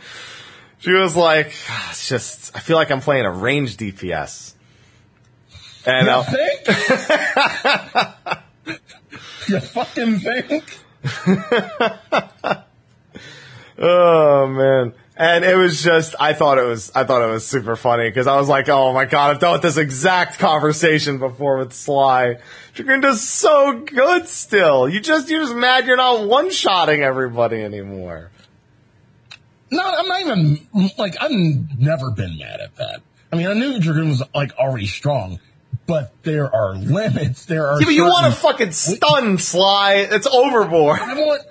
She 0.81 0.91
was 0.91 1.15
like, 1.15 1.53
"Ah, 1.69 1.91
it's 1.91 2.09
just, 2.09 2.55
I 2.55 2.59
feel 2.59 2.75
like 2.75 2.89
I'm 2.89 3.01
playing 3.01 3.25
a 3.25 3.31
range 3.31 3.77
DPS. 3.77 4.53
And 5.85 6.07
you 6.07 6.13
uh, 6.13 6.23
think? 6.23 6.67
you 9.49 9.59
fucking 9.59 10.19
think? 10.19 10.79
Oh 13.81 14.47
man. 14.47 14.93
And 15.17 15.43
it 15.43 15.55
was 15.55 15.81
just, 15.81 16.15
I 16.19 16.33
thought 16.33 16.57
it 16.59 16.65
was, 16.65 16.91
I 16.93 17.03
thought 17.03 17.27
it 17.27 17.31
was 17.31 17.45
super 17.45 17.75
funny 17.75 18.09
because 18.09 18.27
I 18.27 18.37
was 18.37 18.47
like, 18.47 18.69
oh 18.69 18.93
my 18.93 19.05
god, 19.05 19.31
I've 19.31 19.39
dealt 19.39 19.55
with 19.55 19.61
this 19.63 19.77
exact 19.77 20.39
conversation 20.39 21.17
before 21.17 21.57
with 21.57 21.73
Sly. 21.73 22.37
Dragoon 22.73 23.01
does 23.01 23.27
so 23.27 23.79
good 23.79 24.27
still. 24.27 24.87
You 24.87 24.99
just, 24.99 25.29
you're 25.29 25.41
just 25.41 25.55
mad 25.55 25.87
you're 25.87 25.97
not 25.97 26.27
one-shotting 26.27 27.01
everybody 27.01 27.61
anymore. 27.61 28.29
No, 29.71 29.83
I'm 29.83 30.07
not 30.07 30.21
even 30.21 30.91
like 30.97 31.15
I've 31.19 31.31
never 31.31 32.11
been 32.11 32.37
mad 32.37 32.59
at 32.59 32.75
that. 32.75 33.01
I 33.31 33.35
mean, 33.35 33.47
I 33.47 33.53
knew 33.53 33.79
Dragoon 33.79 34.09
was 34.09 34.21
like 34.35 34.53
already 34.57 34.87
strong, 34.87 35.39
but 35.87 36.13
there 36.23 36.53
are 36.53 36.75
limits. 36.75 37.45
There 37.45 37.67
are. 37.67 37.79
Yeah, 37.79 37.85
but 37.85 37.93
you 37.93 38.03
want 38.03 38.33
to 38.33 38.39
fucking 38.39 38.71
stun 38.71 39.37
Sly. 39.37 40.07
It's 40.11 40.27
overboard. 40.27 40.99
I 40.99 41.13
want. 41.15 41.43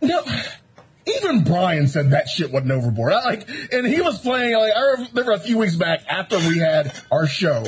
No, 0.00 0.22
even 1.06 1.44
Brian 1.44 1.88
said 1.88 2.10
that 2.10 2.28
shit 2.28 2.50
wasn't 2.52 2.72
overboard. 2.72 3.12
I, 3.12 3.24
like, 3.24 3.48
and 3.72 3.86
he 3.86 4.00
was 4.00 4.20
playing. 4.20 4.54
Like, 4.54 4.72
I 4.74 4.80
remember 5.02 5.32
a 5.32 5.38
few 5.38 5.58
weeks 5.58 5.76
back 5.76 6.02
after 6.08 6.38
we 6.38 6.58
had 6.58 6.92
our 7.10 7.26
show, 7.26 7.64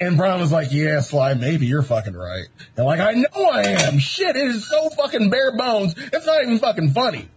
and 0.00 0.16
Brian 0.16 0.40
was 0.40 0.52
like, 0.52 0.72
"Yeah, 0.72 1.00
Sly, 1.00 1.34
maybe 1.34 1.66
you're 1.66 1.82
fucking 1.82 2.14
right." 2.14 2.46
And 2.76 2.86
like, 2.86 3.00
I 3.00 3.12
know 3.12 3.44
I 3.50 3.62
am. 3.62 3.98
Shit, 3.98 4.36
it 4.36 4.48
is 4.48 4.68
so 4.68 4.90
fucking 4.90 5.30
bare 5.30 5.56
bones. 5.56 5.94
It's 5.96 6.26
not 6.26 6.42
even 6.42 6.58
fucking 6.58 6.90
funny. 6.90 7.28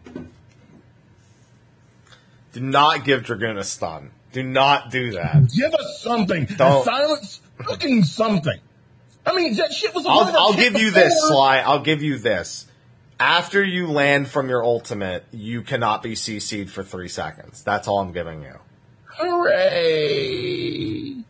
Do 2.51 2.61
not 2.61 3.05
give 3.05 3.23
Dragoon 3.23 3.57
a 3.57 3.63
stun. 3.63 4.11
Do 4.31 4.43
not 4.43 4.91
do 4.91 5.11
that. 5.11 5.51
Give 5.55 5.73
us 5.73 6.01
something. 6.01 6.45
Don't. 6.45 6.83
Silence 6.85 7.41
fucking 7.63 8.03
something. 8.03 8.59
I 9.25 9.35
mean, 9.35 9.55
that 9.55 9.73
shit 9.73 9.93
was. 9.93 10.05
a 10.05 10.09
I'll, 10.09 10.37
I'll 10.37 10.53
give 10.53 10.79
you 10.79 10.91
this. 10.91 11.13
Sly. 11.27 11.57
I'll 11.59 11.81
give 11.83 12.01
you 12.01 12.17
this. 12.17 12.65
After 13.19 13.63
you 13.63 13.87
land 13.87 14.29
from 14.29 14.49
your 14.49 14.63
ultimate, 14.63 15.25
you 15.31 15.61
cannot 15.61 16.01
be 16.01 16.13
CC'd 16.13 16.71
for 16.71 16.83
three 16.83 17.09
seconds. 17.09 17.63
That's 17.63 17.87
all 17.87 17.99
I'm 17.99 18.13
giving 18.13 18.41
you. 18.43 18.55
Hooray! 19.19 21.23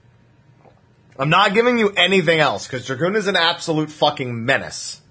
I'm 1.17 1.29
not 1.29 1.53
giving 1.53 1.79
you 1.79 1.89
anything 1.89 2.39
else 2.39 2.67
because 2.67 2.85
Dragoon 2.85 3.15
is 3.15 3.27
an 3.27 3.35
absolute 3.35 3.89
fucking 3.91 4.45
menace. 4.45 5.01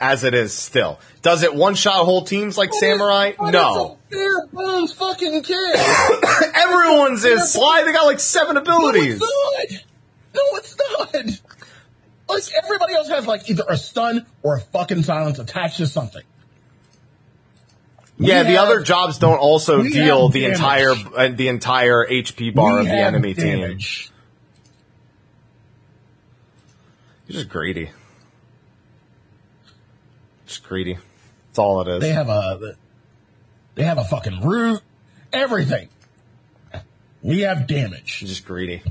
As 0.00 0.24
it 0.24 0.34
is 0.34 0.52
still. 0.52 0.98
Does 1.22 1.44
it 1.44 1.54
one 1.54 1.76
shot 1.76 2.04
whole 2.04 2.24
teams 2.24 2.58
like 2.58 2.74
Samurai? 2.74 3.32
No. 3.40 3.98
It's 4.10 4.16
a 4.16 4.18
bare 4.18 4.46
bones 4.52 4.92
fucking 4.94 5.42
kid. 5.44 5.76
Everyone's 6.54 7.24
is 7.24 7.52
Sly. 7.52 7.84
They 7.84 7.92
got 7.92 8.06
like 8.06 8.18
seven 8.18 8.56
abilities. 8.56 9.22
No, 10.34 10.40
it's 10.54 10.76
not. 10.76 11.14
No, 11.14 11.20
it's 11.20 11.42
not. 11.42 11.56
Like 12.28 12.42
everybody 12.64 12.94
else 12.94 13.08
has 13.08 13.26
like 13.26 13.50
either 13.50 13.64
a 13.68 13.76
stun 13.76 14.24
or 14.42 14.56
a 14.56 14.60
fucking 14.60 15.02
silence 15.02 15.38
attached 15.38 15.76
to 15.78 15.86
something. 15.86 16.22
Yeah, 18.18 18.42
We 18.42 18.48
the 18.48 18.54
have- 18.58 18.68
other 18.68 18.80
jobs 18.82 19.18
don't 19.18 19.38
also 19.38 19.82
deal 19.82 20.28
the 20.28 20.42
damage. 20.42 20.56
entire 20.58 20.90
uh, 20.90 21.28
the 21.28 21.48
entire 21.48 22.06
HP 22.06 22.54
bar 22.54 22.74
We 22.74 22.80
of 22.80 22.86
the 22.86 22.92
enemy 22.92 23.34
team. 23.34 23.78
You're 27.26 27.38
just 27.40 27.48
greedy. 27.48 27.90
Just 30.46 30.62
greedy. 30.64 30.98
That's 31.48 31.58
all 31.58 31.80
it 31.82 31.88
is. 31.88 32.00
They 32.00 32.12
have 32.12 32.28
a 32.28 32.76
they 33.74 33.84
have 33.84 33.98
a 33.98 34.04
fucking 34.04 34.40
root, 34.42 34.80
everything. 35.32 35.88
We 37.22 37.40
have 37.40 37.66
damage. 37.66 38.20
You're 38.22 38.28
just 38.28 38.44
greedy. 38.44 38.82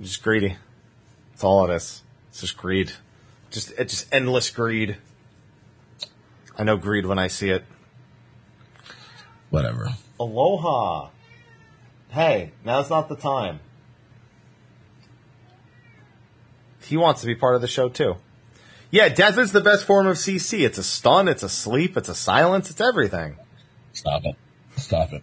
You're 0.00 0.06
just 0.06 0.22
greedy. 0.22 0.56
That's 1.30 1.44
all 1.44 1.70
it 1.70 1.74
is. 1.74 2.02
It's 2.30 2.40
just 2.40 2.56
greed. 2.56 2.90
Just 3.50 3.72
it's 3.72 3.92
just 3.92 4.12
endless 4.12 4.48
greed. 4.48 4.96
I 6.56 6.64
know 6.64 6.78
greed 6.78 7.04
when 7.04 7.18
I 7.18 7.26
see 7.26 7.50
it. 7.50 7.64
Whatever. 9.50 9.90
Aloha. 10.18 11.10
Hey, 12.08 12.52
now's 12.64 12.88
not 12.88 13.10
the 13.10 13.16
time. 13.16 13.60
He 16.86 16.96
wants 16.96 17.20
to 17.20 17.26
be 17.26 17.34
part 17.34 17.54
of 17.54 17.60
the 17.60 17.68
show 17.68 17.90
too. 17.90 18.16
Yeah, 18.90 19.10
death 19.10 19.36
is 19.36 19.52
the 19.52 19.60
best 19.60 19.84
form 19.84 20.06
of 20.06 20.16
CC. 20.16 20.64
It's 20.64 20.78
a 20.78 20.82
stun, 20.82 21.28
it's 21.28 21.42
a 21.42 21.48
sleep, 21.48 21.96
it's 21.96 22.08
a 22.08 22.14
silence, 22.14 22.70
it's 22.70 22.80
everything. 22.80 23.36
Stop 23.92 24.24
it. 24.24 24.34
Stop 24.76 25.12
it. 25.12 25.22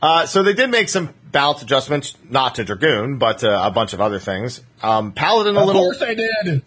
Uh, 0.00 0.26
so 0.26 0.42
they 0.42 0.54
did 0.54 0.70
make 0.70 0.88
some 0.88 1.12
balance 1.32 1.62
adjustments, 1.62 2.14
not 2.28 2.54
to 2.56 2.64
Dragoon, 2.64 3.18
but 3.18 3.38
to 3.38 3.66
a 3.66 3.70
bunch 3.70 3.92
of 3.92 4.00
other 4.00 4.18
things. 4.18 4.62
Um, 4.82 5.12
Paladin 5.12 5.56
a 5.56 5.64
little. 5.64 5.90
Of 5.90 5.98
course 5.98 6.08
they 6.08 6.14
did. 6.14 6.62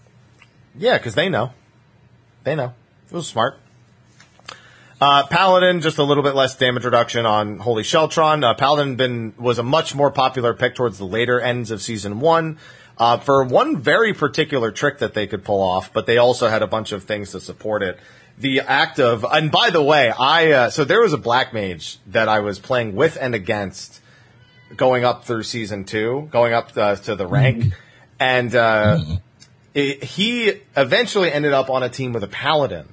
yeah, 0.78 0.98
because 0.98 1.16
they 1.16 1.30
know, 1.30 1.54
they 2.44 2.56
know. 2.56 2.74
It 3.08 3.14
was 3.14 3.28
smart. 3.28 3.60
Uh, 5.00 5.28
Paladin, 5.28 5.82
just 5.82 5.98
a 5.98 6.04
little 6.04 6.24
bit 6.24 6.36
less 6.36 6.56
damage 6.56 6.86
reduction 6.86 7.26
on 7.26 7.60
Holy 7.60 7.84
Sheltron. 7.84 8.44
Uh, 8.44 8.54
Paladin 8.54 8.96
been 8.96 9.34
was 9.38 9.60
a 9.60 9.64
much 9.64 9.94
more 9.94 10.10
popular 10.10 10.54
pick 10.54 10.74
towards 10.74 10.98
the 10.98 11.06
later 11.06 11.40
ends 11.40 11.70
of 11.70 11.82
season 11.82 12.20
one. 12.20 12.58
Uh, 12.98 13.18
for 13.18 13.44
one 13.44 13.82
very 13.82 14.14
particular 14.14 14.72
trick 14.72 15.00
that 15.00 15.14
they 15.14 15.28
could 15.28 15.44
pull 15.44 15.62
off, 15.62 15.92
but 15.92 16.06
they 16.06 16.18
also 16.18 16.48
had 16.48 16.62
a 16.62 16.68
bunch 16.68 16.94
of 16.94 17.04
things 17.04 17.32
to 17.32 17.42
support 17.42 17.84
it. 17.84 18.00
The 18.38 18.62
act 18.62 19.02
of, 19.02 19.26
and 19.30 19.52
by 19.52 19.70
the 19.70 19.84
way, 19.84 20.12
I, 20.18 20.52
uh, 20.52 20.70
so 20.70 20.86
there 20.86 21.02
was 21.02 21.12
a 21.12 21.18
black 21.18 21.54
mage 21.54 22.00
that 22.08 22.30
I 22.30 22.40
was 22.40 22.58
playing 22.58 22.96
with 22.96 23.18
and 23.20 23.36
against 23.36 24.00
going 24.76 25.06
up 25.06 25.26
through 25.26 25.44
season 25.44 25.86
two, 25.86 26.28
going 26.32 26.54
up 26.54 26.76
uh, 26.76 26.96
to 26.96 27.16
the 27.16 27.28
rank, 27.28 27.74
and 28.20 28.54
uh, 28.56 29.00
it, 29.74 30.04
he 30.04 30.62
eventually 30.76 31.32
ended 31.32 31.54
up 31.54 31.70
on 31.70 31.84
a 31.84 31.90
team 31.90 32.14
with 32.14 32.24
a 32.24 32.28
paladin, 32.28 32.88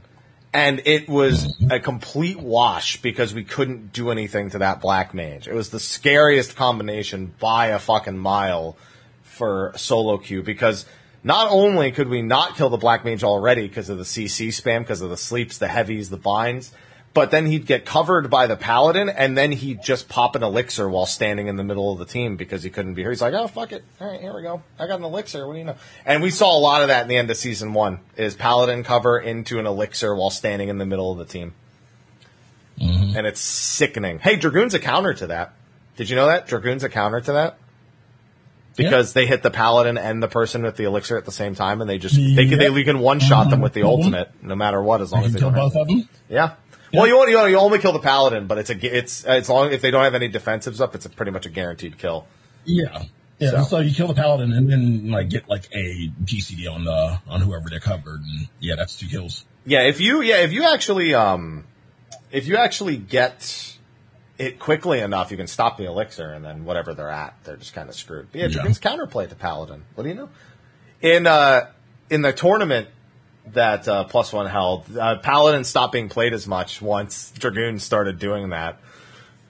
and 0.53 0.83
it 0.85 1.09
was 1.09 1.57
a 1.71 1.81
complete 1.81 2.39
wash 2.39 3.01
because 3.01 3.33
we 3.33 3.45
couldn't 3.45 3.93
do 3.93 4.11
anything 4.11 4.51
to 4.51 4.59
that 4.59 4.81
black 4.81 5.15
mage. 5.15 5.49
It 5.49 5.55
was 5.55 5.71
the 5.71 5.81
scariest 5.81 6.57
combination 6.57 7.33
by 7.39 7.69
a 7.69 7.79
fucking 7.79 8.19
mile 8.19 8.77
for 9.23 9.73
solo 9.77 10.19
queue 10.19 10.43
because 10.43 10.85
not 11.25 11.49
only 11.51 11.93
could 11.93 12.09
we 12.09 12.21
not 12.21 12.57
kill 12.57 12.69
the 12.69 12.77
black 12.77 13.05
mage 13.05 13.25
already 13.25 13.67
because 13.67 13.89
of 13.89 13.97
the 13.97 14.05
CC 14.05 14.49
spam, 14.49 14.81
because 14.81 15.01
of 15.01 15.11
the 15.11 15.17
sleeps, 15.17 15.59
the 15.59 15.69
heavies, 15.69 16.11
the 16.11 16.17
binds, 16.17 16.73
but 17.15 17.31
then 17.31 17.47
he'd 17.47 17.67
get 17.67 17.85
covered 17.85 18.31
by 18.31 18.47
the 18.47 18.57
paladin, 18.57 19.09
and 19.09 19.37
then 19.37 19.53
he'd 19.53 19.83
just 19.83 20.09
pop 20.09 20.35
an 20.35 20.43
elixir 20.43 20.89
while 20.89 21.05
standing 21.07 21.47
in 21.47 21.57
the 21.57 21.65
middle 21.65 21.93
of 21.93 21.99
the 21.99 22.07
team 22.07 22.37
because 22.37 22.63
he 22.63 22.71
couldn't 22.71 22.95
be 22.95 23.03
here. 23.03 23.11
He's 23.11 23.21
like, 23.21 23.35
"Oh 23.35 23.47
fuck 23.49 23.73
it, 23.73 23.85
all 24.01 24.11
right, 24.11 24.21
here 24.21 24.35
we 24.35 24.43
go. 24.43 24.63
I 24.79 24.87
got 24.87 24.99
an 24.99 25.05
elixir. 25.05 25.47
What 25.47 25.53
do 25.53 25.59
you 25.59 25.65
know?" 25.67 25.77
And 26.07 26.23
we 26.23 26.31
saw 26.31 26.57
a 26.57 26.61
lot 26.61 26.81
of 26.83 26.89
that 26.89 27.03
in 27.03 27.09
the 27.09 27.17
end 27.19 27.31
of 27.31 27.37
season 27.37 27.75
one. 27.75 28.01
Is 28.17 28.35
paladin 28.35 28.83
cover 28.85 29.19
into 29.19 29.59
an 29.59 29.67
elixir 29.67 30.15
while 30.15 30.31
standing 30.31 30.69
in 30.69 30.79
the 30.79 30.87
middle 30.87 31.13
of 31.13 31.19
the 31.19 31.25
team, 31.27 31.53
and 32.81 33.27
it's 33.27 33.41
sickening. 33.41 34.19
Hey, 34.19 34.37
dragoon's 34.37 34.75
a 34.75 34.79
counter 34.79 35.13
to 35.15 35.27
that. 35.29 35.53
Did 35.97 36.09
you 36.09 36.17
know 36.17 36.27
that 36.27 36.47
dragoon's 36.47 36.83
a 36.85 36.89
counter 36.89 37.21
to 37.21 37.33
that? 37.33 37.59
Because 38.75 39.13
they 39.13 39.27
hit 39.27 39.43
the 39.43 39.51
paladin 39.51 39.99
and 39.99 40.23
the 40.23 40.29
person 40.29 40.63
with 40.63 40.77
the 40.77 40.85
elixir 40.85 41.19
at 41.19 41.27
the 41.27 41.31
same 41.33 41.55
time, 41.55 41.83
and 41.83 41.91
they 41.91 41.99
just 41.99 42.17
they 42.17 42.49
can 42.49 42.59
they 42.59 42.85
can 42.85 43.01
one 43.01 43.21
shot 43.21 43.51
them 43.51 43.61
with 43.61 43.75
the 43.75 43.83
Mhm. 43.83 43.87
ultimate, 43.87 44.31
no 44.41 44.55
matter 44.57 44.83
what, 44.83 45.03
as 45.03 45.13
long 45.13 45.25
as 45.25 45.35
they 45.35 45.41
have 45.41 45.55
both 45.55 45.77
of 45.77 45.87
them. 45.89 46.09
yeah. 46.31 46.53
Well, 46.93 47.07
you, 47.07 47.17
want, 47.17 47.31
you, 47.31 47.39
you 47.47 47.57
only 47.57 47.79
kill 47.79 47.93
the 47.93 47.99
paladin, 48.01 48.47
but 48.47 48.59
it's 48.59 48.71
a 48.71 48.97
it's 48.99 49.25
as 49.25 49.49
long 49.49 49.73
if 49.73 49.81
they 49.81 49.91
don't 49.91 50.05
have 50.05 50.15
any 50.15 50.29
defensives 50.29 50.81
up, 50.81 50.95
it's 50.95 51.07
a 51.07 51.11
pretty 51.11 51.33
much 51.33 51.47
a 51.47 51.51
guaranteed 51.51 51.99
kill. 51.99 52.27
Yeah. 52.65 53.05
Yeah, 53.39 53.51
So- 53.51 53.63
so. 53.65 53.79
you 53.81 53.95
kill 53.95 54.09
the 54.09 54.15
paladin 54.15 54.53
and 54.53 54.71
then 54.71 55.11
like 55.11 55.29
get 55.31 55.49
like 55.49 55.69
a 55.73 56.11
GCD 56.25 56.69
on 56.73 56.85
the 56.85 57.19
on 57.29 57.41
whoever 57.41 57.69
they're 57.71 57.81
covered, 57.81 58.21
and 58.21 58.49
yeah, 58.61 58.75
that's 58.77 58.97
two 58.97 59.07
kills. 59.09 59.45
Yeah, 59.65 59.83
if 59.83 60.01
you 60.01 60.23
yeah 60.23 60.39
if 60.39 60.53
you 60.53 60.65
actually 60.65 61.15
um 61.15 61.65
if 62.31 62.47
you 62.47 62.57
actually 62.57 62.97
get 62.99 63.77
it 64.39 64.59
quickly 64.59 65.01
enough, 65.01 65.31
you 65.31 65.37
can 65.37 65.47
stop 65.47 65.77
the 65.79 65.85
elixir, 65.87 66.33
and 66.33 66.45
then 66.45 66.65
whatever 66.65 66.95
they're 66.95 67.09
at, 67.11 67.35
they're 67.45 67.57
just 67.57 67.75
kind 67.75 67.89
of 67.89 67.95
screwed. 67.95 68.29
But 68.33 68.39
yeah, 68.41 68.47
Yeah. 68.47 68.53
Dragoon's 68.55 68.79
counterplay 68.81 69.29
to 69.29 69.35
paladin. 69.35 69.83
What 69.95 70.05
do 70.05 70.09
you 70.11 70.15
know? 70.15 70.29
In 71.01 71.27
uh 71.27 71.71
in 72.11 72.23
the 72.23 72.33
tournament 72.33 72.89
that 73.47 73.89
uh, 73.89 74.05
plus 74.05 74.33
one 74.33 74.47
held, 74.47 74.97
uh, 74.97 75.19
paladin 75.19 75.65
stopped 75.65 75.93
being 75.93 76.09
played 76.09 76.33
as 76.33 76.47
much 76.47 76.81
once 76.81 77.33
Dragoon 77.33 77.79
started 77.79 78.19
doing 78.19 78.51
that. 78.51 78.79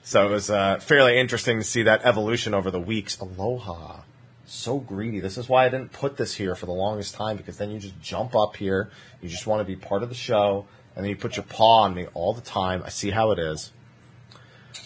So 0.02 0.26
it 0.26 0.30
was 0.30 0.50
uh, 0.50 0.78
fairly 0.78 1.18
interesting 1.18 1.58
to 1.58 1.64
see 1.64 1.84
that 1.84 2.04
evolution 2.04 2.54
over 2.54 2.70
the 2.70 2.80
weeks. 2.80 3.18
Aloha. 3.20 4.00
So 4.46 4.78
greedy. 4.78 5.20
This 5.20 5.38
is 5.38 5.48
why 5.48 5.64
I 5.64 5.68
didn't 5.68 5.92
put 5.92 6.16
this 6.16 6.34
here 6.34 6.54
for 6.54 6.66
the 6.66 6.72
longest 6.72 7.14
time 7.14 7.36
because 7.36 7.56
then 7.56 7.70
you 7.70 7.78
just 7.78 8.00
jump 8.00 8.34
up 8.34 8.56
here. 8.56 8.90
You 9.20 9.28
just 9.28 9.46
want 9.46 9.60
to 9.60 9.64
be 9.64 9.76
part 9.76 10.02
of 10.02 10.08
the 10.08 10.14
show. 10.14 10.66
And 10.94 11.04
then 11.04 11.10
you 11.10 11.16
put 11.16 11.36
your 11.36 11.44
paw 11.44 11.82
on 11.82 11.94
me 11.94 12.06
all 12.14 12.34
the 12.34 12.42
time. 12.42 12.82
I 12.84 12.90
see 12.90 13.10
how 13.10 13.30
it 13.30 13.38
is. 13.38 13.70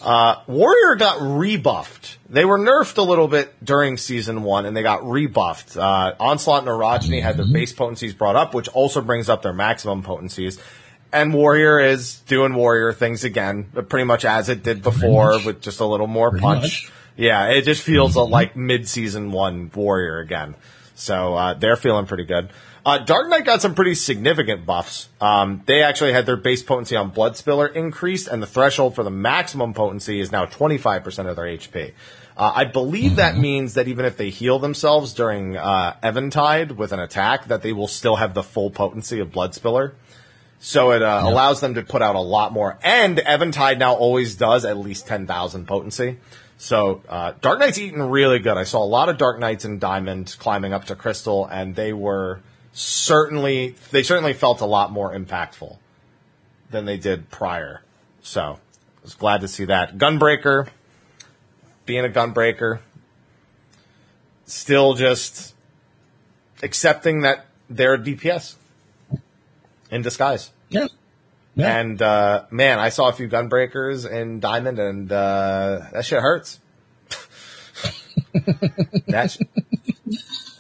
Uh, 0.03 0.37
Warrior 0.47 0.97
got 0.97 1.21
rebuffed. 1.21 2.19
They 2.29 2.45
were 2.45 2.59
nerfed 2.59 2.99
a 2.99 3.03
little 3.03 3.29
bit 3.29 3.55
during 3.65 3.97
season 3.97 4.43
one, 4.43 4.67
and 4.67 4.77
they 4.77 4.83
got 4.83 5.09
rebuffed. 5.09 5.77
Uh, 5.77 6.15
Onslaught 6.21 6.61
and 6.63 6.69
Orogeny 6.69 7.23
had 7.23 7.37
their 7.37 7.47
base 7.51 7.73
potencies 7.73 8.15
brought 8.15 8.37
up, 8.37 8.55
which 8.55 8.69
also 8.69 9.01
brings 9.01 9.29
up 9.29 9.43
their 9.43 9.53
maximum 9.53 10.03
potencies. 10.03 10.59
And 11.13 11.33
Warrior 11.33 11.79
is 11.81 12.19
doing 12.27 12.55
Warrior 12.55 12.93
things 12.93 13.25
again, 13.25 13.65
pretty 13.89 14.05
much 14.05 14.25
as 14.25 14.49
it 14.49 14.63
did 14.63 14.83
before, 14.83 15.39
with 15.45 15.61
just 15.63 15.81
a 15.81 15.87
little 15.87 16.09
more 16.09 16.31
Pretty 16.31 16.43
punch. 16.43 16.63
much. 16.63 16.93
Yeah, 17.17 17.47
it 17.49 17.63
just 17.63 17.83
feels 17.83 18.17
like 18.17 18.57
mid-season 18.57 19.33
one 19.33 19.71
Warrior 19.75 20.19
again. 20.19 20.55
So 20.95 21.35
uh, 21.35 21.55
they're 21.55 21.77
feeling 21.77 22.07
pretty 22.07 22.25
good. 22.25 22.51
Uh, 22.87 22.99
Dark 22.99 23.29
Knight 23.29 23.45
got 23.45 23.61
some 23.61 23.75
pretty 23.75 23.97
significant 23.97 24.65
buffs. 24.65 25.09
Um, 25.21 25.61
they 25.67 25.83
actually 25.83 26.13
had 26.13 26.25
their 26.25 26.37
base 26.37 26.63
potency 26.63 26.95
on 26.95 27.11
Bloodspiller 27.11 27.75
increased, 27.75 28.29
and 28.29 28.41
the 28.41 28.47
threshold 28.47 28.95
for 28.95 29.03
the 29.03 29.11
maximum 29.11 29.75
potency 29.75 30.21
is 30.21 30.31
now 30.31 30.47
25% 30.47 31.29
of 31.29 31.35
their 31.35 31.47
HP. 31.47 31.95
Uh, 32.37 32.53
I 32.55 32.65
believe 32.65 33.17
that 33.17 33.37
means 33.37 33.75
that 33.75 33.89
even 33.89 34.05
if 34.05 34.17
they 34.17 34.31
heal 34.31 34.61
themselves 34.61 35.15
during 35.15 35.57
uh, 35.57 35.97
Eventide 36.01 36.73
with 36.73 36.93
an 36.93 37.01
attack, 37.01 37.49
that 37.49 37.63
they 37.63 37.73
will 37.73 37.89
still 37.89 38.15
have 38.15 38.35
the 38.35 38.45
full 38.45 38.71
potency 38.71 39.19
of 39.19 39.33
Bloodspiller. 39.33 39.95
So 40.61 40.93
it 40.93 41.03
uh, 41.03 41.23
allows 41.25 41.61
them 41.61 41.75
to 41.75 41.83
put 41.83 42.03
out 42.03 42.15
a 42.15 42.21
lot 42.21 42.53
more. 42.53 42.79
And 42.85 43.21
Eventide 43.27 43.81
now 43.81 43.95
always 43.95 44.37
does 44.37 44.65
at 44.65 44.77
least 44.77 45.09
10,000 45.09 45.67
potency. 45.67 46.19
So 46.57 47.03
uh, 47.09 47.33
Dark 47.41 47.59
Knight's 47.59 47.79
eating 47.79 48.01
really 48.01 48.39
good. 48.39 48.57
I 48.57 48.63
saw 48.63 48.85
a 48.85 48.87
lot 48.87 49.09
of 49.09 49.19
Dark 49.19 49.41
Knights 49.41 49.65
in 49.65 49.81
Diamond 49.81 50.37
climbing 50.39 50.73
up 50.73 50.85
to 50.85 50.95
Crystal, 50.95 51.47
and 51.47 51.75
they 51.75 51.93
were 51.93 52.43
certainly, 52.77 53.75
they 53.91 54.03
certainly 54.03 54.35
felt 54.35 54.61
a 54.61 54.67
lot 54.67 54.93
more 54.93 55.15
impactful 55.15 55.79
than 56.71 56.85
they 56.85 56.99
did 56.99 57.31
prior. 57.31 57.83
So 58.21 58.43
I 58.43 58.59
was 59.03 59.15
glad 59.15 59.41
to 59.41 59.49
see 59.49 59.65
that. 59.65 59.97
Gunbreaker, 59.97 60.69
being 61.87 62.05
a 62.05 62.09
gunbreaker, 62.09 62.81
still 64.45 64.95
just 64.95 65.55
accepting 66.63 67.23
that 67.23 67.47
they're 67.71 67.97
DPS 67.97 68.57
in 69.91 70.03
disguise. 70.03 70.51
Yeah. 70.69 70.89
Yeah. 71.55 71.79
And 71.79 72.03
uh, 72.03 72.45
man, 72.51 72.79
I 72.79 72.91
saw 72.91 73.09
a 73.09 73.13
few 73.13 73.29
gunbreakers 73.29 74.09
in 74.09 74.41
Diamond, 74.41 74.79
and 74.79 75.11
uh, 75.11 75.81
that 75.95 76.05
shit 76.05 76.21
hurts. 76.21 76.61
that 79.07 79.31
sh- 79.31 79.39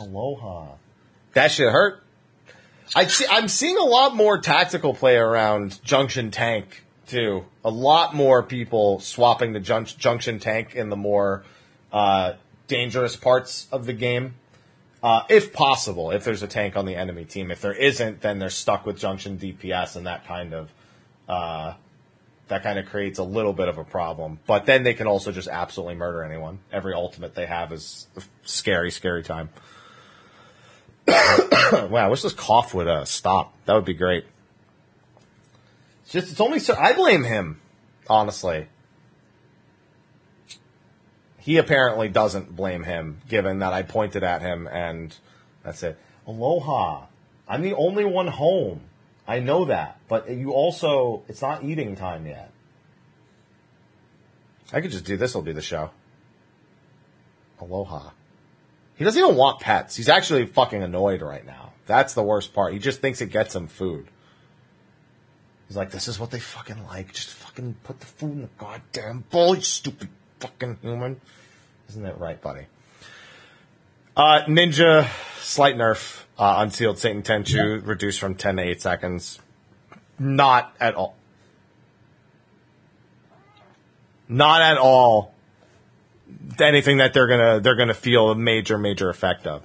aloha. 0.00 0.76
That 1.34 1.50
shit 1.50 1.70
hurt. 1.70 2.02
I 2.96 3.06
see, 3.06 3.26
I'm 3.30 3.48
seeing 3.48 3.76
a 3.76 3.84
lot 3.84 4.16
more 4.16 4.38
tactical 4.38 4.94
play 4.94 5.16
around 5.18 5.82
Junction 5.84 6.30
Tank 6.30 6.82
too. 7.06 7.44
A 7.62 7.68
lot 7.68 8.14
more 8.14 8.42
people 8.42 9.00
swapping 9.00 9.52
the 9.52 9.60
jun- 9.60 9.84
Junction 9.84 10.38
Tank 10.38 10.74
in 10.74 10.88
the 10.88 10.96
more 10.96 11.44
uh, 11.92 12.32
dangerous 12.68 13.14
parts 13.14 13.68
of 13.70 13.84
the 13.84 13.92
game. 13.92 14.36
Uh, 15.02 15.24
if 15.28 15.52
possible, 15.52 16.10
if 16.10 16.24
there's 16.24 16.42
a 16.42 16.48
tank 16.48 16.74
on 16.74 16.86
the 16.86 16.96
enemy 16.96 17.26
team. 17.26 17.50
If 17.50 17.60
there 17.60 17.74
isn't, 17.74 18.22
then 18.22 18.38
they're 18.38 18.48
stuck 18.48 18.86
with 18.86 18.98
Junction 18.98 19.38
DPS, 19.38 19.96
and 19.96 20.06
that 20.06 20.26
kind 20.26 20.54
of 20.54 20.70
uh, 21.28 21.74
that 22.48 22.62
kind 22.62 22.78
of 22.78 22.86
creates 22.86 23.18
a 23.18 23.24
little 23.24 23.52
bit 23.52 23.68
of 23.68 23.76
a 23.76 23.84
problem. 23.84 24.40
But 24.46 24.64
then 24.64 24.84
they 24.84 24.94
can 24.94 25.06
also 25.06 25.32
just 25.32 25.48
absolutely 25.48 25.96
murder 25.96 26.24
anyone. 26.24 26.60
Every 26.72 26.94
ultimate 26.94 27.34
they 27.34 27.46
have 27.46 27.72
is 27.72 28.06
a 28.16 28.22
scary, 28.42 28.90
scary 28.90 29.22
time. 29.22 29.50
wow, 31.90 32.06
I 32.06 32.08
wish 32.08 32.22
this 32.22 32.32
cough 32.32 32.74
would 32.74 32.88
uh, 32.88 33.04
stop. 33.04 33.54
That 33.66 33.74
would 33.74 33.84
be 33.84 33.94
great. 33.94 34.24
It's 36.02 36.12
just 36.12 36.30
it's 36.32 36.40
only 36.40 36.58
so 36.58 36.74
I 36.74 36.92
blame 36.94 37.24
him, 37.24 37.60
honestly. 38.08 38.68
He 41.38 41.58
apparently 41.58 42.08
doesn't 42.08 42.56
blame 42.56 42.82
him, 42.82 43.20
given 43.28 43.60
that 43.60 43.72
I 43.72 43.82
pointed 43.82 44.24
at 44.24 44.42
him 44.42 44.66
and 44.66 45.14
that's 45.62 45.82
it. 45.82 45.96
Aloha. 46.26 47.06
I'm 47.48 47.62
the 47.62 47.74
only 47.74 48.04
one 48.04 48.26
home. 48.26 48.80
I 49.28 49.38
know 49.40 49.66
that, 49.66 50.00
but 50.08 50.28
you 50.30 50.52
also 50.52 51.22
it's 51.28 51.42
not 51.42 51.62
eating 51.62 51.94
time 51.96 52.26
yet. 52.26 52.50
I 54.72 54.80
could 54.80 54.90
just 54.90 55.04
do 55.04 55.16
this. 55.16 55.34
Will 55.34 55.42
be 55.42 55.52
the 55.52 55.62
show. 55.62 55.90
Aloha. 57.60 58.10
He 58.96 59.04
doesn't 59.04 59.22
even 59.22 59.36
want 59.36 59.60
pets. 59.60 59.94
He's 59.94 60.08
actually 60.08 60.46
fucking 60.46 60.82
annoyed 60.82 61.20
right 61.20 61.44
now. 61.44 61.72
That's 61.86 62.14
the 62.14 62.22
worst 62.22 62.54
part. 62.54 62.72
He 62.72 62.78
just 62.78 63.00
thinks 63.00 63.20
it 63.20 63.30
gets 63.30 63.54
him 63.54 63.68
food. 63.68 64.08
He's 65.68 65.76
like, 65.76 65.90
this 65.90 66.08
is 66.08 66.18
what 66.18 66.30
they 66.30 66.40
fucking 66.40 66.84
like. 66.86 67.12
Just 67.12 67.28
fucking 67.28 67.76
put 67.84 68.00
the 68.00 68.06
food 68.06 68.32
in 68.32 68.42
the 68.42 68.48
goddamn 68.58 69.24
bowl, 69.30 69.54
you 69.54 69.62
stupid 69.62 70.08
fucking 70.40 70.78
human. 70.80 71.20
Isn't 71.88 72.02
that 72.02 72.18
right, 72.18 72.40
buddy? 72.40 72.66
Uh, 74.16 74.42
Ninja, 74.46 75.08
slight 75.40 75.76
nerf. 75.76 76.22
Uh, 76.38 76.56
Unsealed 76.58 76.96
Seiton 76.96 77.22
Tenchu, 77.22 77.86
reduced 77.86 78.20
from 78.20 78.34
10 78.34 78.56
to 78.56 78.62
8 78.62 78.82
seconds. 78.82 79.38
Not 80.18 80.74
at 80.80 80.94
all. 80.94 81.16
Not 84.28 84.60
at 84.60 84.76
all 84.76 85.34
anything 86.60 86.98
that 86.98 87.14
they're 87.14 87.26
gonna 87.26 87.60
they're 87.60 87.76
gonna 87.76 87.94
feel 87.94 88.30
a 88.30 88.34
major 88.34 88.78
major 88.78 89.10
effect 89.10 89.46
of. 89.46 89.62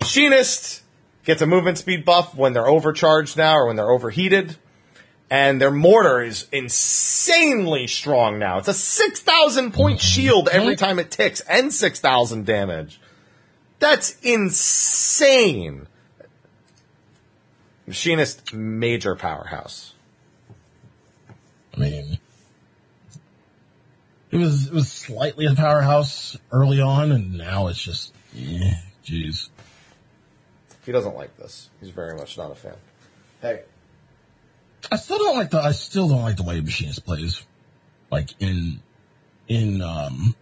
Machinist 0.00 0.82
gets 1.24 1.42
a 1.42 1.46
movement 1.46 1.78
speed 1.78 2.04
buff 2.04 2.34
when 2.34 2.52
they're 2.52 2.66
overcharged 2.66 3.36
now 3.36 3.56
or 3.56 3.66
when 3.66 3.76
they're 3.76 3.90
overheated, 3.90 4.56
and 5.30 5.60
their 5.60 5.70
mortar 5.70 6.22
is 6.22 6.48
insanely 6.52 7.86
strong 7.86 8.38
now. 8.38 8.58
It's 8.58 8.68
a 8.68 8.74
six 8.74 9.20
thousand 9.20 9.72
point 9.72 10.00
shield 10.00 10.48
every 10.48 10.76
time 10.76 10.98
it 10.98 11.10
ticks 11.10 11.40
and 11.40 11.72
six 11.72 12.00
thousand 12.00 12.46
damage. 12.46 13.00
That's 13.78 14.18
insane. 14.20 15.86
Machinist 17.86 18.54
major 18.54 19.16
powerhouse. 19.16 19.94
I 21.74 21.80
mean, 21.80 22.18
it 24.32 24.38
was 24.38 24.66
it 24.68 24.72
was 24.72 24.90
slightly 24.90 25.46
a 25.46 25.54
powerhouse 25.54 26.36
early 26.50 26.80
on, 26.80 27.12
and 27.12 27.34
now 27.34 27.68
it's 27.68 27.80
just, 27.80 28.14
eh, 28.36 28.72
jeez. 29.04 29.50
He 30.84 30.90
doesn't 30.90 31.14
like 31.14 31.36
this. 31.36 31.68
He's 31.80 31.90
very 31.90 32.16
much 32.16 32.36
not 32.38 32.50
a 32.50 32.54
fan. 32.54 32.74
Hey, 33.42 33.60
I 34.90 34.96
still 34.96 35.18
don't 35.18 35.36
like 35.36 35.50
the 35.50 35.60
I 35.60 35.72
still 35.72 36.08
don't 36.08 36.22
like 36.22 36.36
the 36.36 36.42
way 36.42 36.60
Machinist 36.60 37.04
plays, 37.04 37.44
like 38.10 38.30
in 38.40 38.80
in 39.48 39.82
um 39.82 40.34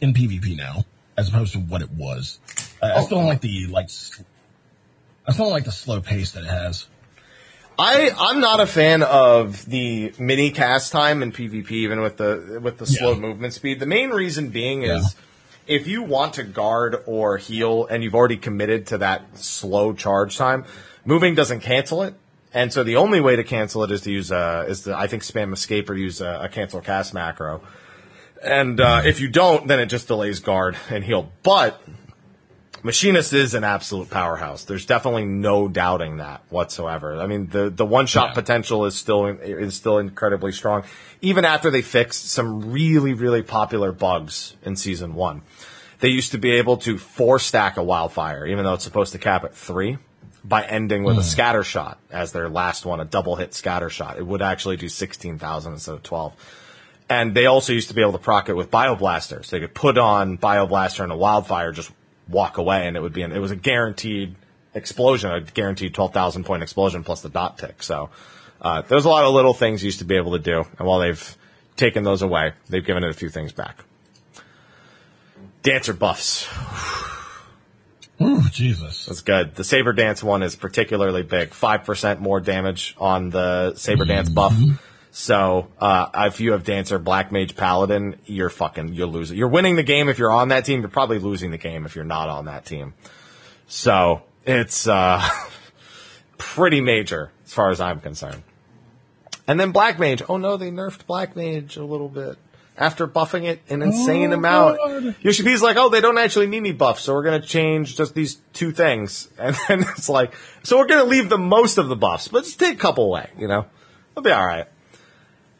in 0.00 0.14
PvP 0.14 0.56
now, 0.56 0.86
as 1.16 1.28
opposed 1.28 1.52
to 1.52 1.58
what 1.58 1.82
it 1.82 1.90
was. 1.90 2.40
I, 2.82 2.92
I 2.92 3.02
still 3.02 3.18
don't 3.18 3.28
like 3.28 3.42
the 3.42 3.66
like. 3.66 3.90
I 5.26 5.32
still 5.32 5.44
don't 5.44 5.52
like 5.52 5.64
the 5.64 5.72
slow 5.72 6.00
pace 6.00 6.32
that 6.32 6.44
it 6.44 6.50
has. 6.50 6.88
I 7.78 8.10
I'm 8.18 8.40
not 8.40 8.60
a 8.60 8.66
fan 8.66 9.02
of 9.02 9.64
the 9.66 10.12
mini 10.18 10.50
cast 10.50 10.92
time 10.92 11.22
in 11.22 11.32
PvP, 11.32 11.70
even 11.72 12.00
with 12.00 12.16
the 12.18 12.58
with 12.62 12.78
the 12.78 12.86
slow 12.86 13.12
Yeah. 13.12 13.18
movement 13.20 13.54
speed. 13.54 13.80
The 13.80 13.86
main 13.86 14.10
reason 14.10 14.48
being 14.48 14.82
Yeah. 14.82 14.98
is 14.98 15.14
if 15.66 15.86
you 15.86 16.02
want 16.02 16.34
to 16.34 16.42
guard 16.42 17.02
or 17.06 17.38
heal 17.38 17.86
and 17.86 18.02
you've 18.02 18.14
already 18.14 18.36
committed 18.36 18.86
to 18.88 18.98
that 18.98 19.22
slow 19.38 19.92
charge 19.92 20.36
time, 20.36 20.64
moving 21.04 21.34
doesn't 21.34 21.60
cancel 21.60 22.02
it. 22.02 22.14
And 22.54 22.72
so 22.72 22.84
the 22.84 22.96
only 22.96 23.20
way 23.20 23.36
to 23.36 23.44
cancel 23.44 23.82
it 23.84 23.90
is 23.90 24.02
to 24.02 24.10
use 24.10 24.30
uh 24.30 24.66
is 24.68 24.82
to 24.82 24.96
I 24.96 25.06
think 25.06 25.22
spam 25.22 25.52
escape 25.52 25.88
or 25.88 25.94
use 25.94 26.20
a, 26.20 26.40
a 26.44 26.48
cancel 26.48 26.80
cast 26.80 27.14
macro. 27.14 27.62
And 28.44 28.80
uh, 28.80 29.02
if 29.04 29.20
you 29.20 29.28
don't, 29.28 29.68
then 29.68 29.78
it 29.78 29.86
just 29.86 30.08
delays 30.08 30.40
guard 30.40 30.76
and 30.90 31.04
heal. 31.04 31.30
But 31.44 31.80
Machinist 32.84 33.32
is 33.32 33.54
an 33.54 33.62
absolute 33.62 34.10
powerhouse. 34.10 34.64
There's 34.64 34.86
definitely 34.86 35.24
no 35.24 35.68
doubting 35.68 36.16
that 36.16 36.42
whatsoever. 36.48 37.16
I 37.20 37.26
mean, 37.26 37.48
the 37.48 37.70
the 37.70 37.86
one 37.86 38.06
shot 38.06 38.30
Yeah. 38.30 38.34
potential 38.34 38.86
is 38.86 38.96
still 38.96 39.26
is 39.26 39.76
still 39.76 39.98
incredibly 39.98 40.50
strong, 40.52 40.82
even 41.20 41.44
after 41.44 41.70
they 41.70 41.82
fixed 41.82 42.30
some 42.30 42.72
really 42.72 43.14
really 43.14 43.42
popular 43.42 43.92
bugs 43.92 44.56
in 44.62 44.74
season 44.76 45.14
one. 45.14 45.42
They 46.00 46.08
used 46.08 46.32
to 46.32 46.38
be 46.38 46.52
able 46.52 46.78
to 46.78 46.98
four 46.98 47.38
stack 47.38 47.76
a 47.76 47.82
wildfire, 47.82 48.46
even 48.46 48.64
though 48.64 48.74
it's 48.74 48.84
supposed 48.84 49.12
to 49.12 49.18
cap 49.18 49.44
at 49.44 49.54
three, 49.54 49.98
by 50.42 50.64
ending 50.64 51.04
with 51.04 51.16
a 51.16 51.20
hmm. 51.20 51.26
scatter 51.26 51.62
shot 51.62 51.98
as 52.10 52.32
their 52.32 52.48
last 52.48 52.84
one, 52.84 52.98
a 52.98 53.04
double 53.04 53.36
hit 53.36 53.54
scatter 53.54 53.90
shot. 53.90 54.18
It 54.18 54.26
would 54.26 54.42
actually 54.42 54.76
do 54.76 54.88
sixteen 54.88 55.38
thousand 55.38 55.74
instead 55.74 55.94
of 55.94 56.02
twelve. 56.02 56.34
And 57.08 57.34
they 57.34 57.46
also 57.46 57.72
used 57.72 57.88
to 57.88 57.94
be 57.94 58.00
able 58.00 58.12
to 58.12 58.18
proc 58.18 58.48
it 58.48 58.54
with 58.54 58.70
Bioblasters. 58.70 59.50
They 59.50 59.60
could 59.60 59.74
put 59.74 59.98
on 59.98 60.38
Bioblaster 60.38 61.04
and 61.04 61.12
a 61.12 61.16
wildfire, 61.16 61.70
just 61.70 61.92
walk 62.28 62.58
away, 62.58 62.86
and 62.86 62.96
it 62.96 63.00
would 63.00 63.12
be 63.12 63.22
an, 63.22 63.32
it 63.32 63.38
was 63.38 63.50
a 63.50 63.56
guaranteed 63.56 64.34
explosion, 64.74 65.30
a 65.30 65.40
guaranteed 65.40 65.94
12,000 65.94 66.44
point 66.44 66.62
explosion 66.62 67.04
plus 67.04 67.20
the 67.20 67.28
dot 67.28 67.58
tick. 67.58 67.82
So, 67.82 68.10
uh, 68.60 68.82
there's 68.82 69.04
a 69.04 69.08
lot 69.08 69.24
of 69.24 69.34
little 69.34 69.54
things 69.54 69.82
you 69.82 69.86
used 69.86 69.98
to 69.98 70.04
be 70.04 70.16
able 70.16 70.32
to 70.32 70.38
do. 70.38 70.64
And 70.78 70.86
while 70.86 71.00
they've 71.00 71.36
taken 71.76 72.04
those 72.04 72.22
away, 72.22 72.52
they've 72.68 72.84
given 72.84 73.04
it 73.04 73.10
a 73.10 73.14
few 73.14 73.28
things 73.28 73.52
back. 73.52 73.84
Dancer 75.62 75.92
buffs. 75.92 76.48
Ooh, 78.20 78.42
Jesus. 78.50 79.06
That's 79.06 79.22
good. 79.22 79.54
The 79.56 79.64
Saber 79.64 79.92
Dance 79.92 80.22
one 80.22 80.42
is 80.42 80.54
particularly 80.54 81.22
big. 81.22 81.50
5% 81.50 82.20
more 82.20 82.40
damage 82.40 82.94
on 82.98 83.30
the 83.30 83.74
Saber 83.74 84.04
Dance 84.04 84.28
buff. 84.28 84.54
So, 85.14 85.68
uh, 85.78 86.06
if 86.14 86.40
you 86.40 86.52
have 86.52 86.64
Dancer, 86.64 86.98
Black 86.98 87.30
Mage, 87.32 87.54
Paladin, 87.54 88.16
you're 88.24 88.48
fucking, 88.48 88.94
you're 88.94 89.06
losing. 89.06 89.36
You're 89.36 89.48
winning 89.48 89.76
the 89.76 89.82
game 89.82 90.08
if 90.08 90.18
you're 90.18 90.30
on 90.30 90.48
that 90.48 90.64
team. 90.64 90.80
You're 90.80 90.88
probably 90.88 91.18
losing 91.18 91.50
the 91.50 91.58
game 91.58 91.84
if 91.84 91.94
you're 91.94 92.04
not 92.06 92.30
on 92.30 92.46
that 92.46 92.64
team. 92.64 92.94
So, 93.66 94.22
it's, 94.46 94.88
uh, 94.88 95.22
pretty 96.38 96.80
major 96.80 97.30
as 97.44 97.52
far 97.52 97.68
as 97.70 97.78
I'm 97.78 98.00
concerned. 98.00 98.42
And 99.46 99.60
then 99.60 99.72
Black 99.72 99.98
Mage. 99.98 100.22
Oh 100.28 100.38
no, 100.38 100.56
they 100.56 100.70
nerfed 100.70 101.06
Black 101.06 101.36
Mage 101.36 101.76
a 101.76 101.84
little 101.84 102.08
bit. 102.08 102.38
After 102.78 103.06
buffing 103.06 103.44
it 103.44 103.60
an 103.68 103.82
insane 103.82 104.30
Oh, 104.32 104.36
amount. 104.38 104.78
God. 104.78 105.16
Yoshi 105.20 105.42
P's 105.42 105.60
like, 105.60 105.76
oh, 105.76 105.90
they 105.90 106.00
don't 106.00 106.16
actually 106.16 106.46
need 106.46 106.56
any 106.58 106.72
buffs, 106.72 107.02
so 107.02 107.12
we're 107.12 107.22
gonna 107.22 107.42
change 107.42 107.96
just 107.96 108.14
these 108.14 108.36
two 108.54 108.72
things. 108.72 109.28
And 109.38 109.54
then 109.68 109.80
it's 109.82 110.08
like, 110.08 110.32
so 110.62 110.78
we're 110.78 110.86
gonna 110.86 111.04
leave 111.04 111.28
the 111.28 111.36
most 111.38 111.76
of 111.76 111.88
the 111.88 111.96
buffs, 111.96 112.28
but 112.28 112.44
just 112.44 112.58
take 112.58 112.74
a 112.76 112.78
couple 112.78 113.04
away, 113.04 113.28
you 113.38 113.46
know? 113.46 113.66
It'll 114.12 114.22
be 114.22 114.32
alright. 114.32 114.68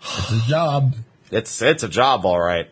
It's 0.02 0.32
a 0.32 0.48
job. 0.48 0.94
It's, 1.30 1.62
it's 1.62 1.82
a 1.82 1.88
job, 1.88 2.24
alright. 2.26 2.68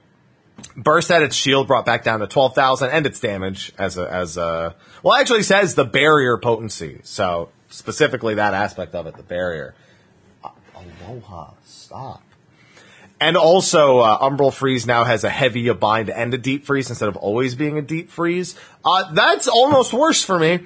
Burst 0.76 1.08
had 1.08 1.22
its 1.22 1.34
shield 1.34 1.66
brought 1.66 1.86
back 1.86 2.04
down 2.04 2.20
to 2.20 2.26
12,000 2.26 2.90
and 2.90 3.06
its 3.06 3.20
damage 3.20 3.72
as 3.78 3.96
a, 3.96 4.12
as 4.12 4.36
a, 4.36 4.74
well, 5.02 5.14
actually 5.14 5.42
says 5.42 5.74
the 5.74 5.84
barrier 5.84 6.36
potency. 6.36 7.00
So 7.02 7.48
specifically 7.70 8.34
that 8.34 8.52
aspect 8.52 8.94
of 8.94 9.06
it, 9.06 9.16
the 9.16 9.22
barrier. 9.22 9.74
Aloha, 10.74 11.52
stop. 11.64 12.22
And 13.20 13.36
also, 13.36 13.98
uh, 13.98 14.18
Umbral 14.18 14.52
Freeze 14.52 14.86
now 14.86 15.04
has 15.04 15.24
a 15.24 15.30
heavy, 15.30 15.68
a 15.68 15.74
bind, 15.74 16.08
and 16.08 16.32
a 16.32 16.38
deep 16.38 16.64
freeze 16.64 16.88
instead 16.88 17.08
of 17.10 17.16
always 17.16 17.54
being 17.54 17.76
a 17.76 17.82
deep 17.82 18.10
freeze. 18.10 18.56
Uh, 18.82 19.12
that's 19.12 19.46
almost 19.46 19.92
worse 19.92 20.24
for 20.24 20.38
me, 20.38 20.60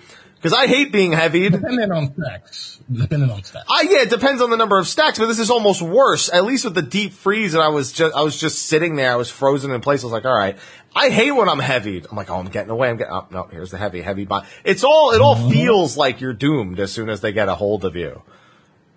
because 0.45 0.59
I 0.59 0.67
hate 0.67 0.93
being 0.93 1.13
heavied. 1.13 1.53
Depending 1.53 1.91
on 1.91 2.13
stacks. 2.13 2.79
Depending 2.93 3.31
on 3.31 3.43
stacks. 3.45 3.65
I, 3.67 3.87
yeah, 3.89 4.03
it 4.03 4.11
depends 4.11 4.43
on 4.43 4.51
the 4.51 4.59
number 4.59 4.79
of 4.79 4.87
stacks, 4.87 5.19
but 5.19 5.25
this 5.25 5.39
is 5.39 5.49
almost 5.49 5.81
worse. 5.81 6.31
At 6.31 6.45
least 6.45 6.67
with 6.67 6.75
the 6.75 6.83
deep 6.83 7.15
freeze, 7.15 7.55
and 7.55 7.63
I 7.63 7.69
was 7.69 7.93
just, 7.93 8.15
I 8.15 8.21
was 8.21 8.39
just 8.39 8.59
sitting 8.61 8.97
there, 8.97 9.11
I 9.11 9.17
was 9.17 9.31
frozen 9.31 9.71
in 9.71 9.81
place. 9.81 10.03
I 10.03 10.07
was 10.07 10.13
like, 10.13 10.27
all 10.27 10.37
right. 10.37 10.59
I 10.95 11.09
hate 11.09 11.31
when 11.31 11.49
I'm 11.49 11.61
heavied. 11.61 12.07
I'm 12.11 12.15
like, 12.15 12.29
oh, 12.29 12.35
I'm 12.35 12.51
getting 12.51 12.69
away. 12.69 12.91
I'm 12.91 12.99
getting, 12.99 13.15
oh, 13.15 13.27
no, 13.31 13.45
here's 13.45 13.71
the 13.71 13.79
heavy, 13.79 14.03
heavy 14.03 14.27
bind. 14.27 14.47
It's 14.65 14.85
all, 14.85 15.13
it 15.13 15.23
all 15.23 15.35
mm-hmm. 15.35 15.51
feels 15.51 15.97
like 15.97 16.21
you're 16.21 16.35
doomed 16.35 16.79
as 16.79 16.93
soon 16.93 17.09
as 17.09 17.23
they 17.23 17.33
get 17.33 17.49
a 17.49 17.55
hold 17.55 17.87
of 17.87 17.97
you. 17.97 18.21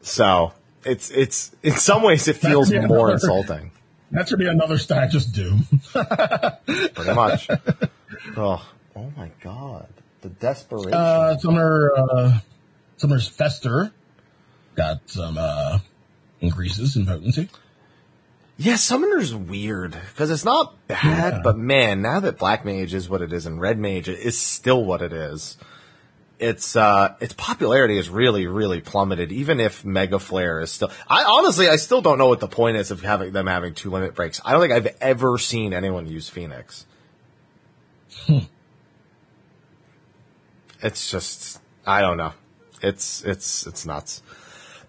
So, 0.01 0.51
it's, 0.83 1.11
it's, 1.11 1.55
in 1.63 1.77
some 1.77 2.03
ways 2.03 2.27
it 2.27 2.35
feels 2.35 2.69
Yeah. 2.69 2.87
more 2.87 3.09
insulting. 3.09 3.71
That 4.11 4.27
should 4.27 4.39
be 4.39 4.47
another 4.47 4.77
stack, 4.77 5.11
just 5.11 5.33
doom. 5.33 5.65
Pretty 5.93 7.13
much. 7.13 7.49
oh, 8.35 8.69
oh 8.97 9.13
my 9.15 9.31
god. 9.41 9.87
The 10.27 10.33
desperation. 10.35 10.93
Uh, 10.93 11.37
Summer, 11.37 11.91
uh, 11.95 12.39
Summer's 12.97 13.27
Fester 13.27 13.91
got 14.75 15.01
some, 15.09 15.37
uh, 15.37 15.79
increases 16.41 16.95
in 16.97 17.05
potency. 17.05 17.49
Yeah, 18.57 18.75
Summoner's 18.75 19.33
weird 19.33 19.95
because 20.09 20.29
it's 20.31 20.43
not 20.43 20.75
bad, 20.87 21.33
Yeah. 21.35 21.41
but 21.43 21.57
man, 21.57 22.01
now 22.01 22.19
that 22.19 22.37
Black 22.37 22.65
Mage 22.65 22.93
is 22.93 23.07
what 23.07 23.21
it 23.21 23.31
is 23.31 23.45
and 23.45 23.61
Red 23.61 23.77
Mage 23.79 24.09
is 24.09 24.37
still 24.37 24.83
what 24.83 25.01
it 25.01 25.13
is, 25.13 25.57
its 26.39 26.75
uh, 26.75 27.15
its 27.19 27.33
popularity 27.33 27.95
has 27.97 28.09
really, 28.09 28.47
really 28.47 28.81
plummeted. 28.81 29.31
Even 29.31 29.59
if 29.59 29.85
Mega 29.85 30.19
Flare 30.19 30.59
is 30.61 30.71
still, 30.71 30.91
I 31.07 31.23
honestly, 31.23 31.69
I 31.69 31.77
still 31.77 32.01
don't 32.01 32.17
know 32.17 32.27
what 32.27 32.39
the 32.39 32.47
point 32.47 32.77
is 32.77 32.91
of 32.91 33.01
having 33.01 33.31
them 33.31 33.47
having 33.47 33.73
two 33.75 33.91
limit 33.91 34.13
breaks. 34.15 34.41
I 34.43 34.51
don't 34.51 34.61
think 34.61 34.73
I've 34.73 34.95
ever 35.01 35.37
seen 35.37 35.73
anyone 35.73 36.05
use 36.07 36.27
Phoenix. 36.27 36.85
It's 40.87 41.11
just, 41.11 41.59
I 41.85 41.99
don't 41.99 42.15
know. 42.15 42.31
It's 42.81 43.21
it's 43.25 43.67
it's 43.67 43.85
nuts. 43.85 44.21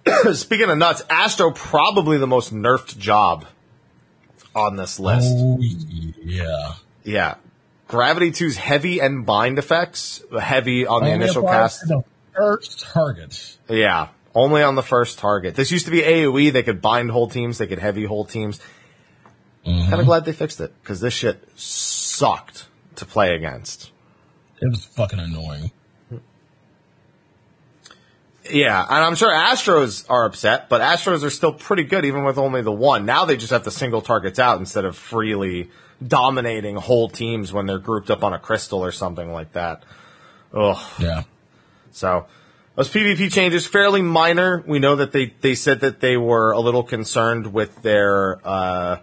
Speaking 0.32 0.70
of 0.70 0.78
nuts, 0.78 1.02
Astro 1.10 1.50
probably 1.50 2.18
the 2.18 2.26
most 2.28 2.54
nerfed 2.54 2.96
job 2.98 3.46
on 4.54 4.76
this 4.76 5.00
list. 5.00 5.26
Oh, 5.28 5.58
yeah. 5.60 6.74
Yeah. 7.02 7.34
Gravity 7.88 8.30
2's 8.30 8.56
heavy 8.56 9.00
and 9.00 9.26
bind 9.26 9.58
effects, 9.58 10.22
heavy 10.38 10.86
on 10.86 11.02
the 11.02 11.10
Only 11.10 11.24
initial 11.24 11.42
cast. 11.42 11.88
The 11.88 12.04
first 12.32 12.80
target. 12.80 13.56
Yeah. 13.68 14.08
Only 14.36 14.62
on 14.62 14.76
the 14.76 14.84
first 14.84 15.18
target. 15.18 15.56
This 15.56 15.72
used 15.72 15.86
to 15.86 15.90
be 15.90 16.02
AoE. 16.02 16.52
They 16.52 16.62
could 16.62 16.80
bind 16.80 17.10
whole 17.10 17.28
teams. 17.28 17.58
They 17.58 17.66
could 17.66 17.80
heavy 17.80 18.04
whole 18.04 18.24
teams. 18.24 18.60
Mm-hmm. 19.66 19.88
Kind 19.88 20.00
of 20.00 20.06
glad 20.06 20.24
they 20.26 20.32
fixed 20.32 20.60
it 20.60 20.72
because 20.80 21.00
this 21.00 21.14
shit 21.14 21.42
sucked 21.58 22.68
to 22.94 23.04
play 23.04 23.34
against. 23.34 23.90
It 24.60 24.68
was 24.68 24.84
fucking 24.84 25.18
annoying. 25.18 25.72
Yeah, 28.50 28.82
and 28.82 29.04
I'm 29.04 29.14
sure 29.14 29.30
Astros 29.30 30.04
are 30.08 30.24
upset, 30.24 30.68
but 30.68 30.80
Astros 30.80 31.22
are 31.24 31.30
still 31.30 31.52
pretty 31.52 31.84
good 31.84 32.04
even 32.04 32.24
with 32.24 32.38
only 32.38 32.62
the 32.62 32.72
one. 32.72 33.06
Now 33.06 33.24
they 33.24 33.36
just 33.36 33.50
have 33.50 33.64
to 33.64 33.70
single 33.70 34.02
targets 34.02 34.38
out 34.38 34.58
instead 34.58 34.84
of 34.84 34.96
freely 34.96 35.70
dominating 36.06 36.76
whole 36.76 37.08
teams 37.08 37.52
when 37.52 37.66
they're 37.66 37.78
grouped 37.78 38.10
up 38.10 38.22
on 38.22 38.32
a 38.32 38.38
crystal 38.38 38.84
or 38.84 38.92
something 38.92 39.32
like 39.32 39.52
that. 39.52 39.82
Ugh. 40.54 40.78
Yeah. 40.98 41.22
So 41.90 42.26
those 42.76 42.90
PvP 42.90 43.32
changes 43.32 43.66
fairly 43.66 44.02
minor. 44.02 44.62
We 44.66 44.78
know 44.78 44.96
that 44.96 45.12
they 45.12 45.34
they 45.40 45.54
said 45.54 45.80
that 45.80 46.00
they 46.00 46.16
were 46.16 46.52
a 46.52 46.60
little 46.60 46.84
concerned 46.84 47.52
with 47.52 47.82
their 47.82 48.38
uh, 48.46 48.98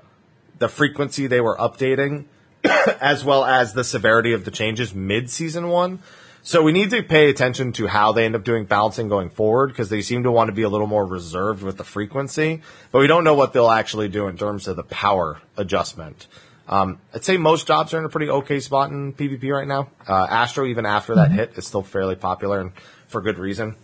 the 0.59 0.69
frequency 0.69 1.27
they 1.27 1.41
were 1.41 1.57
updating, 1.57 2.25
as 3.01 3.25
well 3.25 3.43
as 3.43 3.73
the 3.73 3.83
severity 3.83 4.33
of 4.33 4.45
the 4.45 4.51
changes 4.51 4.95
mid 4.95 5.29
season 5.29 5.67
one. 5.67 5.99
So 6.47 6.61
we 6.61 6.73
need 6.73 6.91
to 6.91 7.01
pay 7.01 7.31
attention 7.31 7.71
to 7.73 7.87
how 7.87 8.11
they 8.11 8.23
end 8.23 8.35
up 8.35 8.43
doing 8.43 8.65
balancing 8.65 9.09
going 9.09 9.31
forward 9.31 9.69
because 9.69 9.89
they 9.89 10.03
seem 10.03 10.21
to 10.23 10.31
want 10.31 10.49
to 10.49 10.51
be 10.51 10.61
a 10.61 10.69
little 10.69 10.85
more 10.85 11.03
reserved 11.03 11.63
with 11.63 11.77
the 11.77 11.83
frequency, 11.83 12.61
but 12.91 12.99
we 12.99 13.07
don't 13.07 13.23
know 13.23 13.33
what 13.33 13.51
they'll 13.51 13.71
actually 13.71 14.09
do 14.09 14.27
in 14.27 14.37
terms 14.37 14.67
of 14.67 14.75
the 14.75 14.83
power 14.83 15.41
adjustment. 15.57 16.27
Um, 16.67 16.99
I'd 17.15 17.23
say 17.23 17.37
most 17.37 17.65
jobs 17.65 17.95
are 17.95 17.97
in 17.97 18.05
a 18.05 18.09
pretty 18.09 18.29
okay 18.29 18.59
spot 18.59 18.91
in 18.91 19.13
PvP 19.13 19.51
right 19.51 19.67
now. 19.67 19.89
Uh, 20.07 20.27
Astro, 20.29 20.67
even 20.67 20.85
after 20.85 21.15
that 21.15 21.31
hit, 21.31 21.53
is 21.57 21.65
still 21.65 21.81
fairly 21.81 22.15
popular 22.15 22.61
and 22.61 22.73
for 23.07 23.21
good 23.21 23.39
reason. 23.39 23.75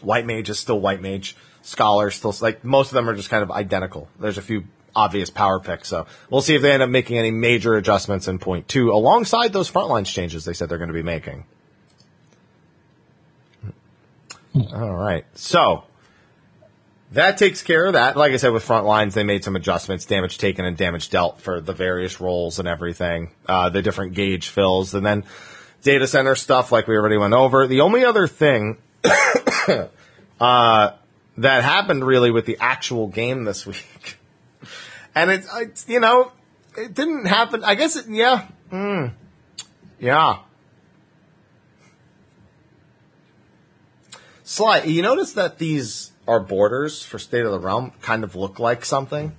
White 0.00 0.26
Mage 0.26 0.50
is 0.50 0.58
still 0.58 0.80
White 0.80 1.00
Mage. 1.00 1.36
Scholar 1.62 2.10
still 2.10 2.34
like 2.40 2.64
most 2.64 2.88
of 2.88 2.94
them 2.94 3.08
are 3.08 3.14
just 3.14 3.30
kind 3.30 3.44
of 3.44 3.52
identical. 3.52 4.08
There's 4.18 4.38
a 4.38 4.42
few 4.42 4.64
obvious 4.96 5.30
power 5.30 5.60
picks, 5.60 5.86
so 5.86 6.08
we'll 6.28 6.42
see 6.42 6.56
if 6.56 6.62
they 6.62 6.72
end 6.72 6.82
up 6.82 6.90
making 6.90 7.18
any 7.18 7.30
major 7.30 7.76
adjustments 7.76 8.26
in 8.26 8.40
point 8.40 8.66
two 8.66 8.90
alongside 8.90 9.52
those 9.52 9.70
frontlines 9.70 10.06
changes 10.06 10.44
they 10.44 10.54
said 10.54 10.68
they're 10.68 10.78
going 10.78 10.88
to 10.88 10.94
be 10.94 11.04
making. 11.04 11.44
All 14.54 14.94
right, 14.94 15.24
so 15.34 15.84
that 17.12 17.38
takes 17.38 17.62
care 17.62 17.86
of 17.86 17.94
that. 17.94 18.16
Like 18.16 18.32
I 18.32 18.36
said, 18.36 18.52
with 18.52 18.64
front 18.64 18.86
lines, 18.86 19.14
they 19.14 19.24
made 19.24 19.44
some 19.44 19.56
adjustments, 19.56 20.04
damage 20.04 20.38
taken 20.38 20.64
and 20.64 20.76
damage 20.76 21.10
dealt 21.10 21.40
for 21.40 21.60
the 21.60 21.72
various 21.72 22.20
roles 22.20 22.58
and 22.58 22.68
everything, 22.68 23.30
uh, 23.46 23.70
the 23.70 23.82
different 23.82 24.14
gauge 24.14 24.48
fills, 24.48 24.94
and 24.94 25.04
then 25.04 25.24
data 25.82 26.06
center 26.06 26.34
stuff 26.34 26.70
like 26.72 26.86
we 26.86 26.96
already 26.96 27.16
went 27.16 27.34
over. 27.34 27.66
The 27.66 27.80
only 27.80 28.04
other 28.04 28.26
thing, 28.26 28.78
uh, 30.40 30.90
that 31.38 31.64
happened 31.64 32.04
really 32.04 32.30
with 32.30 32.46
the 32.46 32.58
actual 32.60 33.06
game 33.06 33.44
this 33.44 33.66
week. 33.66 34.18
And 35.14 35.30
it's, 35.30 35.48
it's 35.56 35.88
you 35.88 36.00
know, 36.00 36.32
it 36.76 36.94
didn't 36.94 37.26
happen. 37.26 37.64
I 37.64 37.74
guess, 37.74 37.96
it, 37.96 38.06
yeah. 38.08 38.46
Mm, 38.70 39.12
yeah. 39.98 40.40
Sly, 44.48 44.84
you 44.84 45.02
notice 45.02 45.34
that 45.34 45.58
these 45.58 46.10
our 46.26 46.40
borders 46.40 47.04
for 47.04 47.18
State 47.18 47.44
of 47.44 47.52
the 47.52 47.58
Realm 47.58 47.92
kind 48.00 48.24
of 48.24 48.34
look 48.34 48.58
like 48.58 48.82
something? 48.82 49.36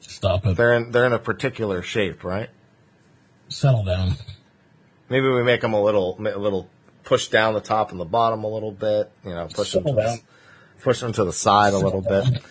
Stop 0.00 0.44
it. 0.46 0.56
They're 0.56 0.72
in 0.72 0.90
they're 0.90 1.06
in 1.06 1.12
a 1.12 1.20
particular 1.20 1.80
shape, 1.80 2.24
right? 2.24 2.50
Settle 3.46 3.84
down. 3.84 4.14
Maybe 5.08 5.28
we 5.28 5.44
make 5.44 5.60
them 5.60 5.74
a 5.74 5.80
little 5.80 6.16
a 6.18 6.38
little 6.38 6.68
push 7.04 7.28
down 7.28 7.54
the 7.54 7.60
top 7.60 7.92
and 7.92 8.00
the 8.00 8.04
bottom 8.04 8.42
a 8.42 8.48
little 8.48 8.72
bit. 8.72 9.12
You 9.24 9.30
know, 9.30 9.46
push 9.46 9.70
them 9.70 9.84
to 9.84 9.92
down. 9.92 9.96
the, 9.96 10.20
push 10.82 10.98
them 10.98 11.12
to 11.12 11.22
the 11.22 11.32
side 11.32 11.72
a 11.72 11.78
little 11.78 12.02
bit. 12.02 12.42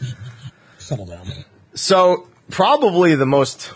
Settle 0.78 1.08
down. 1.08 1.28
So 1.74 2.30
probably 2.50 3.16
the 3.16 3.26
most 3.26 3.74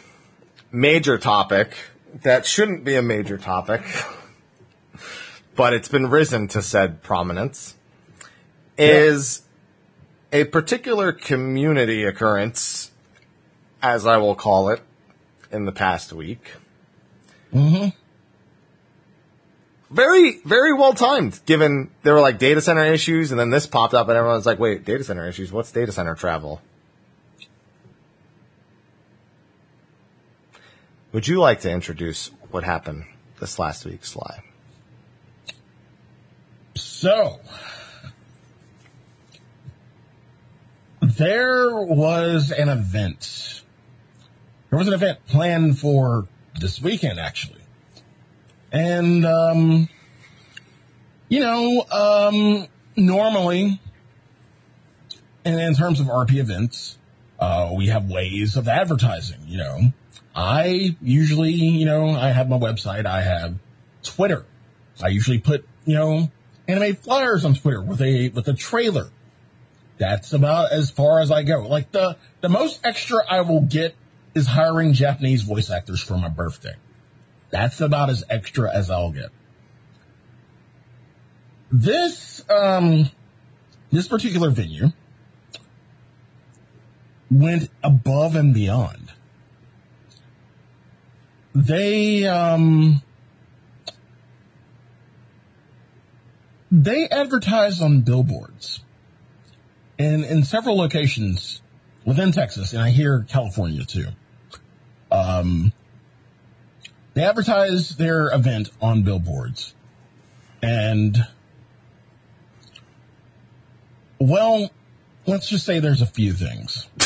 major 0.72 1.18
topic 1.18 1.76
that 2.24 2.46
shouldn't 2.46 2.86
be 2.86 2.96
a 2.96 3.02
major 3.02 3.38
topic, 3.38 3.82
but 5.56 5.74
it's 5.74 5.88
been 5.88 6.08
risen 6.10 6.47
to 6.49 6.62
said 6.62 7.01
prominence, 7.01 7.76
is 8.78 9.43
a 10.32 10.43
particular 10.45 11.12
community 11.12 12.03
occurrence, 12.03 12.91
as 13.82 14.06
I 14.06 14.18
will 14.18 14.36
call 14.36 14.70
it, 14.70 14.82
in 15.51 15.66
the 15.66 15.72
past 15.72 16.12
week. 16.12 16.51
Mm-hmm. 17.53 17.89
Very, 19.91 20.39
very 20.43 20.74
well 20.74 20.93
timed, 20.93 21.39
given 21.45 21.89
there 22.03 22.14
were 22.14 22.20
like 22.20 22.38
data 22.38 22.60
center 22.60 22.84
issues, 22.84 23.32
and 23.32 23.39
then 23.39 23.49
this 23.49 23.66
popped 23.66 23.93
up, 23.93 24.10
and 24.10 24.18
everyone's 24.18 24.45
like, 24.45 24.60
wait, 24.60 24.84
data 24.84 25.03
center 25.03 25.28
issues? 25.28 25.51
What's 25.51 25.72
data 25.72 25.91
center 25.91 26.16
travel? 26.16 26.62
Would 31.14 31.30
you 31.30 31.39
like 31.39 31.62
to 31.62 31.72
introduce 31.72 32.30
what 32.51 32.66
happened 32.66 33.06
this 33.39 33.58
last 33.58 33.86
week, 33.86 34.03
Sly? 34.03 34.43
So, 36.98 37.41
there 41.02 41.70
was 41.76 42.52
an 42.52 42.70
event. 42.70 43.64
There 44.70 44.80
was 44.80 44.88
an 44.88 44.93
event 44.93 45.20
planned 45.28 45.78
for 45.78 46.30
this 46.58 46.82
weekend, 46.82 47.20
actually. 47.20 47.60
And, 48.72 49.26
um, 49.26 49.89
you 51.28 51.41
know, 51.41 51.84
um, 51.91 52.68
normally, 52.96 53.82
and 55.43 55.60
in 55.60 55.76
terms 55.76 56.00
of 56.00 56.08
RP 56.08 56.38
events, 56.38 56.98
uh, 57.39 57.74
we 57.76 57.88
have 57.88 58.10
ways 58.10 58.56
of 58.56 58.70
advertising, 58.70 59.41
you 59.46 59.58
know. 59.58 59.91
I 60.34 60.96
usually, 61.02 61.52
you 61.52 61.84
know, 61.84 62.12
I 62.12 62.30
have 62.30 62.48
my 62.48 62.58
website, 62.58 63.06
I 63.06 63.22
have 63.22 63.56
Twitter. 64.02 64.46
I 65.04 65.10
usually 65.10 65.39
put, 65.39 65.68
you 65.84 65.96
know, 65.96 66.32
anime 66.68 66.95
flyers 66.95 67.45
on 67.45 67.55
Twitter 67.55 67.82
with 67.82 68.01
a, 68.01 68.30
with 68.30 68.47
a 68.47 68.53
trailer. 68.53 69.09
That's 69.97 70.34
about 70.34 70.72
as 70.72 70.91
far 70.91 71.22
as 71.22 71.32
I 71.32 71.43
go. 71.43 71.68
Like 71.68 71.91
the, 71.91 72.18
the 72.41 72.49
most 72.49 72.82
extra 72.84 73.20
I 73.30 73.41
will 73.41 73.61
get 73.61 73.95
is 74.34 74.47
hiring 74.47 74.93
Japanese 74.93 75.43
voice 75.43 75.70
actors 75.70 76.01
for 76.01 76.18
my 76.18 76.28
birthday. 76.28 76.76
That's 77.49 77.80
about 77.80 78.09
as 78.09 78.24
extra 78.30 78.76
as 78.76 78.89
I'll 78.89 79.11
get. 79.11 79.30
This, 81.72 82.43
um, 82.49 83.09
this 83.91 84.07
particular 84.07 84.49
venue 84.49 84.91
went 87.32 87.70
above 87.84 88.36
and 88.36 88.53
beyond. 88.53 89.13
They, 91.53 92.26
um, 92.26 93.01
they 96.72 97.07
advertise 97.09 97.82
on 97.82 98.01
billboards 98.01 98.82
in, 99.97 100.24
in 100.24 100.43
several 100.43 100.78
locations 100.78 101.61
within 102.05 102.32
Texas, 102.32 102.74
and 102.74 102.82
I 102.82 102.89
hear 102.89 103.26
California 103.30 103.84
too. 103.84 104.07
Um, 105.11 105.74
they 107.13 107.24
advertise 107.24 107.95
their 107.95 108.34
event 108.34 108.70
on 108.82 109.03
billboards. 109.03 109.74
And, 110.61 111.18
well, 114.20 114.72
let's 115.26 115.47
just 115.47 115.66
say 115.66 115.80
there's 115.80 116.01
a 116.01 116.07
few 116.07 116.34
things. 116.34 116.89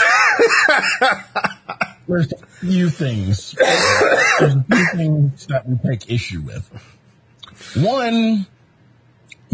there's 2.08 2.34
a 2.34 2.46
few 2.48 2.90
things. 2.90 3.56
There's 4.40 4.56
a 4.56 4.64
few 4.64 4.86
things 4.96 5.46
that 5.48 5.68
we 5.68 5.78
take 5.78 6.10
issue 6.10 6.42
with. 6.42 6.68
One 7.76 8.48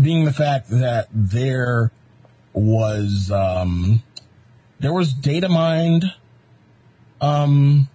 being 0.02 0.26
the 0.26 0.34
fact 0.34 0.70
that 0.70 1.08
there 1.12 1.92
was, 2.54 3.32
um, 3.32 4.04
there 4.80 4.94
was 4.94 5.14
data 5.14 5.50
mined, 5.50 6.06
um, 7.22 7.88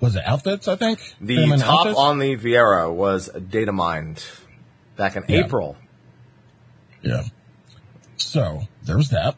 was 0.00 0.14
it 0.16 0.22
outfits, 0.24 0.68
I 0.68 0.76
think? 0.76 1.00
The 1.20 1.46
top 1.58 1.80
outfits? 1.80 1.98
on 1.98 2.18
the 2.18 2.36
Viera 2.36 2.92
was 2.92 3.28
data 3.28 3.72
mined 3.72 4.22
back 4.96 5.16
in 5.16 5.24
Yeah. 5.28 5.44
April. 5.44 5.76
Yeah. 7.02 7.24
So 8.16 8.62
there 8.84 8.96
was 8.96 9.10
that. 9.10 9.36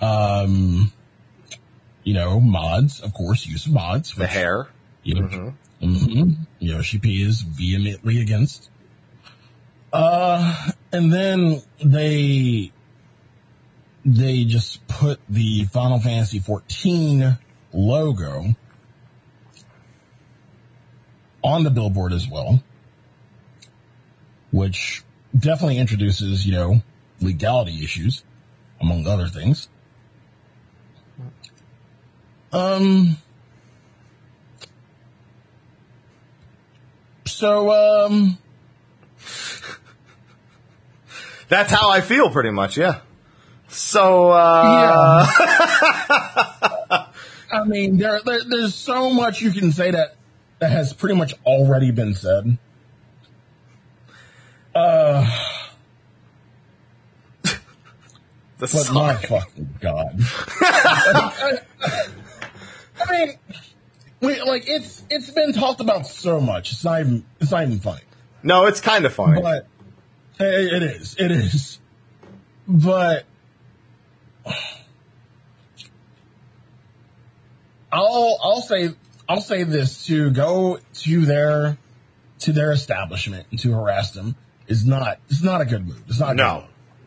Um, 0.00 0.92
you 2.04 2.14
know, 2.14 2.40
mods, 2.40 3.00
of 3.00 3.12
course, 3.14 3.46
use 3.46 3.66
of 3.66 3.72
mods. 3.72 4.14
The 4.14 4.26
hair. 4.26 4.68
You 5.04 5.20
know, 5.20 5.54
mhm, 5.82 6.36
Yoshi 6.60 6.98
P 6.98 7.22
is 7.22 7.42
vehemently 7.42 8.20
against. 8.20 8.70
Uh, 9.92 10.70
and 10.92 11.12
then 11.12 11.62
they, 11.82 12.70
they 14.04 14.44
just 14.44 14.86
put 14.86 15.20
the 15.28 15.64
Final 15.64 15.98
Fantasy 15.98 16.38
14 16.38 17.38
logo 17.72 18.54
on 21.42 21.64
the 21.64 21.70
billboard 21.70 22.12
as 22.12 22.28
well, 22.28 22.62
which 24.50 25.02
definitely 25.36 25.78
introduces, 25.78 26.46
you 26.46 26.52
know, 26.52 26.82
legality 27.20 27.82
issues, 27.82 28.22
among 28.80 29.06
other 29.06 29.28
things. 29.28 29.68
Um, 32.52 33.16
so, 37.24 38.06
um, 38.06 38.38
That's 41.52 41.70
how 41.70 41.90
I 41.90 42.00
feel 42.00 42.30
pretty 42.30 42.48
much, 42.48 42.78
yeah. 42.78 43.00
So, 43.68 44.30
uh, 44.30 45.26
I 47.52 47.64
mean, 47.66 47.98
there, 47.98 48.22
there, 48.24 48.40
there's 48.42 48.74
so 48.74 49.10
much 49.10 49.42
you 49.42 49.50
can 49.50 49.70
say 49.70 49.90
that, 49.90 50.16
that 50.60 50.70
has 50.70 50.94
pretty 50.94 51.14
much 51.14 51.34
already 51.44 51.90
been 51.90 52.14
said. 52.14 52.56
Uh, 54.74 55.30
but 58.58 58.90
my 58.94 59.16
fucking 59.16 59.74
god. 59.78 60.18
I, 60.62 61.58
mean, 63.10 63.34
we, 64.22 64.40
like, 64.40 64.64
it's, 64.66 65.04
it's 65.10 65.28
been 65.28 65.52
talked 65.52 65.82
about 65.82 66.06
so 66.06 66.40
much. 66.40 66.72
It's 66.72 66.82
not 66.82 67.00
even, 67.00 67.26
it's 67.40 67.50
not 67.50 67.64
even 67.64 67.78
funny. 67.78 68.00
no, 68.42 68.64
it's 68.64 68.80
kind 68.80 69.04
of 69.04 69.12
funny. 69.12 69.42
But 69.42 69.66
it 70.40 70.82
it 70.82 70.82
is, 70.82 71.16
it 71.18 71.30
is. 71.30 71.78
But 72.66 73.24
I'll 77.92 78.38
I'll 78.42 78.62
say 78.62 78.90
I'll 79.28 79.40
say 79.40 79.64
this 79.64 80.06
to 80.06 80.30
go 80.30 80.78
to 80.94 81.20
their 81.24 81.78
to 82.40 82.52
their 82.52 82.72
establishment 82.72 83.46
and 83.50 83.60
to 83.60 83.72
harass 83.72 84.12
them 84.12 84.36
is 84.66 84.86
not 84.86 85.18
it's 85.28 85.42
not 85.42 85.60
a 85.60 85.64
good 85.64 85.86
move. 85.86 86.02
It's 86.08 86.20
not 86.20 86.36
No. 86.36 86.64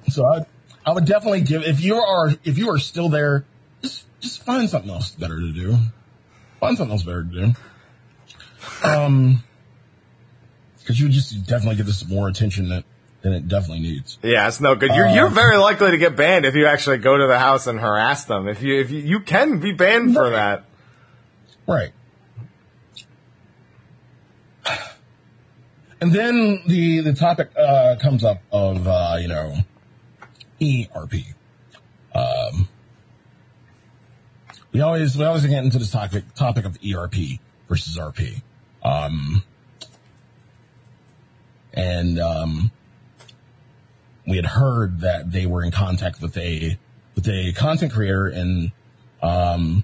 So 0.10 0.26
I 0.26 0.46
I 0.86 0.94
would 0.94 1.06
definitely 1.06 1.42
give 1.42 1.64
if 1.64 1.82
you 1.82 1.96
are 1.96 2.34
if 2.44 2.58
you 2.58 2.70
are 2.70 2.80
still 2.80 3.10
there, 3.10 3.46
just 3.82 4.06
just 4.20 4.44
find 4.44 4.70
something 4.70 4.92
else 4.92 5.12
better 5.12 5.40
to 5.40 5.52
do. 5.52 5.78
Find 6.60 6.78
something 6.78 6.92
else 6.92 7.04
better 7.04 7.24
to 7.24 7.30
do. 7.30 7.54
Um, 8.84 9.44
because 10.80 11.00
you 11.00 11.08
would 11.08 11.14
just 11.14 11.46
definitely 11.48 11.78
give 11.78 11.88
this 11.88 12.08
more 12.08 12.28
attention 12.28 12.70
that 12.70 12.84
it 13.34 13.48
definitely 13.48 13.82
needs. 13.82 14.18
Yeah, 14.22 14.48
it's 14.48 14.62
no 14.62 14.76
good. 14.76 14.92
You're, 14.94 15.08
um, 15.08 15.16
you're 15.16 15.28
uh, 15.28 15.32
very 15.32 15.58
likely 15.58 15.92
to 15.92 15.98
get 15.98 16.16
banned 16.16 16.46
if 16.46 16.56
you 16.56 16.68
actually 16.68 17.00
go 17.00 17.18
to 17.18 17.28
the 17.28 17.40
house 17.40 17.68
and 17.68 17.80
harass 17.80 18.26
them. 18.26 18.48
If 18.48 18.62
you 18.62 18.80
if 18.80 18.92
you, 18.92 19.00
you 19.00 19.20
can 19.20 19.60
be 19.60 19.72
banned 19.72 20.16
right. 20.16 20.16
for 20.16 20.30
that. 20.32 20.66
Right. 21.68 21.92
And 26.02 26.12
then 26.12 26.62
the 26.68 27.00
the 27.00 27.14
topic 27.14 27.50
uh, 27.58 27.96
comes 28.02 28.24
up 28.24 28.42
of 28.52 28.88
uh, 28.88 29.18
you 29.20 29.28
know 29.28 29.56
ERP. 30.62 31.14
Um, 32.14 32.68
we 34.72 34.82
always 34.82 35.18
we 35.18 35.26
always 35.26 35.46
get 35.46 35.64
into 35.64 35.80
this 35.80 35.92
topic 35.92 36.26
topic 36.36 36.66
of 36.66 36.78
ERP 36.86 37.40
versus 37.68 37.98
RP. 37.98 38.42
Um, 38.84 39.44
and 41.74 42.20
um, 42.20 42.72
we 44.28 44.38
had 44.38 44.46
heard 44.46 45.02
that 45.02 45.32
they 45.32 45.46
were 45.46 45.64
in 45.64 45.72
contact 45.72 46.22
with 46.22 46.38
a 46.38 46.78
with 47.16 47.28
a 47.28 47.54
content 47.54 47.94
creator 47.94 48.28
and 48.28 48.72
um, 49.22 49.84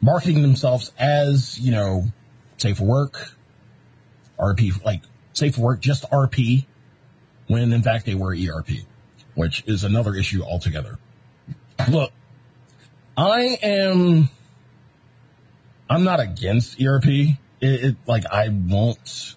marketing 0.00 0.42
themselves 0.42 0.92
as 0.98 1.58
you 1.58 1.72
know 1.72 2.04
safe 2.56 2.78
for 2.78 2.84
work, 2.84 3.32
RP 4.38 4.84
like 4.84 5.02
safe 5.32 5.56
for 5.56 5.62
work, 5.62 5.80
just 5.80 6.08
RP, 6.10 6.66
when 7.46 7.72
in 7.72 7.82
fact 7.82 8.06
they 8.06 8.14
were 8.14 8.34
ERP, 8.34 8.70
which 9.34 9.64
is 9.66 9.84
another 9.84 10.14
issue 10.14 10.42
altogether. 10.42 10.98
Look, 11.90 12.12
I 13.16 13.58
am. 13.62 14.28
I'm 15.90 16.04
not 16.04 16.20
against 16.20 16.80
ERP. 16.80 17.06
It, 17.06 17.38
it, 17.60 17.96
like 18.06 18.24
I 18.30 18.48
won't, 18.50 19.34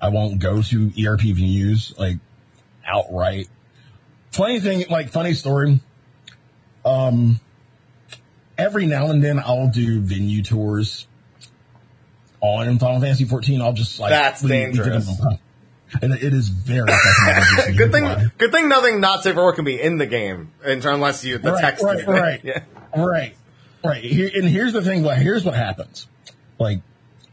I 0.00 0.10
won't 0.10 0.38
go 0.38 0.62
to 0.62 0.86
ERP 0.88 1.20
venues 1.20 1.98
like 1.98 2.18
outright. 2.86 3.48
Funny 4.32 4.60
thing, 4.60 4.84
like 4.90 5.10
funny 5.10 5.34
story. 5.34 5.80
Um, 6.84 7.40
every 8.58 8.86
now 8.86 9.10
and 9.10 9.22
then 9.22 9.38
I'll 9.38 9.68
do 9.68 10.00
venue 10.00 10.42
tours 10.42 11.06
on 12.40 12.78
Final 12.78 13.00
Fantasy 13.00 13.24
14. 13.24 13.60
I'll 13.62 13.72
just 13.72 13.98
like 13.98 14.10
That's 14.10 14.42
we- 14.42 14.50
we 14.50 14.56
dangerous. 14.56 15.08
on- 15.20 15.38
And 16.02 16.12
it 16.12 16.34
is 16.34 16.48
very 16.48 16.86
good 17.76 17.92
thing. 17.92 18.30
Good 18.36 18.50
thing 18.52 18.68
nothing 18.68 19.00
not 19.00 19.22
safe 19.22 19.34
for 19.34 19.44
work 19.44 19.56
can 19.56 19.64
be 19.64 19.80
in 19.80 19.96
the 19.98 20.06
game, 20.06 20.50
unless 20.64 21.24
you 21.24 21.38
the 21.38 21.52
right, 21.52 21.60
text. 21.60 21.84
right, 21.84 22.06
right, 22.06 22.40
Yeah. 22.44 22.60
right, 22.96 23.34
right. 23.84 24.02
Here, 24.02 24.28
and 24.34 24.44
here's 24.44 24.72
the 24.72 24.82
thing. 24.82 25.04
Like, 25.04 25.18
here's 25.18 25.44
what 25.44 25.54
happens. 25.54 26.08
Like, 26.58 26.80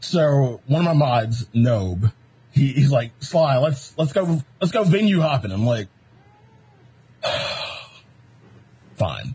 so 0.00 0.60
one 0.66 0.86
of 0.86 0.96
my 0.96 1.06
mods, 1.06 1.46
Nob, 1.52 2.12
he, 2.52 2.68
he's 2.68 2.90
like, 2.90 3.12
Sly, 3.20 3.58
let's 3.58 3.96
let's 3.98 4.12
go 4.12 4.42
let's 4.60 4.72
go 4.72 4.84
venue 4.84 5.20
hopping. 5.20 5.52
I'm 5.52 5.66
like, 5.66 5.88
fine. 8.96 9.34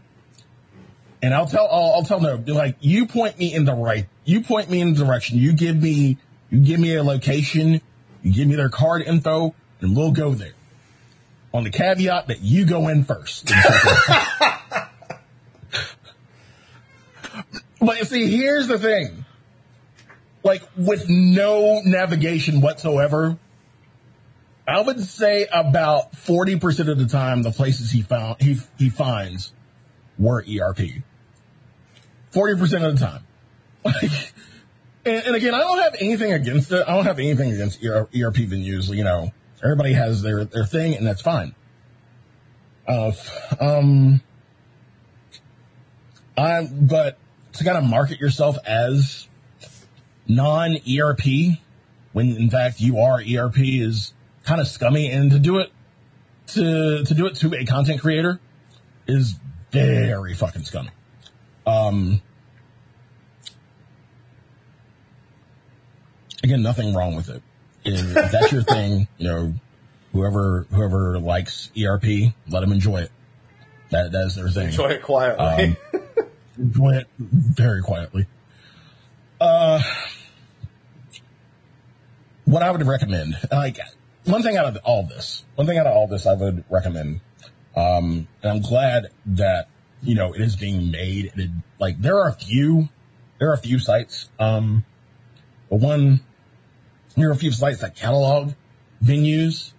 And 1.22 1.34
I'll 1.34 1.48
tell 1.48 1.68
I'll, 1.72 1.94
I'll 1.96 2.04
tell 2.04 2.38
be 2.38 2.52
like, 2.52 2.78
you 2.80 3.08
point 3.08 3.38
me 3.38 3.54
in 3.54 3.66
the 3.66 3.74
right, 3.74 4.08
you 4.24 4.42
point 4.42 4.70
me 4.70 4.82
in 4.82 4.94
the 4.94 5.04
direction. 5.04 5.38
You 5.40 5.54
give 5.54 5.82
me 5.82 6.18
you 6.50 6.60
give 6.60 6.80
me 6.80 6.96
a 6.96 7.04
location, 7.04 7.82
you 8.22 8.34
give 8.34 8.48
me 8.48 8.56
their 8.56 8.70
card 8.70 9.02
info, 9.02 9.54
and 9.82 9.96
we'll 9.96 10.12
go 10.12 10.34
there. 10.34 10.54
On 11.54 11.64
the 11.64 11.70
caveat 11.70 12.28
that 12.28 12.42
you 12.42 12.66
go 12.66 12.88
in 12.88 13.04
first. 13.04 13.52
But 17.80 18.00
you 18.00 18.06
see, 18.06 18.28
here's 18.36 18.68
the 18.68 18.80
thing. 18.80 19.26
Like 20.48 20.64
with 20.78 21.10
no 21.10 21.82
navigation 21.84 22.62
whatsoever, 22.62 23.38
I 24.66 24.80
would 24.80 25.02
say 25.04 25.46
about 25.52 26.14
40% 26.14 26.88
of 26.90 26.98
the 26.98 27.06
time 27.06 27.44
the 27.44 27.52
places 27.52 27.92
he 27.92 28.02
found 28.02 28.42
he 28.42 28.58
he 28.78 28.90
finds 28.90 29.52
were 30.18 30.40
ERP. 30.40 31.04
40% 32.32 32.88
of 32.88 32.98
the 32.98 33.06
time. 33.06 33.24
Like 33.84 34.34
and, 35.06 35.26
and 35.26 35.36
again, 35.36 35.54
I 35.54 35.60
don't 35.60 35.80
have 35.80 35.98
anything 36.00 36.32
against 36.32 36.72
it. 36.72 36.82
I 36.88 36.96
don't 36.96 37.06
have 37.06 37.20
anything 37.20 37.52
against 37.52 37.84
ER, 37.84 38.08
ERP 38.16 38.36
venues, 38.36 38.88
you 38.96 39.04
know. 39.04 39.34
Everybody 39.62 39.92
has 39.94 40.22
their 40.22 40.46
their 40.46 40.66
thing 40.66 40.96
and 40.96 41.06
that's 41.06 41.22
fine. 41.22 41.56
Uh, 42.88 43.12
um 43.60 44.22
I, 46.38 46.70
but 46.72 47.18
to 47.52 47.66
kind 47.66 47.78
of 47.78 47.84
market 47.84 48.22
yourself 48.22 48.58
as 48.66 49.28
non 50.28 50.78
ERP 50.88 51.58
when 52.14 52.36
in 52.36 52.50
fact 52.50 52.80
you 52.80 53.00
are 53.00 53.22
ERP 53.22 53.58
is 53.60 54.14
kind 54.44 54.62
of 54.62 54.68
scummy 54.68 55.12
and 55.12 55.32
to 55.32 55.40
do 55.40 55.60
it 55.60 55.72
to 56.48 57.04
to 57.04 57.14
do 57.14 57.26
it 57.28 57.36
to 57.36 57.54
a 57.54 57.66
content 57.66 58.02
creator 58.02 58.40
is 59.08 59.36
very 59.72 60.34
fucking 60.34 60.64
scummy. 60.64 60.90
Um 61.66 62.22
again 66.44 66.62
nothing 66.62 66.94
wrong 66.94 67.16
with 67.16 67.30
it. 67.30 67.42
If 67.84 68.32
that's 68.32 68.52
your 68.52 68.64
thing, 68.64 69.08
you 69.18 69.28
know, 69.28 69.54
whoever 70.12 70.66
whoever 70.72 71.20
likes 71.20 71.72
ERP, 71.78 72.34
let 72.50 72.62
them 72.62 72.72
enjoy 72.72 73.02
it. 73.02 73.12
That 73.92 74.12
that 74.12 74.26
is 74.26 74.36
their 74.36 74.50
thing 74.50 74.68
Enjoy 74.68 74.90
it 74.90 75.04
quietly. 75.04 75.78
Um, 75.94 76.04
enjoy 76.58 76.96
it 76.96 77.08
very 77.18 77.82
quietly. 77.82 78.28
Uh, 79.40 79.82
what 82.48 82.64
I 82.64 82.72
would 82.72 82.88
recommend, 82.88 83.36
like 83.52 83.78
one 84.24 84.42
thing 84.42 84.56
out 84.56 84.66
of 84.66 84.78
all 84.86 85.04
this, 85.04 85.44
one 85.56 85.68
thing 85.68 85.78
out 85.78 85.86
of 85.86 85.94
all 85.94 86.08
this, 86.08 86.26
I 86.26 86.34
would 86.34 86.64
recommend. 86.70 87.20
Um, 87.76 88.28
and 88.42 88.52
I'm 88.52 88.62
glad 88.62 89.08
that 89.26 89.68
you 90.02 90.16
know 90.16 90.34
it 90.34 90.40
is 90.42 90.56
being 90.56 90.90
made. 90.90 91.34
It, 91.36 91.52
like 91.78 92.02
there 92.02 92.18
are 92.18 92.30
a 92.30 92.34
few, 92.34 92.88
there 93.38 93.50
are 93.50 93.54
a 93.54 93.58
few 93.58 93.80
sites. 93.80 94.30
Um, 94.40 94.86
but 95.70 95.82
one, 95.82 96.22
there 97.18 97.28
are 97.28 97.34
a 97.34 97.38
few 97.38 97.52
sites 97.52 97.82
that 97.82 97.98
catalog 97.98 98.54
venues. 99.04 99.74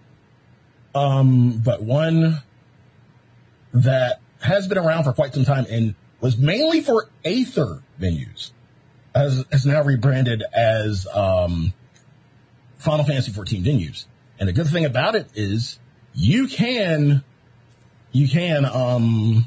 Um, 0.93 1.61
but 1.65 1.81
one 1.81 2.41
that 3.73 4.21
has 4.41 4.67
been 4.67 4.77
around 4.77 5.05
for 5.05 5.13
quite 5.13 5.33
some 5.33 5.43
time 5.43 5.65
and 5.69 5.95
was 6.21 6.37
mainly 6.37 6.81
for 6.81 7.09
Aether 7.25 7.81
venues, 7.99 8.51
as 9.15 9.43
has 9.51 9.65
now 9.65 9.81
rebranded 9.81 10.43
as 10.53 11.07
um, 11.13 11.73
Final 12.79 13.05
Fantasy 13.05 13.31
14 13.31 13.63
venues. 13.63 14.05
And 14.39 14.47
the 14.47 14.53
good 14.53 14.67
thing 14.67 14.85
about 14.85 15.15
it 15.15 15.27
is 15.35 15.79
you 16.13 16.47
can, 16.47 17.23
you 18.11 18.27
can, 18.27 18.65
um, 18.65 19.45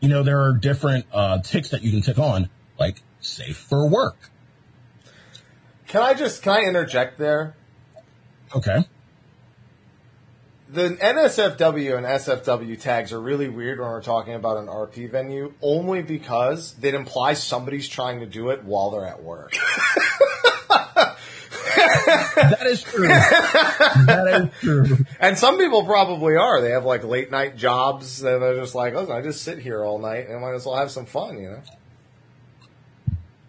you 0.00 0.08
know, 0.08 0.22
there 0.22 0.40
are 0.40 0.54
different 0.54 1.04
uh, 1.12 1.38
ticks 1.42 1.68
that 1.68 1.82
you 1.82 1.90
can 1.90 2.00
tick 2.00 2.18
on, 2.18 2.48
like 2.78 3.02
safe 3.20 3.58
for 3.58 3.88
work. 3.88 4.16
can 5.86 6.02
I 6.02 6.14
just 6.14 6.42
can 6.42 6.52
I 6.52 6.60
interject 6.62 7.18
there? 7.18 7.54
Okay. 8.56 8.84
The 10.70 10.90
NSFW 10.90 11.96
and 11.96 12.06
SFW 12.06 12.80
tags 12.80 13.12
are 13.12 13.20
really 13.20 13.48
weird 13.48 13.80
when 13.80 13.88
we're 13.88 14.02
talking 14.02 14.34
about 14.34 14.56
an 14.56 14.66
RP 14.66 15.10
venue, 15.10 15.52
only 15.60 16.00
because 16.00 16.76
it 16.80 16.94
implies 16.94 17.42
somebody's 17.42 17.88
trying 17.88 18.20
to 18.20 18.26
do 18.26 18.50
it 18.50 18.62
while 18.62 18.90
they're 18.90 19.04
at 19.04 19.20
work. 19.20 19.52
That 22.34 22.66
is 22.66 22.82
true. 22.82 23.08
that 23.08 24.50
is 24.52 24.60
true. 24.60 24.98
And 25.18 25.38
some 25.38 25.58
people 25.58 25.84
probably 25.84 26.36
are. 26.36 26.60
They 26.60 26.70
have 26.70 26.84
like 26.84 27.04
late 27.04 27.30
night 27.30 27.56
jobs, 27.56 28.22
and 28.22 28.42
they're 28.42 28.56
just 28.56 28.74
like, 28.74 28.94
"Listen, 28.94 29.14
I 29.14 29.22
just 29.22 29.42
sit 29.42 29.58
here 29.58 29.84
all 29.84 29.98
night, 29.98 30.28
and 30.28 30.36
I 30.36 30.40
might 30.40 30.54
as 30.54 30.66
well 30.66 30.76
have 30.76 30.90
some 30.90 31.06
fun," 31.06 31.38
you 31.38 31.50
know. 31.50 31.62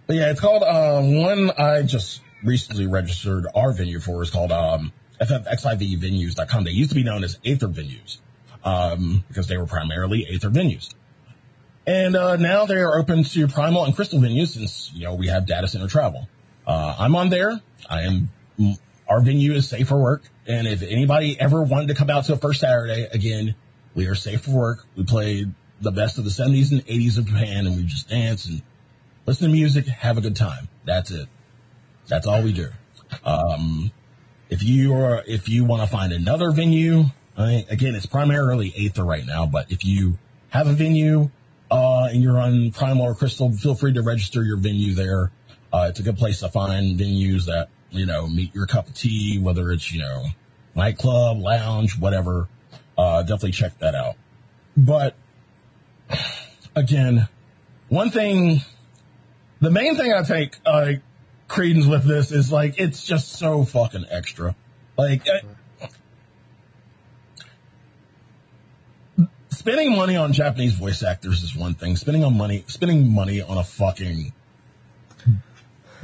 Yeah, 0.08 0.32
it's 0.32 0.42
called 0.42 0.64
um, 0.64 1.18
one 1.18 1.52
I 1.52 1.84
just 1.84 2.22
recently 2.44 2.88
registered 2.88 3.48
our 3.56 3.72
venue 3.72 4.00
for 4.00 4.22
is 4.24 4.30
called 4.30 4.52
um, 4.52 4.92
ffxivvenues.com. 5.22 6.64
They 6.64 6.72
used 6.72 6.90
to 6.90 6.96
be 6.96 7.04
known 7.04 7.24
as 7.24 7.40
Aether 7.46 7.68
Venues 7.68 8.18
um, 8.64 9.24
because 9.28 9.48
they 9.48 9.58
were 9.58 9.66
primarily 9.66 10.28
Aether 10.30 10.50
venues. 10.50 10.94
And 11.86 12.16
uh, 12.16 12.36
now 12.38 12.66
they 12.66 12.76
are 12.76 12.98
open 12.98 13.24
to 13.24 13.48
Primal 13.48 13.86
and 13.86 13.96
Crystal 13.96 14.20
venues 14.20 14.50
since, 14.50 14.92
you 14.94 15.06
know, 15.06 15.16
we 15.16 15.28
have 15.28 15.48
data 15.48 15.68
center 15.68 15.88
travel. 15.88 16.28
Uh, 16.66 16.96
I'm 16.98 17.16
on 17.16 17.30
there. 17.30 17.60
I 17.90 18.02
am, 18.02 18.30
our 19.08 19.22
venue 19.22 19.54
is 19.54 19.68
safe 19.68 19.88
for 19.88 19.98
work. 19.98 20.24
And 20.48 20.68
if 20.68 20.82
anybody 20.82 21.40
ever 21.40 21.64
wanted 21.64 21.90
to 21.90 21.96
come 21.96 22.10
out 22.10 22.26
to 22.26 22.34
a 22.34 22.38
first 22.38 22.62
Saturday, 22.62 23.08
again, 23.12 23.56
we 23.94 24.08
are 24.08 24.16
safe 24.16 24.42
for 24.42 24.52
work. 24.52 24.86
We 24.96 25.04
play 25.04 25.46
the 25.82 25.92
best 25.92 26.18
of 26.18 26.24
the 26.24 26.30
70s 26.30 26.72
and 26.72 26.86
80s 26.86 27.18
of 27.18 27.26
Japan 27.26 27.68
and 27.68 27.76
we 27.76 27.84
just 27.84 28.10
dance 28.10 28.46
and 28.46 28.62
listen 29.26 29.48
to 29.48 29.54
music, 29.54 29.88
have 29.88 30.18
a 30.18 30.22
good 30.22 30.36
time. 30.36 30.70
That's 30.86 31.12
it. 31.12 31.28
That's 32.08 32.28
all 32.28 32.44
we 32.44 32.54
do. 32.54 32.70
Um, 33.24 33.92
if 34.50 34.64
you 34.64 34.94
are, 34.94 35.24
if 35.28 35.50
you 35.50 35.66
want 35.66 35.82
to 35.82 35.88
find 35.88 36.14
another 36.14 36.52
venue, 36.52 37.06
I, 37.38 37.66
again, 37.70 37.96
it's 37.96 38.06
primarily 38.06 38.74
Aether 38.78 39.04
right 39.04 39.26
now, 39.26 39.46
but 39.46 39.72
if 39.72 39.86
you 39.86 40.18
have 40.50 40.68
a 40.68 40.74
venue, 40.74 41.32
uh, 41.72 42.10
and 42.12 42.22
you're 42.22 42.38
on 42.38 42.72
Primal 42.72 43.06
or 43.06 43.16
Crystal, 43.16 43.52
feel 43.54 43.76
free 43.76 43.94
to 43.94 44.02
register 44.02 44.44
your 44.44 44.58
venue 44.58 44.94
there. 44.94 45.32
Uh, 45.72 45.88
it's 45.90 46.02
a 46.02 46.04
good 46.04 46.18
place 46.18 46.42
to 46.42 46.50
find 46.50 47.00
venues 47.00 47.46
that, 47.46 47.70
you 47.92 48.06
know, 48.06 48.28
meet 48.28 48.54
your 48.56 48.66
cup 48.66 48.88
of 48.88 48.94
tea, 48.94 49.40
whether 49.40 49.72
it's, 49.72 49.92
you 49.92 50.00
know, 50.00 50.26
nightclub, 50.76 51.40
lounge, 51.40 51.98
whatever. 51.98 52.48
Uh, 52.98 53.22
definitely 53.22 53.52
check 53.52 53.78
that 53.80 53.96
out. 53.96 54.16
But 54.76 55.16
again, 56.76 57.28
one 57.90 58.10
thing 58.10 58.62
the 59.62 59.70
main 59.70 59.96
thing 59.96 60.12
I 60.12 60.24
take 60.24 60.58
uh, 60.66 60.94
credence 61.48 61.86
with 61.86 62.04
this 62.04 62.32
is 62.32 62.52
like 62.52 62.80
it's 62.80 63.06
just 63.06 63.34
so 63.34 63.64
fucking 63.64 64.06
extra. 64.10 64.56
Like, 64.98 65.28
uh, 65.28 65.98
spending 69.50 69.96
money 69.96 70.16
on 70.16 70.34
Japanese 70.34 70.74
voice 70.74 71.04
actors 71.04 71.44
is 71.44 71.56
one 71.56 71.76
thing. 71.76 71.96
Spending 71.96 72.24
on 72.24 72.36
money, 72.36 72.64
spending 72.68 73.14
money 73.14 73.42
on 73.42 73.58
a 73.58 73.64
fucking 73.64 74.34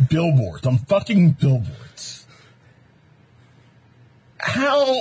billboard, 0.09 0.65
on 0.65 0.77
fucking 0.79 1.31
billboards. 1.31 2.25
How, 4.39 4.95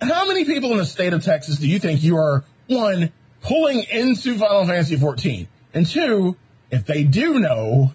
how 0.00 0.26
many 0.26 0.44
people 0.44 0.72
in 0.72 0.78
the 0.78 0.86
state 0.86 1.12
of 1.12 1.22
Texas 1.24 1.58
do 1.58 1.68
you 1.68 1.78
think 1.78 2.02
you 2.02 2.16
are, 2.16 2.44
one, 2.68 3.12
pulling 3.42 3.84
into 3.90 4.38
Final 4.38 4.66
Fantasy 4.66 4.96
14? 4.96 5.46
And 5.74 5.86
two, 5.86 6.36
if 6.70 6.86
they 6.86 7.04
do 7.04 7.38
know, 7.38 7.94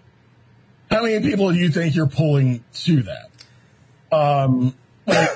how 0.90 1.04
many 1.04 1.20
people 1.28 1.52
do 1.52 1.58
you 1.58 1.70
think 1.70 1.96
you're 1.96 2.08
pulling 2.08 2.64
to 2.76 3.04
that? 3.04 4.16
Um, 4.16 4.76
like, 5.08 5.30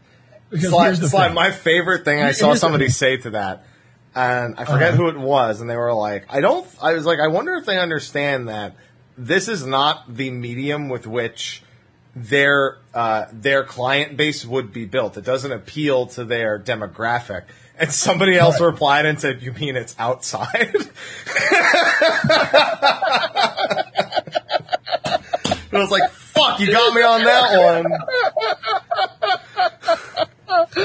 because 0.50 0.70
Sly, 0.70 0.84
here's 0.86 1.00
the 1.00 1.08
Sly, 1.08 1.26
thing. 1.26 1.34
my 1.34 1.50
favorite 1.50 2.04
thing 2.04 2.22
I 2.22 2.32
saw 2.32 2.48
Here's 2.48 2.60
somebody 2.60 2.88
say 2.88 3.18
to 3.18 3.30
that, 3.30 3.64
and 4.14 4.54
I 4.56 4.64
forget 4.64 4.94
Uh-huh. 4.94 4.96
who 4.96 5.08
it 5.08 5.18
was, 5.18 5.60
and 5.60 5.68
they 5.68 5.76
were 5.76 5.92
like, 5.92 6.24
I 6.30 6.40
don't, 6.40 6.66
I 6.82 6.94
was 6.94 7.04
like, 7.04 7.18
I 7.20 7.28
wonder 7.28 7.54
if 7.54 7.66
they 7.66 7.78
understand 7.78 8.48
that 8.48 8.76
this 9.26 9.48
is 9.48 9.64
not 9.66 10.16
the 10.16 10.30
medium 10.30 10.88
with 10.88 11.06
which 11.06 11.62
their, 12.16 12.78
uh, 12.94 13.26
their 13.32 13.62
client 13.64 14.16
base 14.16 14.44
would 14.44 14.72
be 14.72 14.84
built. 14.86 15.16
It 15.16 15.24
doesn't 15.24 15.52
appeal 15.52 16.06
to 16.08 16.24
their 16.24 16.58
demographic. 16.58 17.44
And 17.78 17.92
somebody 17.92 18.36
else 18.36 18.60
Right. 18.60 18.66
replied 18.66 19.06
and 19.06 19.20
said, 19.20 19.42
you 19.42 19.52
mean 19.52 19.76
it's 19.76 19.94
outside? 19.98 20.74
I 25.72 25.72
was 25.72 25.90
like, 25.90 26.10
fuck, 26.10 26.60
you 26.60 26.70
got 26.72 26.94
me 26.94 27.02
on 27.02 27.24
that 27.24 27.62
one. 27.62 27.86
Oh, 30.52 30.66
fuck. 30.66 30.82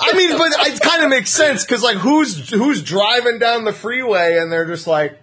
I 0.00 0.12
mean, 0.16 0.36
but 0.36 0.52
it 0.66 0.80
kind 0.80 1.02
of 1.02 1.08
makes 1.08 1.30
sense 1.30 1.64
because 1.64 1.82
like 1.82 1.96
who's 1.96 2.50
who's 2.50 2.82
driving 2.82 3.38
down 3.38 3.64
the 3.64 3.72
freeway 3.72 4.36
and 4.38 4.52
they're 4.52 4.66
just 4.66 4.86
like, 4.86 5.18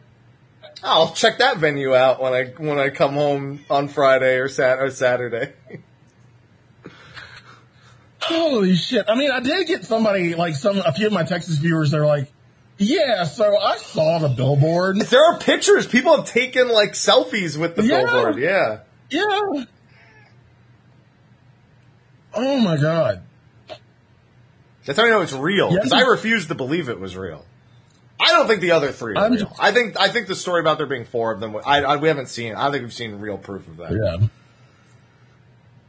I'll 0.83 1.13
check 1.13 1.37
that 1.39 1.57
venue 1.57 1.93
out 1.95 2.21
when 2.21 2.33
I 2.33 2.45
when 2.57 2.79
I 2.79 2.89
come 2.89 3.13
home 3.13 3.59
on 3.69 3.87
Friday 3.87 4.37
or 4.37 4.47
Sat 4.47 4.79
or 4.79 4.89
Saturday. 4.89 5.53
Holy 8.21 8.75
shit. 8.75 9.05
I 9.07 9.15
mean, 9.15 9.31
I 9.31 9.39
did 9.39 9.67
get 9.67 9.83
somebody, 9.83 10.35
like 10.35 10.55
some, 10.55 10.77
a 10.77 10.93
few 10.93 11.07
of 11.07 11.13
my 11.13 11.23
Texas 11.23 11.57
viewers, 11.57 11.89
they're 11.89 12.05
like, 12.05 12.31
yeah, 12.77 13.23
so 13.23 13.57
I 13.57 13.77
saw 13.77 14.19
the 14.19 14.29
billboard. 14.29 14.99
There 15.01 15.23
are 15.33 15.39
pictures. 15.39 15.87
People 15.87 16.15
have 16.15 16.25
taken 16.25 16.69
like 16.69 16.91
selfies 16.93 17.57
with 17.57 17.75
the 17.75 17.83
Yeah. 17.83 18.03
billboard. 18.05 18.37
Yeah. 18.37 18.79
Yeah. 19.09 19.65
Oh 22.33 22.59
my 22.59 22.77
god. 22.77 23.23
That's 24.85 24.97
how 24.97 25.05
you 25.05 25.11
know 25.11 25.21
it's 25.21 25.33
real. 25.33 25.69
Yeah. 25.71 25.77
Because 25.77 25.91
I 25.93 26.01
refuse 26.01 26.47
to 26.47 26.55
believe 26.55 26.89
it 26.89 26.99
was 26.99 27.15
real. 27.15 27.45
I 28.21 28.31
don't 28.33 28.47
think 28.47 28.61
the 28.61 28.71
other 28.71 28.91
three 28.91 29.15
are 29.15 29.25
I'm 29.25 29.31
real. 29.33 29.45
just- 29.45 29.59
I 29.61 29.71
think 29.71 29.99
I 29.99 30.09
think 30.09 30.27
the 30.27 30.35
story 30.35 30.61
about 30.61 30.77
there 30.77 30.87
being 30.87 31.05
four 31.05 31.31
of 31.31 31.39
them. 31.39 31.55
I, 31.65 31.81
I 31.83 31.95
we 31.97 32.07
haven't 32.07 32.27
seen. 32.29 32.55
I 32.55 32.63
don't 32.63 32.71
think 32.73 32.83
we've 32.83 32.93
seen 32.93 33.15
real 33.19 33.37
proof 33.37 33.67
of 33.67 33.77
that. 33.77 33.91
Yeah. 33.91 34.27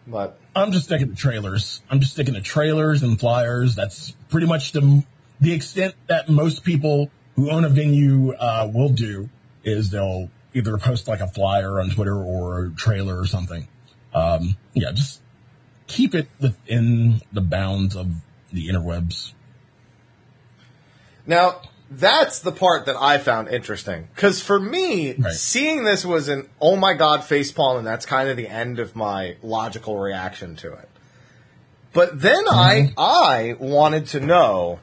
But 0.07 0.39
I'm 0.57 0.73
just 0.73 0.87
sticking 0.87 1.11
to 1.11 1.15
trailers. 1.15 1.81
I'm 1.91 2.01
just 2.01 2.13
sticking 2.13 2.35
to 2.35 2.41
trailers 2.41 3.03
and 3.03 3.19
flyers. 3.21 3.75
That's 3.77 4.13
pretty 4.31 4.47
much 4.47 4.73
the 4.73 5.05
the 5.41 5.53
extent 5.53 5.95
that 6.09 6.29
most 6.29 6.65
people 6.65 7.11
who 7.37 7.51
own 7.51 7.65
a 7.65 7.69
venue 7.69 8.33
uh, 8.33 8.71
will 8.73 8.89
do 8.91 9.29
is 9.65 9.91
they'll 9.91 10.29
either 10.55 10.77
post 10.77 11.09
like 11.09 11.21
a 11.21 11.27
flyer 11.29 11.81
on 11.81 11.91
Twitter 11.91 12.17
or 12.17 12.67
a 12.67 12.71
trailer 12.71 13.19
or 13.19 13.27
something. 13.27 13.67
Um, 14.15 14.57
yeah, 14.75 14.93
just 14.93 15.21
keep 15.87 16.15
it 16.15 16.29
within 16.41 17.23
the 17.33 17.41
bounds 17.41 17.97
of 17.97 18.09
the 18.53 18.69
interwebs. 18.69 19.33
Now, 21.27 21.63
that's 21.99 22.41
the 22.41 22.53
part 22.53 22.87
that 22.87 22.97
I 22.97 23.19
found 23.19 23.49
interesting. 23.49 24.09
Because 24.15 24.41
for 24.41 24.59
me, 24.59 25.15
Right. 25.15 25.33
seeing 25.33 25.85
this 25.85 26.05
was 26.05 26.29
an 26.29 26.49
oh 26.61 26.77
my 26.77 26.95
god 26.95 27.21
facepalm, 27.21 27.79
and 27.79 27.87
that's 27.87 28.07
kind 28.07 28.29
of 28.29 28.37
the 28.37 28.49
end 28.49 28.79
of 28.79 28.97
my 28.97 29.37
logical 29.43 29.99
reaction 29.99 30.57
to 30.57 30.73
it. 30.73 30.89
But 31.93 32.21
then 32.21 32.45
I 32.49 32.93
mm-hmm. 32.95 32.95
I 32.99 33.57
wanted 33.59 34.07
to 34.09 34.21
know 34.21 34.81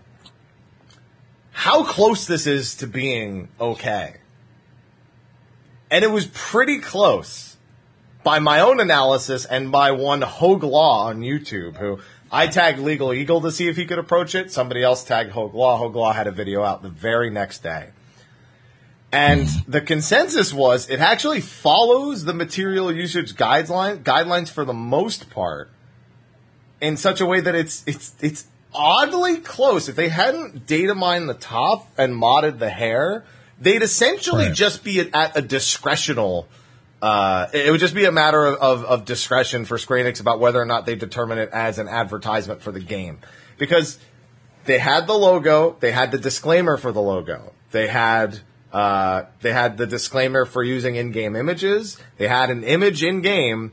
how 1.52 1.84
close 1.84 2.26
this 2.26 2.48
is 2.48 2.76
to 2.76 2.88
being 2.88 3.50
okay. 3.60 4.16
And 5.92 6.04
it 6.04 6.12
was 6.12 6.28
pretty 6.28 6.78
close 6.80 7.58
by 8.24 8.40
my 8.40 8.60
own 8.60 8.80
analysis 8.80 9.46
and 9.46 9.72
by 9.72 9.92
one 9.92 10.22
Hoeg 10.22 10.62
Law 10.62 11.08
on 11.08 11.22
YouTube, 11.22 11.78
who 11.78 12.00
I 12.32 12.48
tagged 12.48 12.80
Legal 12.80 13.14
Eagle 13.14 13.42
to 13.42 13.52
see 13.52 13.68
if 13.68 13.76
he 13.76 13.86
could 13.86 13.98
approach 14.00 14.36
it. 14.36 14.52
Somebody 14.52 14.84
else 14.84 15.04
tagged 15.04 15.32
Hoeg 15.32 15.54
Law. 15.54 15.80
Hoeg 15.80 15.96
Law 15.96 16.14
had 16.14 16.28
a 16.28 16.32
video 16.32 16.64
out 16.64 16.84
the 16.84 16.90
very 16.90 17.30
next 17.30 17.64
day. 17.64 17.90
And 19.12 19.48
the 19.68 19.82
consensus 19.82 20.54
was 20.54 20.88
it 20.90 21.00
actually 21.00 21.42
follows 21.42 22.26
the 22.26 22.34
material 22.34 22.92
usage 22.92 23.36
guideline, 23.36 24.04
guidelines 24.04 24.52
for 24.52 24.64
the 24.66 24.74
most 24.74 25.32
part 25.32 25.72
in 26.80 26.96
such 26.96 27.20
a 27.20 27.26
way 27.26 27.40
that 27.42 27.56
it's 27.56 27.84
it's 27.88 28.14
it's 28.22 28.46
oddly 28.72 29.38
close. 29.38 29.90
If 29.90 29.96
they 29.96 30.10
hadn't 30.10 30.68
data 30.68 30.94
mined 30.94 31.28
the 31.28 31.34
top 31.34 31.88
and 31.98 32.14
modded 32.14 32.60
the 32.60 32.70
hair, 32.70 33.26
they'd 33.60 33.82
essentially 33.82 34.46
Right. 34.46 34.56
just 34.56 34.84
be 34.84 35.00
at, 35.00 35.16
at 35.16 35.36
a 35.38 35.42
discretional. 35.42 36.46
Uh, 37.02 37.48
it 37.54 37.72
would 37.72 37.80
just 37.80 37.96
be 37.96 38.06
a 38.06 38.12
matter 38.12 38.46
of, 38.46 38.60
of, 38.60 38.86
of 38.86 39.06
discretion 39.06 39.64
for 39.66 39.78
Square 39.78 40.06
Enix 40.06 40.20
about 40.20 40.40
whether 40.40 40.62
or 40.62 40.66
not 40.66 40.86
they 40.86 40.96
determine 40.96 41.38
it 41.38 41.50
as 41.52 41.80
an 41.80 41.88
advertisement 41.88 42.62
for 42.62 42.72
the 42.72 42.80
game, 42.80 43.20
because 43.58 43.98
they 44.66 44.80
had 44.80 45.08
the 45.08 45.14
logo, 45.14 45.78
they 45.80 45.92
had 45.92 46.12
the 46.12 46.18
disclaimer 46.18 46.76
for 46.76 46.92
the 46.92 47.02
logo, 47.02 47.54
they 47.72 47.88
had 47.88 48.40
uh, 48.74 49.24
they 49.42 49.52
had 49.52 49.78
the 49.78 49.88
disclaimer 49.88 50.46
for 50.46 50.62
using 50.62 50.96
in-game 50.96 51.36
images, 51.36 51.98
they 52.18 52.28
had 52.28 52.50
an 52.50 52.64
image 52.64 53.02
in-game, 53.02 53.72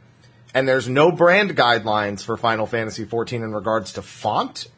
and 0.55 0.67
there's 0.67 0.89
no 0.89 1.11
brand 1.11 1.57
guidelines 1.57 2.25
for 2.25 2.37
Final 2.37 2.67
Fantasy 2.67 3.05
XIV 3.05 3.33
in 3.33 3.53
regards 3.53 3.93
to 3.95 4.03
font 4.03 4.69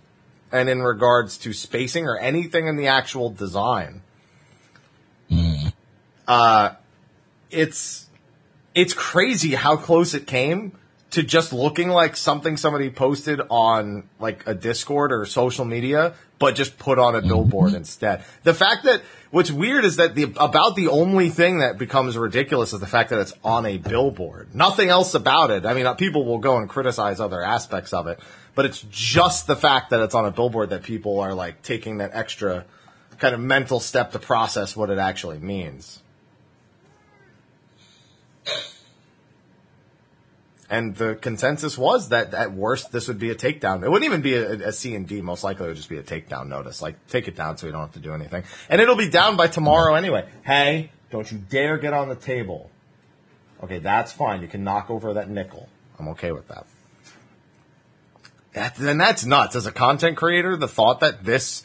and 0.51 0.68
in 0.68 0.80
regards 0.82 1.36
to 1.38 1.53
spacing 1.53 2.07
or 2.07 2.18
anything 2.18 2.66
in 2.66 2.76
the 2.76 2.88
actual 2.88 3.30
design. 3.30 4.03
Uh, 6.26 6.74
it's 7.51 8.07
it's 8.78 8.94
crazy 8.94 9.56
how 9.56 9.76
close 9.76 10.14
it 10.14 10.24
came 10.24 10.70
to 11.10 11.24
just 11.24 11.52
looking 11.52 11.88
like 11.88 12.16
something 12.16 12.56
somebody 12.56 12.90
posted 12.90 13.40
on 13.50 14.08
like 14.20 14.46
a 14.46 14.54
Discord 14.54 15.10
or 15.10 15.26
social 15.26 15.64
media, 15.64 16.14
but 16.38 16.54
just 16.54 16.78
put 16.78 16.96
on 16.96 17.16
a 17.16 17.20
billboard 17.20 17.74
instead. 17.74 18.22
The 18.44 18.54
fact 18.54 18.84
that 18.84 19.02
what's 19.32 19.50
weird 19.50 19.84
is 19.84 19.96
that 19.96 20.14
the 20.14 20.32
about 20.36 20.76
the 20.76 20.86
only 20.86 21.28
thing 21.28 21.58
that 21.58 21.76
becomes 21.76 22.16
ridiculous 22.16 22.72
is 22.72 22.78
the 22.78 22.86
fact 22.86 23.10
that 23.10 23.18
it's 23.18 23.32
on 23.42 23.66
a 23.66 23.78
billboard. 23.78 24.54
Nothing 24.54 24.90
else 24.90 25.12
about 25.14 25.50
it. 25.50 25.66
I 25.66 25.74
mean, 25.74 25.86
uh, 25.86 25.94
people 25.94 26.24
will 26.24 26.38
go 26.38 26.56
and 26.58 26.68
criticize 26.68 27.18
other 27.18 27.42
aspects 27.42 27.92
of 27.92 28.06
it, 28.06 28.20
but 28.54 28.64
it's 28.64 28.86
just 28.90 29.48
the 29.48 29.56
fact 29.56 29.90
that 29.90 30.00
it's 30.02 30.14
on 30.14 30.24
a 30.24 30.30
billboard 30.30 30.70
that 30.70 30.84
people 30.84 31.18
are 31.18 31.34
like 31.34 31.62
taking 31.62 31.98
that 31.98 32.12
extra 32.14 32.64
kind 33.18 33.34
of 33.34 33.40
mental 33.40 33.80
step 33.80 34.12
to 34.12 34.20
process 34.20 34.76
what 34.76 34.88
it 34.88 34.98
actually 34.98 35.40
means. 35.40 36.00
And 40.70 40.94
the 40.96 41.14
consensus 41.14 41.78
was 41.78 42.10
that 42.10 42.34
at 42.34 42.52
worst 42.52 42.92
this 42.92 43.08
would 43.08 43.18
be 43.18 43.30
a 43.30 43.34
takedown. 43.34 43.82
It 43.82 43.90
wouldn't 43.90 44.04
even 44.04 44.20
be 44.20 44.34
a, 44.34 44.68
a 44.68 44.72
C 44.72 44.94
and 44.94 45.08
D. 45.08 45.22
Most 45.22 45.42
likely 45.42 45.64
it 45.64 45.68
would 45.68 45.76
just 45.76 45.88
be 45.88 45.96
a 45.96 46.02
takedown 46.02 46.48
notice. 46.48 46.82
Like 46.82 47.06
take 47.06 47.26
it 47.26 47.36
down 47.36 47.56
so 47.56 47.66
we 47.66 47.72
don't 47.72 47.80
have 47.80 47.92
to 47.92 48.00
do 48.00 48.12
anything. 48.12 48.44
And 48.68 48.80
it'll 48.80 48.96
be 48.96 49.08
down 49.08 49.36
by 49.36 49.46
tomorrow 49.46 49.94
anyway. 49.94 50.28
Hey, 50.44 50.90
don't 51.10 51.30
you 51.30 51.38
dare 51.38 51.78
get 51.78 51.94
on 51.94 52.08
the 52.08 52.16
table. 52.16 52.70
Okay, 53.62 53.78
that's 53.78 54.12
fine. 54.12 54.42
You 54.42 54.48
can 54.48 54.62
knock 54.62 54.90
over 54.90 55.14
that 55.14 55.30
nickel. 55.30 55.68
I'm 55.98 56.08
okay 56.08 56.32
with 56.32 56.48
that. 56.48 56.66
That 58.52 58.76
then 58.76 58.98
that's 58.98 59.24
nuts. 59.24 59.56
As 59.56 59.66
a 59.66 59.72
content 59.72 60.16
creator, 60.16 60.56
the 60.56 60.68
thought 60.68 61.00
that 61.00 61.24
this 61.24 61.64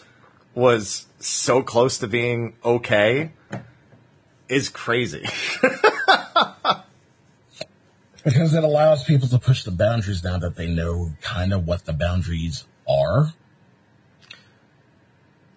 was 0.55 1.07
so 1.19 1.61
close 1.61 1.97
to 1.99 2.07
being 2.07 2.55
okay 2.63 3.31
is 4.47 4.69
crazy. 4.69 5.25
Because 8.23 8.53
it 8.53 8.63
allows 8.63 9.03
people 9.03 9.27
to 9.27 9.39
push 9.39 9.63
the 9.63 9.71
boundaries 9.71 10.23
now 10.23 10.37
that 10.37 10.55
they 10.55 10.67
know 10.67 11.11
kind 11.21 11.51
of 11.53 11.67
what 11.67 11.85
the 11.85 11.93
boundaries 11.93 12.65
are. 12.87 13.33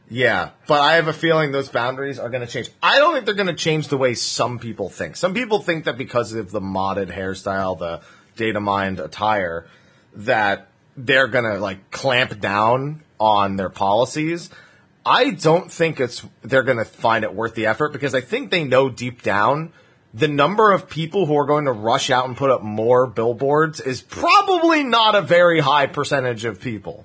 Yeah, 0.08 0.50
but 0.68 0.80
I 0.80 0.94
have 0.94 1.08
a 1.08 1.12
feeling 1.12 1.50
those 1.50 1.68
boundaries 1.68 2.18
are 2.18 2.28
going 2.28 2.46
to 2.46 2.52
change. 2.52 2.70
I 2.82 2.98
don't 2.98 3.14
think 3.14 3.26
they're 3.26 3.34
going 3.34 3.48
to 3.48 3.54
change 3.54 3.88
the 3.88 3.96
way 3.96 4.14
some 4.14 4.58
people 4.58 4.88
think. 4.88 5.16
Some 5.16 5.34
people 5.34 5.60
think 5.60 5.84
that 5.84 5.98
because 5.98 6.32
of 6.32 6.52
the 6.52 6.60
modded 6.60 7.12
hairstyle, 7.12 7.78
the 7.78 8.02
data 8.36 8.60
mined 8.60 9.00
attire, 9.00 9.66
that 10.14 10.68
they're 10.96 11.26
going 11.26 11.44
to 11.44 11.58
like 11.58 11.90
clamp 11.90 12.40
down 12.40 13.02
on 13.18 13.56
their 13.56 13.68
policies. 13.68 14.48
I 15.04 15.30
don't 15.30 15.70
think 15.72 16.00
it's 16.00 16.24
they're 16.42 16.62
going 16.62 16.78
to 16.78 16.84
find 16.84 17.24
it 17.24 17.34
worth 17.34 17.54
the 17.54 17.66
effort 17.66 17.92
because 17.92 18.14
I 18.14 18.20
think 18.20 18.50
they 18.50 18.64
know 18.64 18.88
deep 18.88 19.22
down 19.22 19.72
the 20.16 20.28
number 20.28 20.72
of 20.72 20.88
people 20.88 21.26
who 21.26 21.36
are 21.36 21.44
going 21.44 21.66
to 21.66 21.72
rush 21.72 22.08
out 22.08 22.26
and 22.26 22.38
put 22.38 22.50
up 22.50 22.62
more 22.62 23.06
billboards 23.06 23.80
is 23.80 24.00
probably 24.00 24.82
not 24.82 25.14
a 25.14 25.20
very 25.20 25.60
high 25.60 25.86
percentage 25.86 26.46
of 26.46 26.58
people. 26.58 27.04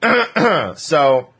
so, 0.76 1.30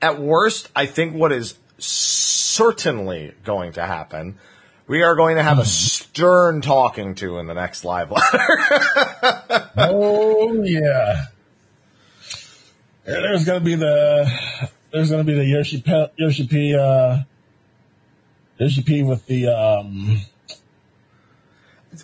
at 0.00 0.18
worst, 0.18 0.70
I 0.74 0.86
think 0.86 1.14
what 1.14 1.30
is 1.30 1.58
certainly 1.76 3.34
going 3.44 3.72
to 3.72 3.84
happen, 3.84 4.38
we 4.86 5.02
are 5.02 5.14
going 5.14 5.36
to 5.36 5.42
have 5.42 5.58
a 5.58 5.66
stern 5.66 6.62
talking 6.62 7.14
to 7.16 7.36
in 7.36 7.46
the 7.46 7.54
next 7.54 7.84
live 7.84 8.10
letter. 8.10 8.38
oh 9.76 10.62
yeah. 10.64 11.26
Yeah, 13.06 13.20
There's 13.20 13.44
gonna 13.44 13.60
be 13.60 13.74
the 13.74 14.70
there's 14.90 15.10
gonna 15.10 15.24
be 15.24 15.34
the 15.34 15.44
Yoshi 15.44 15.82
Yoshi 16.16 16.46
P 16.46 16.74
uh 16.74 17.18
Yoshi 18.62 18.82
P 18.82 19.02
with 19.02 19.26
the 19.26 19.48
um 19.48 20.20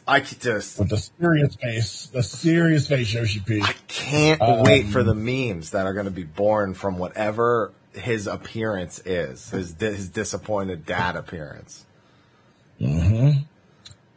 I 0.07 0.21
could 0.21 0.41
just, 0.41 0.79
with 0.79 0.89
the 0.89 0.97
serious 0.99 1.55
face 1.55 2.07
the 2.07 2.23
serious 2.23 2.89
face 2.89 3.15
Yoshi 3.15 3.41
P. 3.41 3.63
I 3.63 3.75
can't 3.87 4.41
wait 4.65 4.87
for 4.87 5.05
the 5.05 5.15
memes 5.15 5.71
that 5.71 5.87
are 5.87 5.95
going 5.95 6.07
to 6.07 6.11
be 6.11 6.25
born 6.25 6.75
from 6.75 6.99
whatever 6.99 7.73
his 7.93 8.27
appearance 8.27 8.99
is, 9.05 9.51
his 9.51 9.77
his 9.79 10.09
disappointed 10.09 10.85
dad 10.85 11.15
appearance. 11.15 11.87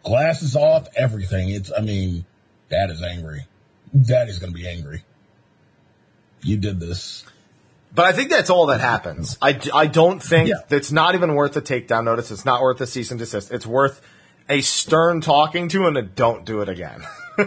Glasses 0.04 0.56
off, 0.56 0.88
everything. 0.96 1.50
It's 1.50 1.72
I 1.78 1.82
mean, 1.82 2.26
Dad 2.72 2.89
is 2.89 3.04
angry. 3.04 3.46
Daddy's 3.94 4.39
gonna 4.39 4.52
be 4.52 4.68
angry. 4.68 5.04
You 6.42 6.58
did 6.58 6.80
this. 6.80 7.24
But 7.94 8.06
I 8.06 8.14
think 8.14 8.30
that's 8.30 8.50
all 8.50 8.68
that 8.68 8.80
happens. 8.80 9.38
I, 9.42 9.60
I 9.74 9.88
don't 9.88 10.22
think 10.24 10.48
Yeah. 10.50 10.56
it's 10.70 10.92
not 10.92 11.14
even 11.16 11.36
worth 11.36 11.56
a 11.58 11.62
takedown 11.62 12.06
notice. 12.06 12.32
It's 12.32 12.46
not 12.46 12.62
worth 12.62 12.80
a 12.80 12.88
cease 12.88 13.12
and 13.12 13.20
desist. 13.20 13.52
It's 13.52 13.66
worth 13.68 14.02
a 14.48 14.62
stern 14.62 15.20
talking 15.22 15.68
to 15.70 15.88
and 15.88 15.98
a 15.98 16.02
don't 16.02 16.46
do 16.46 16.62
it 16.62 16.70
again. 16.70 17.04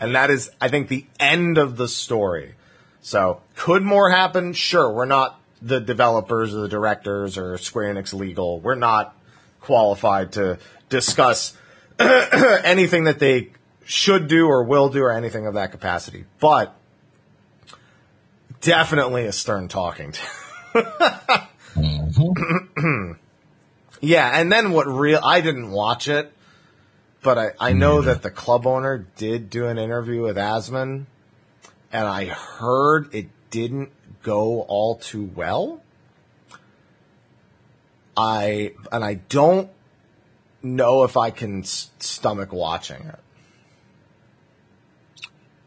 and 0.00 0.14
that 0.14 0.30
is, 0.30 0.50
I 0.60 0.68
think, 0.68 0.88
the 0.88 1.06
end 1.20 1.58
of 1.58 1.76
the 1.76 1.86
story. 1.88 2.54
So 3.02 3.42
could 3.56 3.82
more 3.82 4.10
happen? 4.10 4.52
Sure. 4.54 4.90
We're 4.90 5.04
not 5.04 5.38
the 5.60 5.80
developers 5.80 6.54
or 6.54 6.62
the 6.62 6.68
directors 6.68 7.36
or 7.36 7.58
Square 7.58 7.94
Enix 7.94 8.14
legal. 8.14 8.58
We're 8.60 8.74
not 8.74 9.14
qualified 9.60 10.32
to 10.32 10.58
discuss 10.88 11.56
anything 11.98 13.04
that 13.04 13.18
they 13.18 13.50
should 13.84 14.28
do 14.28 14.46
or 14.46 14.64
will 14.64 14.88
do 14.88 15.02
or 15.02 15.10
anything 15.12 15.46
of 15.46 15.54
that 15.54 15.72
capacity. 15.72 16.24
But 16.40 16.74
definitely 18.62 19.26
a 19.26 19.32
stern 19.32 19.68
talking 19.68 20.12
to. 20.12 20.20
Mm-hmm. 21.74 23.12
yeah, 24.00 24.40
and 24.40 24.50
then 24.50 24.72
what 24.72 24.86
real 24.86 25.20
I 25.22 25.40
didn't 25.40 25.70
watch 25.70 26.08
it, 26.08 26.32
but 27.22 27.38
I, 27.38 27.50
I 27.60 27.72
know 27.72 27.98
mm-hmm. 27.98 28.06
that 28.06 28.22
the 28.22 28.30
club 28.30 28.66
owner 28.66 29.06
did 29.16 29.50
do 29.50 29.66
an 29.66 29.78
interview 29.78 30.22
with 30.22 30.36
Asman, 30.36 31.06
and 31.92 32.08
I 32.08 32.26
heard 32.26 33.14
it 33.14 33.28
didn't 33.50 33.90
go 34.22 34.62
all 34.62 34.96
too 34.96 35.30
well. 35.34 35.82
I 38.16 38.72
and 38.90 39.04
I 39.04 39.14
don't 39.14 39.70
know 40.62 41.04
if 41.04 41.16
I 41.16 41.30
can 41.30 41.60
s- 41.60 41.90
stomach 41.98 42.52
watching 42.52 43.02
it. 43.02 43.18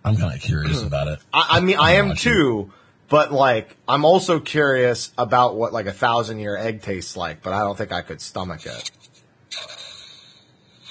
I'm 0.04 0.16
kind 0.18 0.36
of 0.36 0.42
curious 0.42 0.84
about 0.84 1.08
it. 1.08 1.20
I, 1.34 1.48
I 1.50 1.60
mean, 1.62 1.78
I 1.80 1.94
am 1.94 2.16
too, 2.16 2.72
but 3.08 3.32
like, 3.32 3.76
I'm 3.88 4.06
also 4.06 4.40
curious 4.40 5.12
about 5.18 5.56
what 5.56 5.74
like 5.74 5.86
a 5.86 5.94
thousand 5.94 6.40
year 6.40 6.58
egg 6.58 6.82
tastes 6.82 7.16
like, 7.16 7.44
but 7.44 7.54
I 7.54 7.60
don't 7.60 7.78
think 7.78 7.92
I 7.92 8.02
could 8.02 8.22
stomach 8.22 8.66
it. 8.66 8.92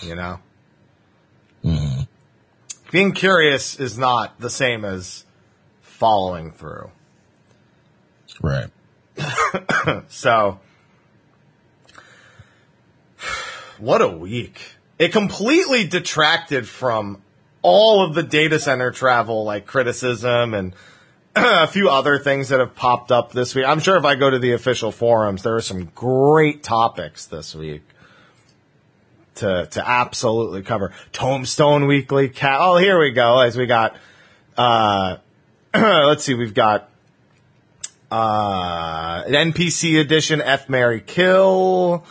You 0.00 0.14
know? 0.14 0.40
Mm-hmm. 1.64 2.02
Being 2.90 3.12
curious 3.12 3.80
is 3.80 3.98
not 3.98 4.38
the 4.38 4.50
same 4.50 4.84
as 4.84 5.24
following 5.80 6.52
through. 6.52 6.90
Right. 8.40 8.70
So, 10.08 10.60
what 13.78 14.00
a 14.00 14.08
week. 14.08 14.60
It 14.98 15.12
completely 15.12 15.86
detracted 15.86 16.66
from 16.66 17.20
all 17.60 18.02
of 18.02 18.14
the 18.14 18.22
data 18.22 18.58
center 18.58 18.90
travel, 18.90 19.44
like 19.44 19.66
criticism 19.66 20.54
and 20.54 20.74
a 21.36 21.66
few 21.66 21.88
other 21.88 22.18
things 22.18 22.50
that 22.50 22.60
have 22.60 22.76
popped 22.76 23.10
up 23.10 23.32
this 23.32 23.54
week. 23.56 23.64
I'm 23.66 23.80
sure 23.80 23.96
if 23.96 24.04
I 24.04 24.14
go 24.14 24.30
to 24.30 24.38
the 24.38 24.52
official 24.52 24.92
forums, 24.92 25.42
there 25.42 25.56
are 25.56 25.60
some 25.60 25.86
great 25.86 26.62
topics 26.62 27.26
this 27.26 27.56
week 27.56 27.82
to, 29.36 29.66
to 29.66 29.88
absolutely 29.88 30.62
cover. 30.62 30.92
Tomestone 31.12 31.88
Weekly 31.88 32.28
Cat. 32.28 32.58
Oh, 32.60 32.76
here 32.76 33.00
we 33.00 33.10
go. 33.10 33.40
As 33.40 33.56
we 33.56 33.66
got, 33.66 33.96
uh, 34.56 35.16
let's 35.74 36.22
see, 36.22 36.34
we've 36.34 36.54
got 36.54 36.88
uh, 38.12 39.24
an 39.26 39.52
NPC 39.52 40.00
edition, 40.00 40.40
F 40.40 40.68
Mary 40.68 41.00
Kill. 41.00 42.04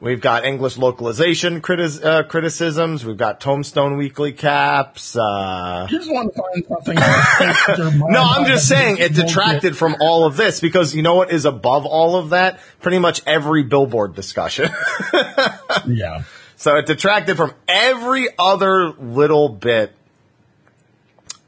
We've 0.00 0.20
got 0.20 0.44
English 0.44 0.76
localization 0.78 1.60
criti- 1.60 2.04
uh, 2.04 2.22
criticisms. 2.22 3.04
We've 3.04 3.16
got 3.16 3.40
Tomestone 3.40 3.98
Weekly 3.98 4.30
caps. 4.32 5.16
Uh, 5.16 5.88
You 5.90 5.98
just 5.98 6.10
want 6.12 6.32
to 6.32 6.40
find 6.40 6.64
something. 6.66 6.94
that 6.94 7.64
takes 7.66 7.78
your 7.78 7.90
mind 7.90 8.02
no, 8.12 8.22
I'm 8.22 8.46
just 8.46 8.68
saying 8.68 8.98
it 8.98 9.12
detracted 9.14 9.76
from 9.76 9.96
all 10.00 10.24
of 10.24 10.36
this 10.36 10.60
because 10.60 10.94
you 10.94 11.02
know 11.02 11.16
what 11.16 11.32
is 11.32 11.44
above 11.44 11.84
all 11.84 12.14
of 12.14 12.30
that? 12.30 12.60
Pretty 12.80 13.00
much 13.00 13.22
every 13.26 13.64
billboard 13.64 14.14
discussion. 14.14 14.70
Yeah. 15.86 16.22
So 16.56 16.76
it 16.76 16.86
detracted 16.86 17.36
from 17.36 17.52
every 17.68 18.28
other 18.38 18.90
little 18.90 19.48
bit 19.48 19.94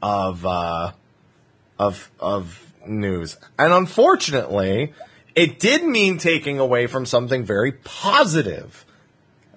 of 0.01 0.45
uh, 0.45 0.91
of 1.77 2.09
of 2.19 2.73
news, 2.87 3.37
and 3.59 3.73
unfortunately, 3.73 4.93
it 5.35 5.59
did 5.59 5.83
mean 5.83 6.17
taking 6.17 6.59
away 6.59 6.87
from 6.87 7.05
something 7.05 7.43
very 7.43 7.71
positive 7.71 8.85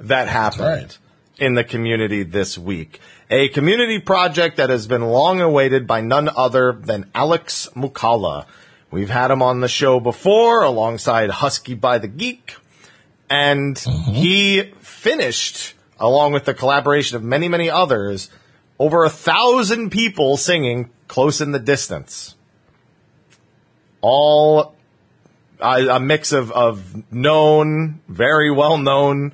that 0.01 0.29
happened 0.29 0.61
right. 0.61 0.99
in 1.39 1.55
the 1.55 1.65
community 1.65 2.23
this 2.23 2.59
week. 2.59 3.01
A 3.31 3.49
community 3.49 3.99
project 3.99 4.59
that 4.59 4.71
has 4.71 4.87
been 4.87 5.03
long 5.03 5.41
awaited 5.41 5.87
by 5.87 6.01
none 6.01 6.29
other 6.37 6.73
than 6.73 7.11
Alex 7.15 7.69
Moukala. 7.75 8.47
We've 8.91 9.11
had 9.11 9.31
him 9.31 9.43
on 9.43 9.61
the 9.61 9.69
show 9.69 9.99
before 9.99 10.63
alongside 10.63 11.31
Husky 11.31 11.75
by 11.75 11.99
the 11.99 12.09
Geek 12.09 12.57
and 13.31 13.77
mm-hmm. 13.77 14.13
he 14.13 14.73
finished 14.81 15.75
along 15.99 16.33
with 16.33 16.45
the 16.45 16.55
collaboration 16.55 17.17
of 17.17 17.23
many 17.23 17.49
many 17.49 17.71
others 17.71 18.31
over 18.79 19.05
a 19.05 19.11
thousand 19.11 19.91
people 19.91 20.37
singing 20.37 20.91
close 21.09 21.41
in 21.41 21.53
the 21.53 21.59
distance 21.59 22.35
all 24.01 24.74
a 25.61 26.01
mix 26.01 26.33
of, 26.33 26.51
of 26.53 27.13
known 27.13 28.01
very 28.09 28.51
well 28.51 28.79
known 28.79 29.33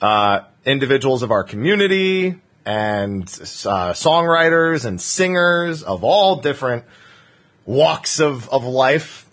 uh, 0.00 0.40
individuals 0.64 1.22
of 1.22 1.30
our 1.30 1.44
community 1.44 2.40
and 2.64 3.22
uh, 3.22 3.92
songwriters 3.92 4.84
and 4.84 5.00
singers 5.00 5.82
of 5.82 6.04
all 6.04 6.36
different 6.36 6.84
walks 7.64 8.20
of, 8.20 8.48
of 8.50 8.64
life 8.64 9.28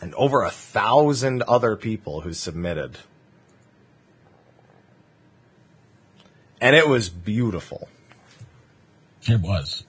and 0.00 0.14
over 0.14 0.42
a 0.42 0.50
thousand 0.50 1.42
other 1.42 1.76
people 1.76 2.20
who 2.20 2.32
submitted. 2.32 2.98
And 6.60 6.74
it 6.74 6.88
was 6.88 7.08
beautiful. 7.08 7.88
It 9.22 9.40
was. 9.40 9.84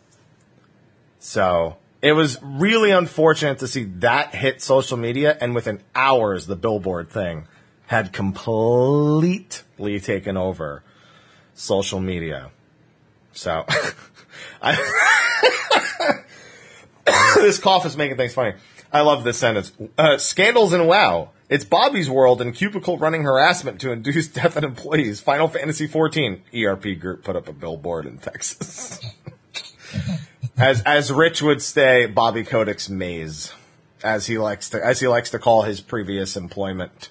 So 1.19 1.77
it 2.05 2.11
was 2.11 2.37
really 2.43 2.91
unfortunate 2.91 3.57
to 3.59 3.67
see 3.67 3.85
that 3.85 4.35
hit 4.35 4.61
social 4.61 4.95
media, 4.95 5.35
and 5.41 5.55
within 5.55 5.81
hours, 5.95 6.45
the 6.45 6.55
billboard 6.55 7.09
thing 7.09 7.47
had 7.87 8.13
completely 8.13 9.99
taken 9.99 10.37
over 10.37 10.83
social 11.55 11.99
media. 11.99 12.51
So 13.31 13.65
I, 14.61 16.21
this 17.37 17.57
cough 17.57 17.87
is 17.87 17.97
making 17.97 18.17
things 18.17 18.35
funny. 18.35 18.53
I 18.93 19.01
love 19.01 19.23
this 19.23 19.39
sentence. 19.39 19.71
Uh, 19.97 20.19
scandals 20.19 20.73
in 20.73 20.85
WoW. 20.85 21.31
It's 21.49 21.65
Bobby's 21.65 22.07
world 22.07 22.39
and 22.39 22.53
cubicle 22.53 22.99
running 22.99 23.23
harassment 23.23 23.81
to 23.81 23.91
induce 23.91 24.27
death 24.41 24.57
in 24.57 24.63
employees. 24.63 25.21
Final 25.21 25.47
Fantasy 25.47 25.87
XIV 25.87 26.41
ERP 26.53 26.99
group 26.99 27.23
put 27.23 27.35
up 27.35 27.47
a 27.47 27.53
billboard 27.53 28.05
in 28.05 28.19
Texas. 28.19 28.99
as 30.57 30.81
as 30.83 31.11
Rich 31.11 31.41
would 31.41 31.61
say, 31.61 32.05
Bobby 32.05 32.43
Kotick's 32.43 32.89
maze, 32.89 33.53
as 34.03 34.27
he 34.27 34.37
likes 34.37 34.69
to 34.71 34.83
as 34.83 34.99
he 34.99 35.07
likes 35.07 35.31
to 35.31 35.39
call 35.39 35.63
his 35.63 35.81
previous 35.81 36.35
employment. 36.35 37.09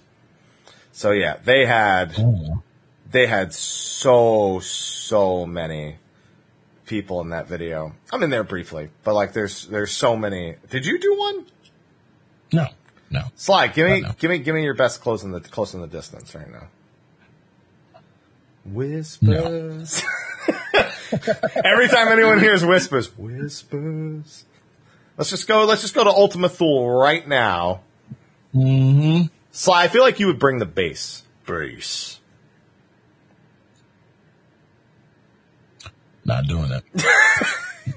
So 0.93 1.11
yeah, 1.11 1.37
they 1.45 1.67
had 1.67 2.15
they 3.11 3.27
had 3.27 3.53
so 3.53 4.61
so 4.61 5.47
many 5.47 5.97
people 6.87 7.21
in 7.21 7.31
that 7.31 7.49
video. 7.49 7.95
I'm 8.13 8.23
in 8.23 8.31
there 8.31 8.45
briefly, 8.45 8.91
but 9.03 9.15
like 9.15 9.33
there's 9.33 9.67
there's 9.67 9.93
so 9.93 10.17
many. 10.17 10.57
Did 10.71 10.87
you 10.87 10.99
do 10.99 11.19
one? 11.19 11.47
No. 12.53 12.67
No. 13.11 13.23
Sly, 13.37 13.69
give 13.69 13.89
me 13.89 14.05
give 14.19 14.31
me 14.31 14.39
give 14.39 14.55
me 14.55 14.65
your 14.65 14.75
best 14.75 15.01
close 15.01 15.23
in 15.23 15.33
the 15.33 15.41
close 15.41 15.75
in 15.75 15.81
the 15.81 15.87
distance 15.87 16.35
right 16.35 16.51
now. 16.51 16.69
Whispers. 18.65 20.03
Every 21.65 21.89
time 21.89 22.09
anyone 22.09 22.39
hears 22.41 22.65
whispers, 22.65 23.17
whispers. 23.17 24.45
Let's 25.17 25.31
just 25.31 25.47
go. 25.47 25.65
Let's 25.65 25.83
just 25.83 25.95
go 25.95 26.05
to 26.05 26.11
Ultima 26.11 26.49
Thule 26.49 26.89
right 26.91 27.27
now. 27.27 27.83
Mm-hmm. 28.55 29.27
Sly, 29.53 29.85
I 29.85 29.89
feel 29.89 30.03
like 30.03 30.19
you 30.21 30.27
would 30.27 30.39
bring 30.39 30.59
the 30.59 30.67
bass. 30.67 31.23
Bass. 31.47 32.21
Not 36.25 36.47
doing 36.47 36.71
it. 36.71 36.85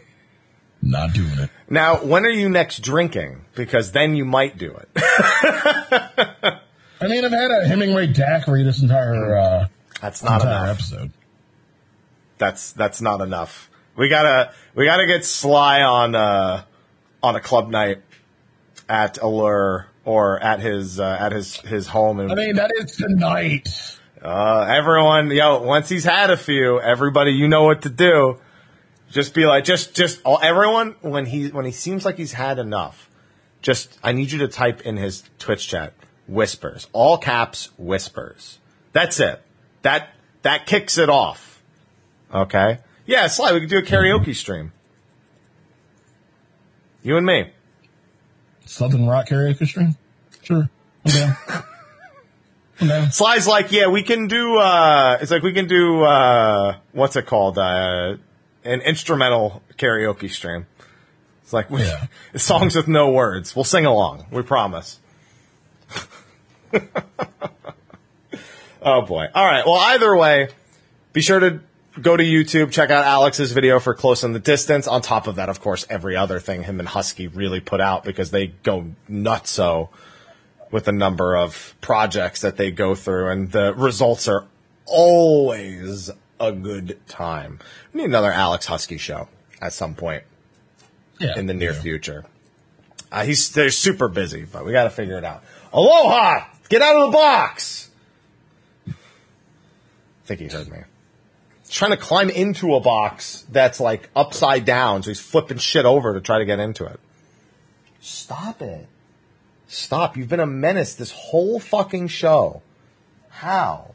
Not 0.81 1.13
doing 1.13 1.39
it. 1.39 1.49
Now, 1.69 2.03
when 2.03 2.25
are 2.25 2.29
you 2.29 2.49
next 2.49 2.79
drinking? 2.81 3.45
Because 3.55 3.91
then 3.91 4.15
you 4.15 4.25
might 4.25 4.57
do 4.57 4.75
it. 4.75 4.89
I 6.99 7.07
mean, 7.07 7.25
I've 7.25 7.31
had 7.31 7.51
a 7.51 7.67
Hemingway 7.67 8.07
daiquiri 8.07 8.63
this 8.63 8.81
entire 8.81 9.37
uh, 9.37 9.67
That's 10.01 10.23
not 10.23 10.41
entire 10.41 10.65
enough. 10.65 10.75
episode. 10.77 11.11
That's 12.37 12.71
that's 12.73 13.01
not 13.01 13.21
enough. 13.21 13.69
We 13.95 14.09
gotta 14.09 14.53
we 14.75 14.85
gotta 14.85 15.07
get 15.07 15.25
Sly 15.25 15.81
on 15.81 16.15
uh 16.15 16.63
on 17.23 17.35
a 17.35 17.41
club 17.41 17.69
night 17.69 18.01
at 18.87 19.17
Allure 19.21 19.87
or 20.05 20.39
at 20.39 20.59
his 20.59 20.99
uh, 20.99 21.17
at 21.19 21.31
his 21.31 21.57
his 21.57 21.87
home 21.87 22.19
and 22.19 22.31
I 22.31 22.35
mean, 22.35 22.55
that 22.55 22.71
is 22.75 22.95
tonight. 22.95 23.97
Uh, 24.21 24.65
everyone, 24.69 25.29
yo, 25.29 25.61
once 25.61 25.89
he's 25.89 26.03
had 26.03 26.31
a 26.31 26.37
few, 26.37 26.81
everybody, 26.81 27.31
you 27.31 27.47
know 27.47 27.63
what 27.63 27.83
to 27.83 27.89
do. 27.89 28.39
Just 29.11 29.33
be 29.33 29.45
like, 29.45 29.63
just, 29.63 29.93
just, 29.95 30.21
all, 30.25 30.39
everyone, 30.41 30.95
when 31.01 31.25
he, 31.25 31.49
when 31.49 31.65
he 31.65 31.71
seems 31.71 32.03
like 32.03 32.17
he's 32.17 32.33
had 32.33 32.59
enough, 32.59 33.09
just, 33.61 33.97
I 34.03 34.11
need 34.11 34.31
you 34.31 34.39
to 34.39 34.47
type 34.47 34.81
in 34.81 34.97
his 34.97 35.23
Twitch 35.39 35.67
chat, 35.67 35.93
whispers, 36.27 36.87
all 36.93 37.17
caps, 37.17 37.69
whispers. 37.77 38.57
That's 38.91 39.19
it. 39.19 39.41
That, 39.83 40.09
that 40.41 40.65
kicks 40.65 40.97
it 40.97 41.09
off. 41.09 41.56
Okay? 42.33 42.79
Yeah, 43.05 43.27
Sly, 43.27 43.53
we 43.53 43.61
could 43.61 43.69
do 43.69 43.77
a 43.77 43.83
karaoke 43.83 44.35
stream. 44.35 44.73
You 47.03 47.17
and 47.17 47.25
me. 47.25 47.51
Southern 48.65 49.07
Rock 49.07 49.27
karaoke 49.29 49.65
stream? 49.65 49.95
Sure. 50.43 50.69
I'm 51.05 51.11
down. 51.11 51.37
I'm 52.81 52.87
down. 52.87 53.11
Sly's 53.11 53.47
like, 53.47 53.71
yeah, 53.71 53.87
we 53.87 54.03
can 54.03 54.27
do, 54.27 54.57
uh, 54.57 55.17
it's 55.21 55.31
like 55.31 55.41
we 55.41 55.53
can 55.53 55.67
do, 55.67 56.01
uh, 56.03 56.75
what's 56.91 57.15
it 57.15 57.25
called? 57.25 57.57
Uh, 57.57 58.17
an 58.65 58.81
instrumental 58.81 59.63
karaoke 59.77 60.29
stream. 60.29 60.65
It's 61.43 61.53
like, 61.53 61.69
we, 61.69 61.81
Yeah. 61.81 62.07
songs 62.35 62.75
with 62.75 62.89
no 62.89 63.09
words. 63.11 63.55
We'll 63.55 63.63
sing 63.63 63.85
along. 63.85 64.25
We 64.31 64.41
promise. 64.41 64.99
oh 68.81 69.01
boy. 69.03 69.27
All 69.33 69.45
right. 69.45 69.65
Well, 69.65 69.77
either 69.77 70.13
way, 70.17 70.49
be 71.13 71.21
sure 71.21 71.39
to 71.39 71.61
go 72.01 72.15
to 72.17 72.23
YouTube, 72.23 72.71
check 72.71 72.89
out 72.89 73.05
Alex's 73.05 73.51
video 73.51 73.79
for 73.79 73.93
Close 73.93 74.23
in 74.23 74.33
the 74.33 74.39
Distance. 74.39 74.87
On 74.87 75.01
top 75.01 75.27
of 75.27 75.35
that, 75.35 75.49
of 75.49 75.59
course, 75.61 75.85
every 75.89 76.15
other 76.15 76.39
thing 76.39 76.63
him 76.63 76.79
and 76.79 76.87
Husky 76.87 77.27
really 77.27 77.59
put 77.59 77.81
out 77.81 78.03
because 78.03 78.31
they 78.31 78.47
go 78.47 78.87
nutso 79.09 79.89
with 80.71 80.85
the 80.85 80.91
number 80.91 81.35
of 81.35 81.75
projects 81.81 82.41
that 82.41 82.57
they 82.57 82.71
go 82.71 82.93
through, 82.95 83.29
and 83.29 83.51
the 83.51 83.73
results 83.73 84.27
are 84.27 84.45
always 84.85 86.09
a 86.39 86.51
good 86.51 86.99
time. 87.07 87.59
We 87.93 88.01
need 88.01 88.09
another 88.09 88.31
Alex 88.31 88.65
Husky 88.65 88.97
show 88.97 89.27
at 89.61 89.73
some 89.73 89.95
point 89.95 90.23
Yeah. 91.19 91.37
in 91.37 91.45
the 91.47 91.53
near 91.53 91.71
yeah. 91.73 91.81
future. 91.81 92.25
Uh, 93.11 93.23
he's 93.23 93.51
they're 93.51 93.71
super 93.71 94.09
busy, 94.09 94.45
but 94.45 94.65
we 94.65 94.71
got 94.73 94.83
to 94.83 94.89
figure 94.89 95.17
it 95.17 95.23
out. 95.23 95.43
Aloha! 95.71 96.45
Get 96.69 96.81
out 96.81 96.95
of 96.97 97.11
the 97.11 97.17
box! 97.17 97.89
I 98.87 98.93
think 100.25 100.41
he 100.41 100.47
heard 100.47 100.67
me. 100.67 100.79
He's 101.67 101.75
trying 101.75 101.91
to 101.91 101.97
climb 101.97 102.29
into 102.29 102.75
a 102.75 102.79
box 102.79 103.45
that's 103.51 103.81
like 103.81 104.09
upside 104.15 104.63
down, 104.63 105.03
so 105.03 105.09
he's 105.09 105.19
flipping 105.19 105.57
shit 105.57 105.85
over 105.85 106.13
to 106.13 106.21
try 106.21 106.39
to 106.39 106.45
get 106.45 106.59
into 106.59 106.85
it. 106.85 106.97
Stop 107.99 108.61
it. 108.61 108.87
Stop. 109.67 110.15
You've 110.15 110.29
been 110.29 110.39
a 110.39 110.45
menace 110.45 110.95
this 110.95 111.11
whole 111.11 111.59
fucking 111.59 112.07
show. 112.07 112.61
How? 113.29 113.93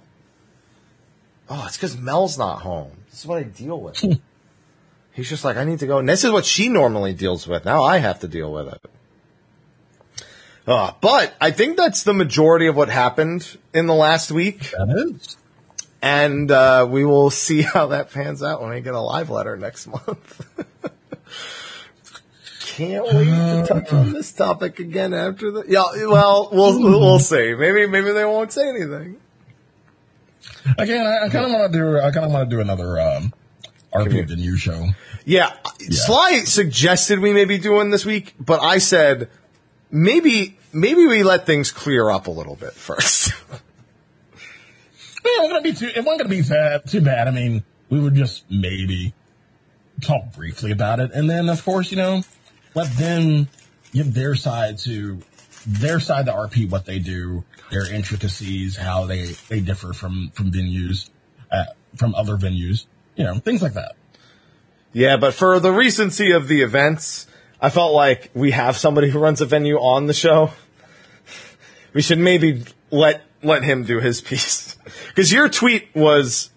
Oh, 1.49 1.65
it's 1.67 1.79
because 1.79 1.97
Mel's 1.97 2.37
not 2.37 2.61
home. 2.61 2.93
This 3.11 3.21
is 3.21 3.27
what 3.27 3.39
I 3.39 3.45
deal 3.45 3.81
with. 3.81 3.99
He's 5.13 5.31
just 5.31 5.43
like, 5.43 5.57
I 5.57 5.65
need 5.65 5.79
to 5.79 5.87
go. 5.87 5.99
And 5.99 6.07
this 6.07 6.25
is 6.25 6.31
what 6.31 6.45
she 6.45 6.69
normally 6.69 7.15
deals 7.15 7.47
with. 7.47 7.65
Now 7.65 7.85
I 7.85 7.99
have 7.99 8.21
to 8.21 8.29
deal 8.29 8.53
with 8.53 8.69
it. 8.69 8.81
Uh, 10.67 10.93
but 11.01 11.35
I 11.41 11.51
think 11.53 11.79
that's 11.79 12.03
the 12.03 12.13
majority 12.13 12.67
of 12.67 12.77
what 12.77 12.91
happened 12.91 13.57
in 13.73 13.87
the 13.87 13.95
last 13.95 14.31
week. 14.31 14.71
That 14.73 15.15
is. 15.17 15.39
And 16.03 16.51
uh, 16.51 16.87
we 16.91 17.05
will 17.05 17.31
see 17.31 17.63
how 17.63 17.87
that 17.89 18.11
pans 18.11 18.43
out 18.43 18.61
when 18.61 18.71
we 18.71 18.81
get 18.81 18.95
a 18.95 19.01
live 19.01 19.31
letter 19.31 19.57
next 19.57 19.87
month. 19.87 20.47
Can't 22.61 23.05
wait 23.05 23.25
to 23.27 23.65
touch 23.69 23.93
on 23.93 24.13
this 24.13 24.33
topic 24.33 24.79
again 24.79 25.13
after 25.13 25.51
the. 25.51 25.65
Yeah, 25.69 26.07
well, 26.07 26.49
we'll 26.51 26.81
we'll 26.81 27.19
see. 27.19 27.55
Maybe 27.55 27.87
maybe 27.87 28.13
they 28.13 28.25
won't 28.25 28.51
say 28.51 28.67
anything. 28.67 29.19
Again, 30.79 31.07
I, 31.07 31.27
I 31.27 31.29
kind 31.29 31.45
of 31.45 31.53
want 31.53 31.71
to 31.71 31.79
do. 31.79 31.99
I 31.99 32.11
kind 32.11 32.25
of 32.25 32.33
want 32.33 32.49
to 32.49 32.57
do 32.57 32.61
another 32.61 32.99
um, 32.99 33.35
RP 33.93 34.27
venue 34.27 34.57
show. 34.57 34.89
Yeah, 35.27 35.53
Sly 35.91 36.45
suggested 36.45 37.19
we 37.19 37.35
maybe 37.35 37.59
do 37.59 37.73
one 37.73 37.91
this 37.91 38.07
week, 38.07 38.35
but 38.41 38.63
I 38.63 38.79
said 38.79 39.29
maybe 39.91 40.59
maybe 40.73 41.07
we 41.07 41.23
let 41.23 41.45
things 41.45 41.71
clear 41.71 42.11
up 42.11 42.27
a 42.27 42.31
little 42.31 42.57
bit 42.57 42.73
first. 42.73 43.33
Yeah, 45.25 45.45
it 45.45 45.49
gonna 45.49 45.63
be 45.63 45.73
too. 45.73 45.87
It 45.87 46.05
wasn't 46.05 46.23
gonna 46.23 46.29
be 46.29 46.43
bad, 46.43 46.89
too 46.89 47.01
bad. 47.01 47.29
I 47.29 47.31
mean, 47.31 47.65
we 47.89 48.01
would 48.01 48.15
just 48.15 48.45
maybe 48.51 49.15
talk 50.01 50.33
briefly 50.35 50.73
about 50.73 51.01
it, 51.01 51.13
and 51.13 51.29
then 51.29 51.49
of 51.49 51.65
course, 51.65 51.91
you 51.91 51.97
know, 51.97 52.23
let 52.75 52.91
them 52.97 53.49
give 53.93 54.15
their 54.15 54.35
side 54.35 54.79
to 54.79 55.23
their 55.67 56.01
side 56.01 56.27
to 56.27 56.33
RP 56.33 56.69
what 56.69 56.87
they 56.87 56.99
do, 56.99 57.45
their 57.71 57.93
intricacies, 57.93 58.77
how 58.77 59.07
they 59.07 59.27
they 59.49 59.61
differ 59.61 59.93
from 59.93 60.31
from 60.35 60.51
venues, 60.51 61.11
uh, 61.51 61.65
from 61.97 62.15
other 62.15 62.37
venues, 62.37 62.87
you 63.17 63.25
know, 63.25 63.39
things 63.39 63.63
like 63.63 63.75
that. 63.75 63.95
Yeah, 64.93 65.17
but 65.17 65.35
for 65.35 65.59
the 65.61 65.73
recency 65.73 66.33
of 66.33 66.49
the 66.49 66.63
events, 66.63 67.27
I 67.61 67.71
felt 67.71 67.95
like 67.95 68.31
we 68.35 68.51
have 68.51 68.77
somebody 68.77 69.09
who 69.09 69.19
runs 69.19 69.41
a 69.41 69.47
venue 69.47 69.77
on 69.77 70.07
the 70.07 70.15
show. 70.15 70.51
We 71.95 72.03
should 72.03 72.19
maybe 72.19 72.65
let 72.91 73.23
let 73.43 73.63
him 73.65 73.85
do 73.85 74.01
his 74.01 74.21
piece. 74.31 74.77
Because 75.09 75.33
your 75.33 75.49
tweet 75.49 75.89
was 75.95 76.51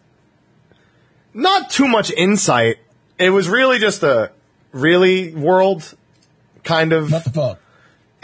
not 1.34 1.70
too 1.70 1.88
much 1.88 2.12
insight. 2.12 2.78
It 3.18 3.30
was 3.30 3.48
really 3.48 3.80
just 3.80 4.04
a 4.04 4.32
really 4.72 5.34
world 5.34 5.94
kind 6.64 6.94
of 6.94 7.12
What 7.12 7.24
the 7.24 7.30
fuck? 7.30 7.60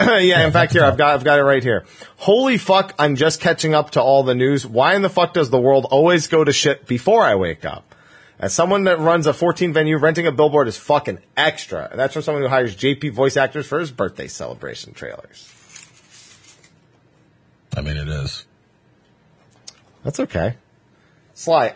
yeah, 0.00 0.44
in 0.44 0.52
fact, 0.52 0.72
here 0.72 0.84
I've 0.84 0.98
got 0.98 1.14
I've 1.14 1.24
got 1.24 1.38
it 1.38 1.44
right 1.44 1.62
here. 1.62 1.84
Holy 2.16 2.58
fuck! 2.58 2.92
I'm 2.98 3.14
just 3.14 3.40
catching 3.40 3.74
up 3.74 3.90
to 3.92 4.02
all 4.02 4.24
the 4.24 4.34
news. 4.34 4.66
Why 4.66 4.94
in 4.94 5.02
the 5.02 5.08
fuck 5.08 5.32
does 5.32 5.50
the 5.50 5.60
world 5.60 5.86
always 5.90 6.26
go 6.26 6.42
to 6.42 6.52
shit 6.52 6.86
before 6.86 7.22
I 7.22 7.36
wake 7.36 7.64
up? 7.64 7.94
As 8.38 8.52
someone 8.52 8.84
that 8.84 8.98
runs 8.98 9.28
a 9.28 9.32
14 9.32 9.72
venue, 9.72 9.98
renting 9.98 10.26
a 10.26 10.32
billboard 10.32 10.66
is 10.66 10.76
fucking 10.76 11.20
extra. 11.36 11.88
And 11.88 12.00
that's 12.00 12.14
from 12.14 12.22
someone 12.22 12.42
who 12.42 12.48
hires 12.48 12.74
JP 12.74 13.12
voice 13.12 13.36
actors 13.36 13.66
for 13.66 13.78
his 13.78 13.92
birthday 13.92 14.26
celebration 14.26 14.94
trailers. 14.94 15.48
I 17.76 17.82
mean, 17.82 17.96
it 17.96 18.08
is. 18.08 18.44
That's 20.04 20.20
okay. 20.20 20.56
Sly, 21.34 21.74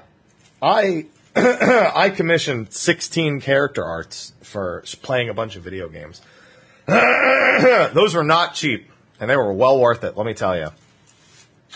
I 0.62 1.06
I 1.36 2.10
commissioned 2.14 2.72
16 2.72 3.40
character 3.40 3.84
arts 3.84 4.32
for 4.42 4.82
playing 5.02 5.28
a 5.28 5.34
bunch 5.34 5.56
of 5.56 5.62
video 5.62 5.88
games. 5.88 6.20
Those 6.86 8.14
were 8.14 8.24
not 8.24 8.54
cheap, 8.54 8.90
and 9.20 9.28
they 9.30 9.36
were 9.36 9.52
well 9.52 9.78
worth 9.80 10.04
it. 10.04 10.16
Let 10.16 10.26
me 10.26 10.34
tell 10.34 10.56
you. 10.56 10.68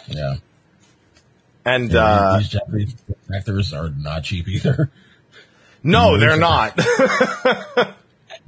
Yeah. 0.09 0.37
And 1.65 1.91
Yeah, 1.93 2.05
uh, 2.05 2.39
these 2.39 2.49
Japanese 2.49 2.95
actors 3.35 3.73
are 3.73 3.91
not 3.91 4.25
cheap 4.25 4.49
either. 4.49 4.91
no, 5.83 6.19
they're 6.19 6.37
not. 6.39 6.79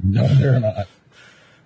No, 0.03 0.27
they're 0.27 0.59
not. 0.59 0.87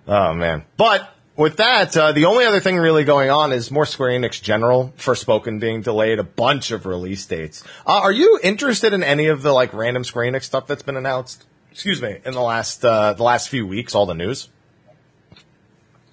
oh 0.07 0.33
man! 0.33 0.65
But 0.75 1.09
with 1.37 1.57
that, 1.57 1.95
uh, 1.95 2.11
the 2.11 2.25
only 2.25 2.45
other 2.45 2.59
thing 2.59 2.77
really 2.77 3.03
going 3.03 3.29
on 3.29 3.53
is 3.53 3.69
more 3.71 3.85
Square 3.85 4.19
Enix 4.19 4.41
General 4.41 4.91
Forspoken 4.97 5.59
being 5.59 5.81
delayed, 5.81 6.19
a 6.19 6.23
bunch 6.23 6.71
of 6.71 6.85
release 6.85 7.25
dates. 7.25 7.63
Uh, 7.85 7.99
are 8.03 8.11
you 8.11 8.39
interested 8.43 8.91
in 8.93 9.03
any 9.03 9.27
of 9.27 9.43
the 9.43 9.53
like 9.53 9.73
random 9.73 10.03
Square 10.03 10.31
Enix 10.31 10.43
stuff 10.43 10.67
that's 10.67 10.83
been 10.83 10.97
announced? 10.97 11.45
Excuse 11.71 12.01
me, 12.01 12.17
in 12.25 12.33
the 12.33 12.41
last 12.41 12.83
uh, 12.83 13.13
the 13.13 13.23
last 13.23 13.49
few 13.49 13.67
weeks, 13.67 13.93
all 13.93 14.07
the 14.07 14.15
news. 14.15 14.49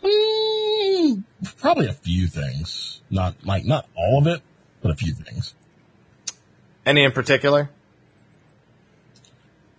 Mm, 0.03 1.25
probably 1.59 1.89
a 1.89 1.95
few 1.95 2.27
things. 2.27 3.01
Not 3.09 3.35
like 3.45 3.65
not 3.65 3.89
all 3.97 4.19
of 4.19 4.27
it, 4.27 4.43
but 4.83 4.91
a 4.91 4.95
few 4.95 5.15
things. 5.15 5.55
Any 6.85 7.03
in 7.03 7.13
particular? 7.13 7.71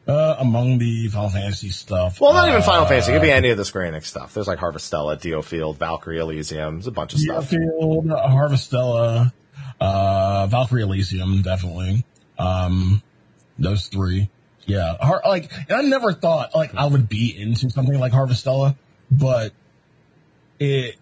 Uh, 0.08 0.36
among 0.38 0.78
the 0.78 1.08
Final 1.08 1.32
Fantasy 1.32 1.70
stuff. 1.70 2.22
Well, 2.22 2.32
not 2.34 2.48
even 2.48 2.62
Final 2.62 2.86
uh, 2.86 2.88
Fantasy. 2.90 3.12
It 3.12 3.16
could 3.16 3.24
be 3.24 3.32
any 3.32 3.50
of 3.50 3.58
the 3.58 3.66
Square 3.66 3.92
Enix 3.92 4.06
stuff. 4.06 4.36
There's 4.36 4.48
like 4.48 4.60
Harvestella, 4.60 5.20
DioField, 5.20 5.78
Valkyrie 5.78 6.20
Elysium. 6.20 6.76
There's 6.76 6.86
a 6.86 6.92
bunch 6.92 7.14
of 7.14 7.20
stuff. 7.20 7.50
Field, 7.50 8.06
Harvestella, 8.06 9.34
uh, 9.82 10.46
Valkyrie 10.48 10.84
Elysium, 10.84 11.42
definitely. 11.42 12.06
Um, 12.38 13.02
those 13.58 13.88
three. 13.88 14.30
Yeah, 14.66 14.96
Har- 15.00 15.22
like 15.26 15.52
and 15.70 15.78
I 15.78 15.82
never 15.82 16.12
thought 16.14 16.56
like 16.56 16.74
I 16.76 16.86
would 16.86 17.08
be 17.08 17.36
into 17.40 17.70
something 17.70 18.00
like 18.00 18.12
Harvestella, 18.12 18.76
but 19.12 19.54
it 20.60 20.96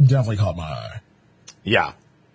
definitely 0.00 0.36
caught 0.36 0.56
my 0.56 0.64
eye. 0.64 1.00
Yeah, 1.64 1.92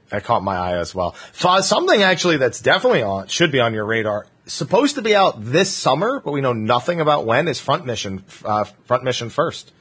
that 0.09 0.23
caught 0.23 0.43
my 0.43 0.55
eye 0.55 0.77
as 0.77 0.93
well. 0.93 1.15
F- 1.29 1.45
uh, 1.45 1.61
Something 1.61 2.03
actually 2.03 2.37
that's 2.37 2.61
definitely 2.61 3.03
on 3.03 3.27
should 3.27 3.51
be 3.51 3.59
on 3.59 3.73
your 3.73 3.85
radar. 3.85 4.27
Supposed 4.45 4.95
to 4.95 5.01
be 5.01 5.15
out 5.15 5.43
this 5.43 5.73
summer, 5.73 6.21
but 6.23 6.31
we 6.31 6.41
know 6.41 6.53
nothing 6.53 7.01
about 7.01 7.25
when. 7.25 7.47
Is 7.47 7.59
Front 7.59 7.85
Mission 7.85 8.23
uh, 8.43 8.65
Front 8.85 9.03
Mission 9.03 9.29
First? 9.29 9.71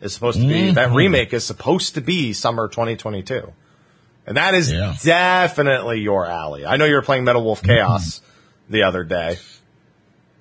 Is 0.00 0.14
supposed 0.14 0.40
to 0.40 0.46
be 0.46 0.70
that 0.70 0.88
mm-hmm. 0.88 0.96
remake 0.96 1.32
is 1.32 1.44
supposed 1.44 1.94
to 1.94 2.00
be 2.00 2.32
summer 2.32 2.68
2022, 2.68 3.52
and 4.26 4.36
that 4.36 4.54
is 4.54 4.70
Yeah. 4.70 4.94
definitely 5.02 6.00
your 6.00 6.24
alley. 6.24 6.64
I 6.64 6.76
know 6.76 6.84
you 6.84 6.94
were 6.94 7.02
playing 7.02 7.24
Metal 7.24 7.42
Wolf 7.42 7.62
mm-hmm. 7.62 7.72
Chaos 7.72 8.20
the 8.70 8.84
other 8.84 9.02
day, 9.02 9.38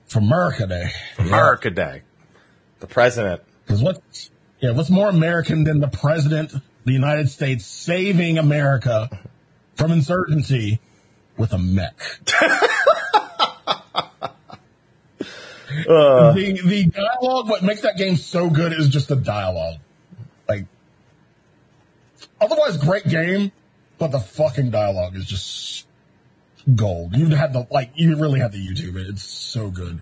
For 0.06 0.20
America 0.20 0.68
Day. 0.68 0.92
America 1.18 1.72
Day. 1.72 2.04
The 2.82 2.88
president 2.88 3.42
Because 3.66 3.82
what, 3.82 4.30
yeah, 4.60 4.72
what's 4.72 4.92
more 4.92 5.10
American 5.10 5.64
than 5.64 5.80
the 5.80 5.88
president 5.88 6.54
the 6.88 6.94
United 6.94 7.30
States 7.30 7.66
saving 7.66 8.38
America 8.38 9.10
from 9.76 9.92
insurgency 9.92 10.80
with 11.38 11.54
a 11.54 11.60
mech? 11.60 11.96
Uh. 15.88 16.34
the 16.34 16.60
the 16.66 16.86
dialogue, 16.86 17.48
what 17.50 17.62
makes 17.62 17.82
that 17.82 17.98
game 17.98 18.16
so 18.16 18.50
good 18.50 18.74
is 18.74 18.90
just 18.90 19.10
the 19.10 19.16
dialogue. 19.16 19.76
Like, 20.50 20.66
otherwise, 22.42 22.78
great 22.78 23.08
game, 23.08 23.52
but 24.00 24.12
the 24.12 24.20
fucking 24.20 24.72
dialogue 24.72 25.16
is 25.16 25.26
just 25.26 25.86
gold. 26.74 27.16
You 27.16 27.28
have 27.30 27.38
had 27.38 27.54
the 27.54 27.68
like, 27.70 27.92
you 27.96 28.18
really 28.18 28.40
have 28.40 28.54
to 28.54 28.58
YouTube 28.58 28.96
it. 28.96 29.08
It's 29.08 29.24
so 29.24 29.70
good. 29.70 30.02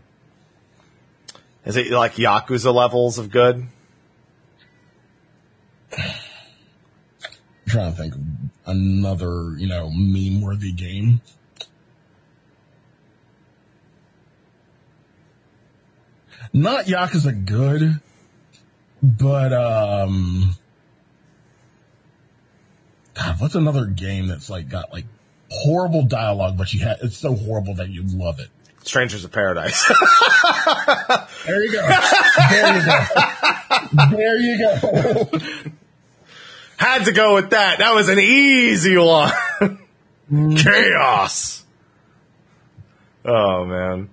is 1.66 1.76
it 1.76 1.92
like 1.92 2.14
Yakuza 2.16 2.74
levels 2.74 3.18
of 3.18 3.30
good? 3.30 3.68
I'm 7.66 7.72
trying 7.72 7.92
to 7.92 7.98
think 7.98 8.16
of 8.16 8.22
another, 8.68 9.56
you 9.58 9.68
know, 9.68 9.90
meme 9.90 10.42
worthy 10.42 10.72
game. 10.72 11.22
Not 16.54 16.86
Yakuza 16.86 17.46
good, 17.46 18.00
but 19.02 19.52
um 19.52 20.56
God, 23.16 23.40
what's 23.40 23.56
another 23.56 23.86
game 23.86 24.28
that's 24.28 24.50
like 24.50 24.70
got 24.70 24.92
like 24.94 25.06
horrible 25.50 26.04
dialogue, 26.04 26.58
but 26.58 26.74
you 26.74 26.82
had 26.82 26.98
it's 27.02 27.18
so 27.18 27.36
horrible 27.36 27.74
that 27.76 27.90
you 27.90 28.04
love 28.06 28.40
it. 28.40 28.50
Strangers 28.84 29.24
of 29.24 29.32
Paradise. 29.32 29.92
There 31.46 31.64
you 31.64 31.72
go. 31.74 31.88
There 32.50 32.76
you 32.76 32.86
go. 32.86 34.18
There 34.18 34.38
you 34.38 34.58
go. 34.58 35.40
Had 36.78 37.06
to 37.06 37.12
go 37.12 37.36
with 37.36 37.52
that. 37.52 37.80
That 37.80 37.94
was 37.96 38.10
an 38.10 38.20
easy 38.20 38.98
one. 38.98 39.32
Mm. 40.32 40.58
Chaos. 40.58 41.64
Oh 43.24 43.64
man. 43.66 44.10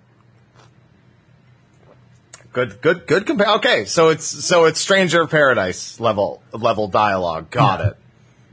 Good, 2.53 2.83
good, 2.83 3.07
good 3.07 3.27
compare. 3.27 3.55
Okay, 3.57 3.87
so 3.87 4.11
it's 4.11 4.27
so 4.27 4.67
it's 4.67 4.79
Stranger 4.79 5.23
of 5.23 5.31
Paradise 5.31 5.99
level 5.99 6.43
level 6.53 6.87
dialogue. 6.89 7.51
Got 7.51 7.81
Yeah. 7.81 7.87
it. 7.89 7.97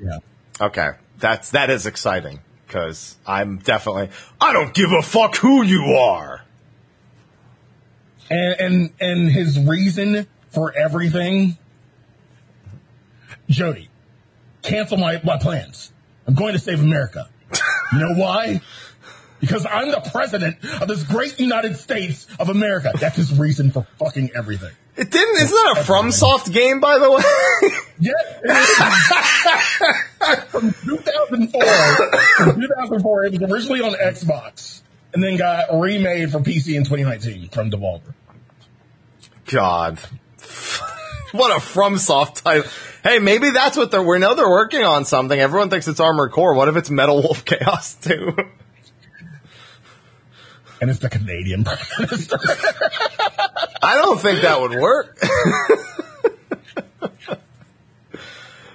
yeah. 0.01 0.66
Okay, 0.68 0.89
that's 1.18 1.51
that 1.51 1.70
is 1.70 1.86
exciting 1.86 2.39
because 2.66 3.18
I'm 3.28 3.57
definitely 3.57 4.10
I 4.39 4.53
don't 4.53 4.74
give 4.74 4.91
a 4.97 5.01
fuck 5.01 5.36
who 5.36 5.64
you 5.64 5.84
are. 5.99 6.41
and 8.30 8.55
and 8.60 8.89
and 9.01 9.30
his 9.32 9.60
reason 9.60 10.28
for 10.49 10.72
everything 10.78 11.57
jody 13.49 13.89
cancel 14.70 14.98
my, 14.98 15.20
my 15.24 15.38
plans 15.38 15.92
i'm 16.28 16.36
going 16.36 16.54
to 16.54 16.60
save 16.60 16.80
america 16.80 17.28
you 17.94 18.00
know 18.00 18.14
why 18.16 18.62
because 19.40 19.66
i'm 19.66 19.90
the 19.92 20.02
president 20.12 20.58
of 20.82 20.88
this 20.88 21.04
great 21.04 21.40
united 21.40 21.76
states 21.76 22.28
of 22.40 22.50
america 22.50 22.92
that's 23.00 23.16
his 23.18 23.38
reason 23.38 23.72
for 23.72 23.86
fucking 23.98 24.30
everything 24.36 24.72
It 24.96 25.12
didn't. 25.12 25.36
Isn't 25.36 25.56
that 25.56 25.78
a 25.78 25.84
FromSoft 25.90 26.52
game, 26.52 26.82
by 26.82 27.00
the 27.00 27.10
way? 27.10 27.24
yeah 28.00 28.12
from 30.50 30.72
2004 30.72 31.62
from 32.38 32.62
2004 32.62 33.26
it 33.26 33.32
was 33.40 33.52
originally 33.52 33.82
on 33.82 33.94
xbox 33.94 34.82
and 35.14 35.24
then 35.24 35.38
got 35.38 35.68
remade 35.74 36.32
for 36.32 36.40
pc 36.40 36.76
in 36.76 36.84
2019 36.84 37.50
from 37.50 37.72
devolver 37.72 38.14
God. 39.46 39.98
what 41.32 41.52
a 41.52 41.60
FromSoft 41.60 42.44
title. 42.44 42.70
Hey, 43.04 43.20
maybe 43.20 43.52
that's 43.52 43.78
what 43.78 43.91
they're, 43.91 44.04
we 44.04 44.20
know 44.20 44.36
they're 44.36 44.50
working 44.50 44.84
on 44.84 45.06
something. 45.06 45.39
Everyone 45.39 45.70
thinks 45.70 45.88
it's 45.88 46.00
Armored 46.00 46.32
Core. 46.32 46.54
What 46.54 46.68
if 46.68 46.76
it's 46.76 46.89
Metal 46.89 47.22
Wolf 47.22 47.45
Chaos 47.45 47.95
too? 48.02 48.36
and 50.82 50.89
it's 50.89 51.00
the 51.00 51.10
canadian 51.10 51.66
prime 51.66 51.78
minister 52.00 52.38
I 53.84 53.97
don't 53.97 54.18
think 54.20 54.41
that 54.43 54.62
would 54.62 54.80
work. 54.80 55.20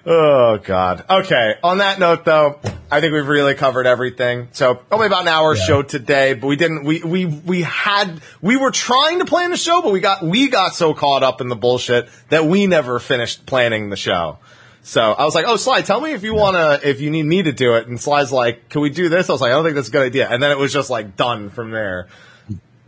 oh 0.06 0.58
God. 0.62 1.04
Okay. 1.08 1.54
On 1.62 1.78
that 1.78 1.98
note 1.98 2.24
though, 2.24 2.58
I 2.90 3.00
think 3.00 3.12
we've 3.12 3.26
really 3.26 3.54
covered 3.54 3.86
everything. 3.86 4.48
So 4.52 4.80
only 4.90 5.06
about 5.06 5.22
an 5.22 5.28
hour 5.28 5.54
Yeah. 5.56 5.64
show 5.64 5.82
today, 5.82 6.34
but 6.34 6.46
we 6.46 6.56
didn't, 6.56 6.84
we, 6.84 7.02
we, 7.02 7.26
we 7.26 7.62
had, 7.62 8.20
we 8.40 8.56
were 8.56 8.70
trying 8.70 9.18
to 9.20 9.24
plan 9.24 9.50
the 9.50 9.56
show, 9.56 9.82
but 9.82 9.92
we 9.92 10.00
got, 10.00 10.22
we 10.22 10.48
got 10.48 10.74
so 10.74 10.94
caught 10.94 11.22
up 11.22 11.40
in 11.40 11.48
the 11.48 11.56
bullshit 11.56 12.08
that 12.28 12.44
we 12.44 12.66
never 12.66 12.98
finished 13.00 13.46
planning 13.46 13.90
the 13.90 13.96
show. 13.96 14.38
So 14.86 15.00
I 15.00 15.24
was 15.24 15.34
like, 15.34 15.46
"Oh, 15.48 15.56
Sly, 15.56 15.80
tell 15.80 15.98
me 15.98 16.12
if 16.12 16.22
you 16.24 16.34
wanna, 16.34 16.78
if 16.84 17.00
you 17.00 17.10
need 17.10 17.22
me 17.22 17.42
to 17.42 17.52
do 17.52 17.76
it." 17.76 17.88
And 17.88 17.98
Sly's 17.98 18.30
like, 18.30 18.68
"Can 18.68 18.82
we 18.82 18.90
do 18.90 19.08
this?" 19.08 19.30
I 19.30 19.32
was 19.32 19.40
like, 19.40 19.50
"I 19.50 19.54
don't 19.54 19.64
think 19.64 19.76
that's 19.76 19.88
a 19.88 19.90
good 19.90 20.02
idea." 20.04 20.28
And 20.28 20.42
then 20.42 20.50
it 20.50 20.58
was 20.58 20.74
just 20.74 20.90
like 20.90 21.16
done 21.16 21.48
from 21.48 21.70
there. 21.70 22.06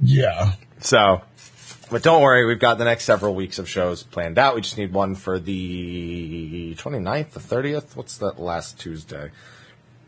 yeah 0.03 0.53
So, 0.81 1.23
but 1.91 2.03
don't 2.03 2.23
worry, 2.23 2.45
we've 2.47 2.59
got 2.59 2.79
the 2.79 2.85
next 2.85 3.05
several 3.05 3.35
weeks 3.35 3.59
of 3.59 3.69
shows 3.69 4.03
planned 4.03 4.39
out. 4.39 4.55
We 4.55 4.61
just 4.61 4.77
need 4.77 4.93
one 4.93 5.15
for 5.15 5.39
the 5.39 6.75
29th, 6.75 7.31
the 7.31 7.41
30th. 7.41 7.95
What's 7.95 8.19
that 8.19 8.41
last 8.41 8.79
Tuesday? 8.81 9.31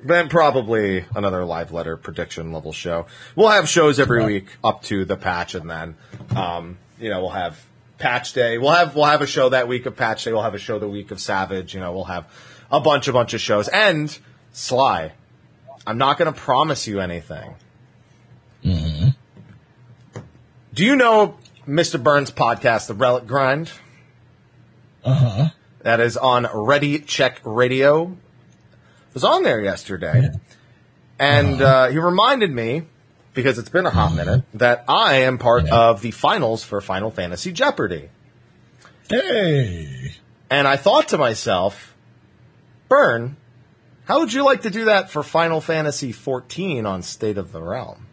Then 0.02 0.28
probably 0.28 1.04
another 1.14 1.44
live 1.44 1.72
letter 1.72 1.96
prediction 1.96 2.52
level 2.52 2.72
show. 2.72 3.06
We'll 3.36 3.48
have 3.48 3.68
shows 3.68 3.98
every 3.98 4.24
week 4.24 4.46
up 4.62 4.82
to 4.84 5.04
the 5.04 5.16
patch, 5.16 5.54
and 5.54 5.68
then, 5.68 5.96
um, 6.36 6.78
you 7.00 7.10
know, 7.10 7.20
we'll 7.20 7.30
have 7.30 7.64
patch 7.98 8.32
day. 8.32 8.58
We'll 8.58 8.70
have 8.70 8.94
we'll 8.94 9.06
have 9.06 9.22
a 9.22 9.26
show 9.26 9.48
that 9.48 9.66
week 9.66 9.86
of 9.86 9.96
patch 9.96 10.24
day. 10.24 10.32
We'll 10.32 10.42
have 10.42 10.54
a 10.54 10.58
show 10.58 10.78
the 10.78 10.88
week 10.88 11.10
of 11.10 11.20
Savage. 11.20 11.74
You 11.74 11.80
know, 11.80 11.92
we'll 11.92 12.04
have 12.04 12.26
a 12.70 12.80
bunch, 12.80 13.08
a 13.08 13.12
bunch 13.12 13.34
of 13.34 13.40
shows. 13.40 13.66
And 13.68 14.16
Sly, 14.52 15.12
I'm 15.86 15.98
not 15.98 16.18
going 16.18 16.32
to 16.32 16.38
promise 16.38 16.86
you 16.86 17.00
anything. 17.00 17.54
Do 20.74 20.84
you 20.84 20.94
know 20.94 21.36
Mr. 21.68 22.02
Burns' 22.02 22.30
podcast, 22.30 22.86
The 22.86 22.94
Relic 22.94 23.26
Grind? 23.26 23.70
uh-huh 25.04 25.50
That 25.82 26.00
is 26.00 26.16
on 26.16 26.46
Ready 26.52 26.98
Check 27.00 27.40
Radio. 27.44 28.04
It 29.08 29.14
was 29.14 29.24
on 29.24 29.42
there 29.42 29.60
yesterday. 29.60 30.30
And 31.18 31.60
uh, 31.60 31.88
he 31.88 31.98
reminded 31.98 32.50
me, 32.50 32.82
because 33.34 33.58
it's 33.58 33.68
been 33.68 33.86
a 33.86 33.90
hot 33.90 34.14
minute, 34.14 34.44
that 34.54 34.84
I 34.88 35.16
am 35.22 35.38
part 35.38 35.66
Yeah. 35.66 35.90
of 35.90 36.00
the 36.00 36.10
finals 36.10 36.64
for 36.64 36.80
Final 36.80 37.10
Fantasy 37.10 37.52
Jeopardy. 37.52 38.08
Hey. 39.10 40.12
And 40.50 40.66
I 40.66 40.76
thought 40.76 41.08
to 41.08 41.18
myself, 41.18 41.94
Burn, 42.88 43.36
how 44.04 44.20
would 44.20 44.32
you 44.32 44.44
like 44.44 44.62
to 44.62 44.70
do 44.70 44.86
that 44.86 45.10
for 45.10 45.22
Final 45.22 45.60
Fantasy 45.60 46.12
14 46.12 46.86
on 46.86 47.02
State 47.02 47.36
of 47.38 47.52
the 47.52 47.62
Realm? 47.62 48.06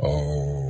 Oh. 0.00 0.67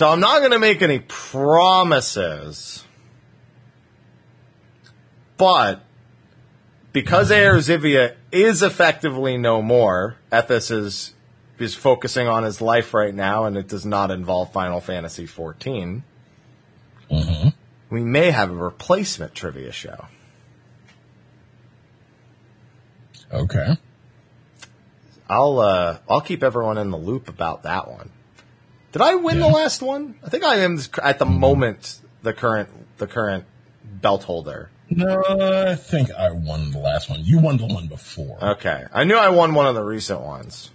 So 0.00 0.08
I'm 0.08 0.20
not 0.20 0.38
going 0.38 0.52
to 0.52 0.58
make 0.58 0.80
any 0.80 1.00
promises, 1.00 2.82
but 5.36 5.82
because 6.94 7.30
Air 7.30 7.56
Zivia 7.56 8.14
is 8.32 8.62
effectively 8.62 9.36
no 9.36 9.60
more, 9.60 10.16
Ethis 10.32 10.70
is 10.70 11.12
is 11.58 11.74
focusing 11.74 12.28
on 12.28 12.44
his 12.44 12.62
life 12.62 12.94
right 12.94 13.14
now, 13.14 13.44
and 13.44 13.58
it 13.58 13.68
does 13.68 13.84
not 13.84 14.10
involve 14.10 14.54
Final 14.54 14.80
Fantasy 14.80 15.26
XIV. 15.26 16.00
Mm-hmm. 17.10 17.48
We 17.90 18.02
may 18.02 18.30
have 18.30 18.50
a 18.50 18.54
replacement 18.54 19.34
trivia 19.34 19.70
show. 19.70 20.06
Okay. 23.30 23.76
I'll 25.28 25.58
uh, 25.58 25.98
I'll 26.08 26.22
keep 26.22 26.42
everyone 26.42 26.78
in 26.78 26.90
the 26.90 26.96
loop 26.96 27.28
about 27.28 27.64
that 27.64 27.86
one. 27.86 28.08
Did 28.92 29.02
I 29.02 29.14
win 29.14 29.38
the 29.38 29.48
last 29.48 29.82
one? 29.82 30.16
I 30.24 30.28
think 30.28 30.44
I 30.44 30.56
am 30.56 30.78
at 31.02 31.18
the 31.18 31.26
moment 31.26 32.00
the 32.22 32.32
current 32.32 32.68
the 32.98 33.06
current 33.06 33.44
belt 33.84 34.24
holder. 34.24 34.70
No, 34.88 35.22
I 35.68 35.76
think 35.76 36.10
I 36.10 36.32
won 36.32 36.72
the 36.72 36.78
last 36.78 37.08
one. 37.08 37.20
You 37.22 37.38
won 37.38 37.58
the 37.58 37.66
one 37.66 37.86
before. 37.86 38.42
Okay. 38.42 38.84
I 38.92 39.04
knew 39.04 39.16
I 39.16 39.28
won 39.28 39.54
one 39.54 39.66
of 39.66 39.76
the 39.76 39.84
recent 39.84 40.20
ones. 40.20 40.70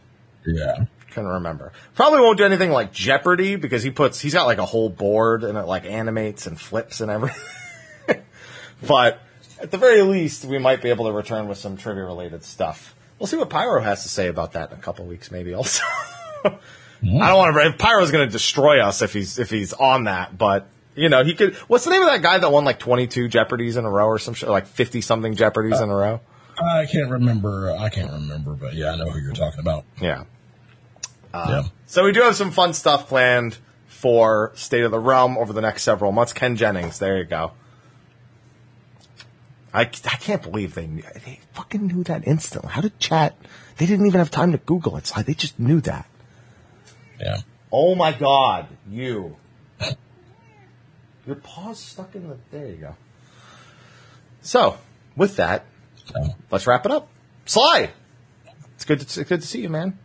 Yeah. 0.45 0.85
Couldn't 1.11 1.31
remember. 1.31 1.73
Probably 1.95 2.21
won't 2.21 2.37
do 2.37 2.45
anything 2.45 2.71
like 2.71 2.93
Jeopardy 2.93 3.57
because 3.57 3.83
he 3.83 3.91
puts 3.91 4.21
he's 4.21 4.33
got 4.33 4.45
like 4.45 4.57
a 4.57 4.65
whole 4.65 4.89
board 4.89 5.43
and 5.43 5.57
it 5.57 5.63
like 5.65 5.85
animates 5.85 6.47
and 6.47 6.59
flips 6.59 7.01
and 7.01 7.11
everything. 7.11 7.41
but 8.87 9.19
at 9.59 9.71
the 9.71 9.77
very 9.77 10.01
least, 10.01 10.45
we 10.45 10.57
might 10.57 10.81
be 10.81 10.89
able 10.89 11.05
to 11.05 11.11
return 11.11 11.47
with 11.49 11.57
some 11.57 11.75
trivia 11.75 12.05
related 12.05 12.43
stuff. 12.43 12.95
We'll 13.19 13.27
see 13.27 13.37
what 13.37 13.49
Pyro 13.49 13.81
has 13.81 14.03
to 14.03 14.09
say 14.09 14.27
about 14.27 14.53
that 14.53 14.71
in 14.71 14.77
a 14.77 14.81
couple 14.81 15.05
weeks, 15.05 15.31
maybe 15.31 15.53
also. 15.53 15.83
I 17.07 17.29
don't 17.29 17.37
want 17.37 17.55
to. 17.55 17.67
If 17.67 17.77
Pyro's 17.77 18.11
going 18.11 18.27
to 18.27 18.31
destroy 18.31 18.81
us 18.81 19.01
if 19.01 19.13
he's 19.13 19.39
if 19.39 19.49
he's 19.49 19.73
on 19.73 20.05
that, 20.05 20.37
but 20.37 20.67
you 20.95 21.09
know 21.09 21.23
he 21.23 21.33
could. 21.33 21.55
What's 21.67 21.85
the 21.85 21.91
name 21.91 22.01
of 22.01 22.07
that 22.07 22.21
guy 22.21 22.37
that 22.37 22.51
won 22.51 22.65
like 22.65 22.79
twenty 22.79 23.07
two 23.07 23.27
Jeopardies 23.27 23.77
in 23.77 23.85
a 23.85 23.89
row 23.89 24.07
or 24.07 24.19
some 24.19 24.33
shit, 24.33 24.49
like 24.49 24.67
fifty 24.67 25.01
something 25.01 25.35
Jeopardies 25.35 25.81
in 25.81 25.89
a 25.89 25.95
row? 25.95 26.21
Uh, 26.59 26.65
I 26.65 26.85
can't 26.85 27.09
remember. 27.09 27.71
I 27.71 27.89
can't 27.89 28.11
remember, 28.11 28.53
but 28.53 28.73
yeah, 28.73 28.93
I 28.93 28.97
know 28.97 29.09
who 29.09 29.19
you're 29.19 29.33
talking 29.33 29.59
about. 29.59 29.83
Yeah. 30.01 30.23
Uh, 31.33 31.45
yeah. 31.49 31.63
So 31.85 32.05
we 32.05 32.13
do 32.13 32.21
have 32.21 32.35
some 32.35 32.51
fun 32.51 32.73
stuff 32.73 33.07
planned 33.07 33.57
for 33.87 34.51
State 34.55 34.83
of 34.83 34.91
the 34.91 34.99
Realm 34.99 35.37
over 35.37 35.51
the 35.51 35.61
next 35.61 35.83
several 35.83 36.11
months. 36.11 36.31
Ken 36.31 36.55
Jennings, 36.55 36.99
there 36.99 37.17
you 37.17 37.25
go. 37.25 37.51
I, 39.73 39.81
I 39.81 39.85
can't 39.85 40.41
believe 40.41 40.73
they 40.73 40.85
they 40.85 41.41
fucking 41.53 41.87
knew 41.87 42.03
that 42.05 42.25
instantly. 42.25 42.71
How 42.71 42.79
did 42.79 42.97
chat? 42.97 43.35
They 43.77 43.85
didn't 43.85 44.05
even 44.05 44.19
have 44.19 44.31
time 44.31 44.53
to 44.53 44.57
Google 44.57 44.95
it. 44.95 45.07
So 45.07 45.21
they 45.21 45.33
just 45.33 45.59
knew 45.59 45.81
that. 45.81 46.07
Yeah. 47.19 47.37
Oh 47.71 47.95
my 47.95 48.11
god, 48.11 48.67
you. 48.89 49.35
Your 51.25 51.35
paw's 51.37 51.79
stuck 51.79 52.13
in 52.15 52.29
the. 52.29 52.37
There 52.51 52.67
you 52.67 52.75
go. 52.75 52.95
So, 54.41 54.77
with 55.15 55.37
that, 55.37 55.65
So, 56.05 56.35
let's 56.51 56.67
wrap 56.67 56.85
it 56.85 56.91
up. 56.91 57.07
Sly, 57.45 57.91
it's 58.75 58.85
good. 58.85 58.99
To, 58.99 59.05
it's 59.21 59.29
good 59.29 59.41
to 59.41 59.47
see 59.47 59.61
you, 59.61 59.69
man. 59.69 59.97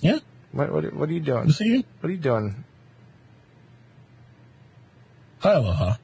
yeah. 0.00 0.18
What, 0.52 0.70
what, 0.70 0.92
what 0.94 1.08
are 1.08 1.12
you 1.12 1.20
doing? 1.20 1.50
See 1.50 1.64
you. 1.64 1.84
What 2.00 2.08
are 2.10 2.12
you 2.12 2.18
doing? 2.18 2.64
Hi, 5.40 5.54
aloha. 5.54 5.94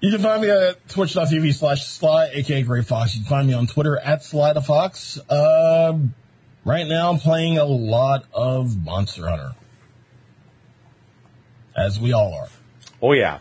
You 0.00 0.10
can 0.10 0.20
find 0.20 0.42
me 0.42 0.50
at 0.50 0.88
twitch.tv 0.88 1.54
slash 1.54 1.86
sly, 1.86 2.30
aka 2.32 2.62
Gray 2.62 2.82
Fox. 2.82 3.14
You 3.14 3.22
can 3.22 3.28
find 3.28 3.48
me 3.48 3.54
on 3.54 3.66
Twitter 3.66 3.98
at 3.98 4.22
Sly 4.22 4.52
the 4.52 4.62
Fox. 4.62 5.18
Uh, 5.28 5.98
right 6.64 6.86
now, 6.86 7.10
I'm 7.10 7.18
playing 7.18 7.58
a 7.58 7.64
lot 7.64 8.24
of 8.32 8.82
Monster 8.84 9.28
Hunter. 9.28 9.52
As 11.76 12.00
we 12.00 12.12
all 12.12 12.34
are. 12.34 12.48
Oh 13.00 13.12
yeah. 13.12 13.38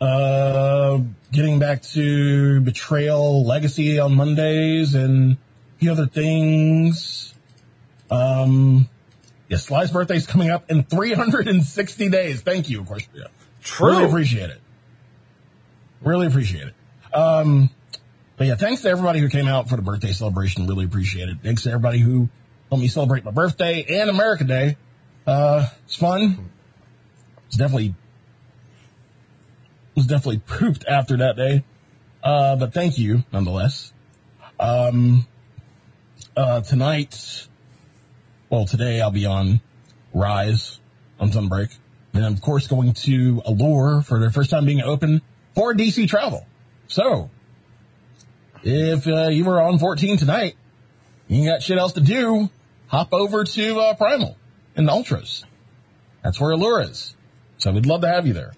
Uh, 0.00 1.00
getting 1.32 1.58
back 1.58 1.82
to 1.82 2.60
Betrayal 2.60 3.44
Legacy 3.44 3.98
on 3.98 4.14
Mondays 4.14 4.94
and 4.94 5.32
a 5.32 5.78
few 5.78 5.92
other 5.92 6.06
things. 6.06 7.32
Um, 8.10 8.88
yeah, 9.54 9.58
Sly's 9.58 9.90
birthday's 9.90 10.26
coming 10.26 10.50
up 10.50 10.70
in 10.70 10.82
360 10.82 12.08
days. 12.08 12.42
Thank 12.42 12.68
you, 12.70 12.80
of 12.80 12.86
course. 12.86 13.06
Yeah. 13.14 13.24
True. 13.62 13.90
Really 13.90 14.04
appreciate 14.04 14.50
it. 14.50 14.60
Really 16.02 16.26
appreciate 16.26 16.68
it. 16.68 17.14
Um, 17.14 17.70
but 18.36 18.48
yeah, 18.48 18.56
thanks 18.56 18.82
to 18.82 18.88
everybody 18.88 19.20
who 19.20 19.28
came 19.28 19.46
out 19.46 19.68
for 19.68 19.76
the 19.76 19.82
birthday 19.82 20.12
celebration. 20.12 20.66
Really 20.66 20.84
appreciate 20.84 21.28
it. 21.28 21.38
Thanks 21.42 21.62
to 21.62 21.70
everybody 21.70 21.98
who 21.98 22.28
helped 22.68 22.82
me 22.82 22.88
celebrate 22.88 23.24
my 23.24 23.30
birthday 23.30 24.00
and 24.00 24.10
America 24.10 24.42
Day. 24.42 24.76
Uh, 25.24 25.66
it's 25.84 25.94
fun. 25.94 26.50
It's 27.46 27.56
definitely 27.56 27.94
was 29.94 30.06
definitely 30.06 30.40
pooped 30.46 30.84
after 30.88 31.18
that 31.18 31.36
day. 31.36 31.64
Uh, 32.24 32.56
but 32.56 32.74
thank 32.74 32.98
you 32.98 33.22
nonetheless. 33.32 33.92
Um, 34.58 35.26
uh, 36.36 36.62
tonight, 36.62 37.46
well, 38.54 38.66
today 38.66 39.00
I'll 39.00 39.10
be 39.10 39.26
on 39.26 39.60
Rise 40.12 40.78
on 41.18 41.30
Sunbreak. 41.30 41.76
And 42.12 42.24
of 42.24 42.40
course 42.40 42.68
going 42.68 42.92
to 42.92 43.42
Allure 43.44 44.02
for 44.02 44.20
their 44.20 44.30
first 44.30 44.50
time 44.50 44.64
being 44.64 44.80
open 44.80 45.22
for 45.56 45.74
DC 45.74 46.08
travel. 46.08 46.46
So, 46.86 47.30
if 48.62 49.08
uh, 49.08 49.28
you 49.28 49.44
were 49.44 49.60
on 49.60 49.80
14 49.80 50.18
tonight, 50.18 50.54
you 51.26 51.50
got 51.50 51.64
shit 51.64 51.78
else 51.78 51.94
to 51.94 52.00
do, 52.00 52.48
hop 52.86 53.12
over 53.12 53.42
to 53.42 53.80
uh, 53.80 53.94
Primal 53.94 54.38
and 54.76 54.88
Ultros. 54.88 55.42
That's 56.22 56.40
where 56.40 56.52
Allure 56.52 56.82
is. 56.82 57.16
So 57.58 57.72
we'd 57.72 57.86
love 57.86 58.02
to 58.02 58.08
have 58.08 58.24
you 58.24 58.34
there. 58.34 58.52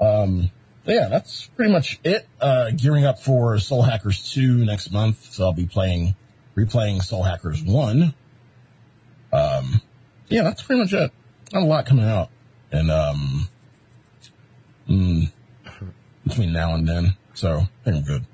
Um, 0.00 0.50
yeah, 0.84 1.06
that's 1.08 1.46
pretty 1.54 1.70
much 1.70 2.00
it. 2.02 2.26
Uh, 2.40 2.72
gearing 2.72 3.04
up 3.04 3.20
for 3.20 3.56
Soul 3.60 3.82
Hackers 3.82 4.32
2 4.32 4.64
next 4.64 4.90
month. 4.90 5.32
So 5.32 5.44
I'll 5.44 5.52
be 5.52 5.66
playing, 5.66 6.16
replaying 6.56 7.04
Soul 7.04 7.22
Hackers 7.22 7.62
1. 7.62 8.14
Um, 9.32 9.80
yeah, 10.28 10.42
that's 10.42 10.62
pretty 10.62 10.82
much 10.82 10.92
it. 10.92 11.10
Not 11.52 11.62
a 11.62 11.66
lot 11.66 11.86
coming 11.86 12.04
out. 12.04 12.30
And, 12.70 12.90
um, 12.90 13.48
mm, 14.88 15.32
between 16.26 16.52
now 16.52 16.74
and 16.74 16.88
then. 16.88 17.16
So 17.34 17.58
I 17.58 17.84
think 17.84 17.96
I'm 17.96 18.04
good. 18.04 18.26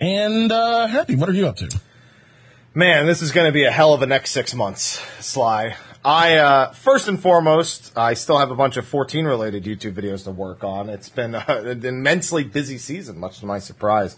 And, 0.00 0.52
uh, 0.52 0.86
happy. 0.86 1.16
What 1.16 1.28
are 1.28 1.32
you 1.32 1.46
up 1.46 1.56
to? 1.56 1.80
Man, 2.74 3.06
this 3.06 3.22
is 3.22 3.30
going 3.30 3.46
to 3.46 3.52
be 3.52 3.64
a 3.64 3.70
hell 3.70 3.94
of 3.94 4.02
a 4.02 4.06
next 4.06 4.32
six 4.32 4.52
months, 4.54 5.00
Sly. 5.20 5.76
I, 6.04 6.36
uh, 6.36 6.72
first 6.72 7.08
and 7.08 7.20
foremost, 7.20 7.96
I 7.96 8.14
still 8.14 8.38
have 8.38 8.50
a 8.50 8.54
bunch 8.54 8.76
of 8.76 8.86
14 8.86 9.24
related 9.24 9.64
YouTube 9.64 9.94
videos 9.94 10.24
to 10.24 10.32
work 10.32 10.62
on. 10.62 10.90
It's 10.90 11.08
been 11.08 11.34
an 11.34 11.86
immensely 11.86 12.44
busy 12.44 12.76
season, 12.78 13.18
much 13.18 13.38
to 13.40 13.46
my 13.46 13.58
surprise. 13.58 14.16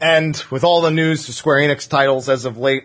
And 0.00 0.36
with 0.50 0.64
all 0.64 0.80
the 0.80 0.90
news 0.90 1.26
to 1.26 1.32
Square 1.32 1.58
Enix 1.58 1.88
titles 1.88 2.28
as 2.28 2.44
of 2.44 2.58
late, 2.58 2.84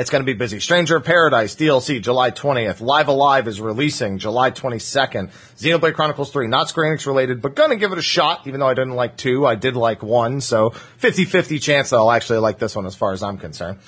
it's 0.00 0.08
going 0.08 0.22
to 0.22 0.26
be 0.26 0.32
busy. 0.32 0.60
Stranger 0.60 0.96
of 0.96 1.04
Paradise 1.04 1.54
DLC, 1.54 2.00
July 2.00 2.30
20th. 2.30 2.80
Live 2.80 3.08
Alive 3.08 3.46
is 3.46 3.60
releasing 3.60 4.16
July 4.16 4.50
22nd. 4.50 5.30
Xenoblade 5.58 5.92
Chronicles 5.92 6.32
3, 6.32 6.48
not 6.48 6.70
Square 6.70 6.96
Enix 6.96 7.06
related, 7.06 7.42
but 7.42 7.54
gonna 7.54 7.76
give 7.76 7.92
it 7.92 7.98
a 7.98 8.02
shot, 8.02 8.46
even 8.46 8.60
though 8.60 8.66
I 8.66 8.72
didn't 8.72 8.94
like 8.94 9.18
two. 9.18 9.46
I 9.46 9.56
did 9.56 9.76
like 9.76 10.02
one, 10.02 10.40
so 10.40 10.70
50-50 10.70 11.60
chance 11.60 11.90
that 11.90 11.96
I'll 11.96 12.10
actually 12.10 12.38
like 12.38 12.58
this 12.58 12.74
one 12.74 12.86
as 12.86 12.96
far 12.96 13.12
as 13.12 13.22
I'm 13.22 13.36
concerned. 13.36 13.78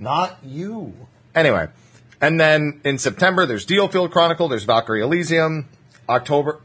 Not 0.00 0.38
you. 0.42 0.94
Anyway, 1.34 1.68
and 2.22 2.40
then 2.40 2.80
in 2.84 2.96
September, 2.96 3.44
there's 3.44 3.66
DioField 3.66 4.10
Chronicle, 4.10 4.48
there's 4.48 4.64
Valkyrie 4.64 5.02
Elysium. 5.02 5.68
October. 6.08 6.60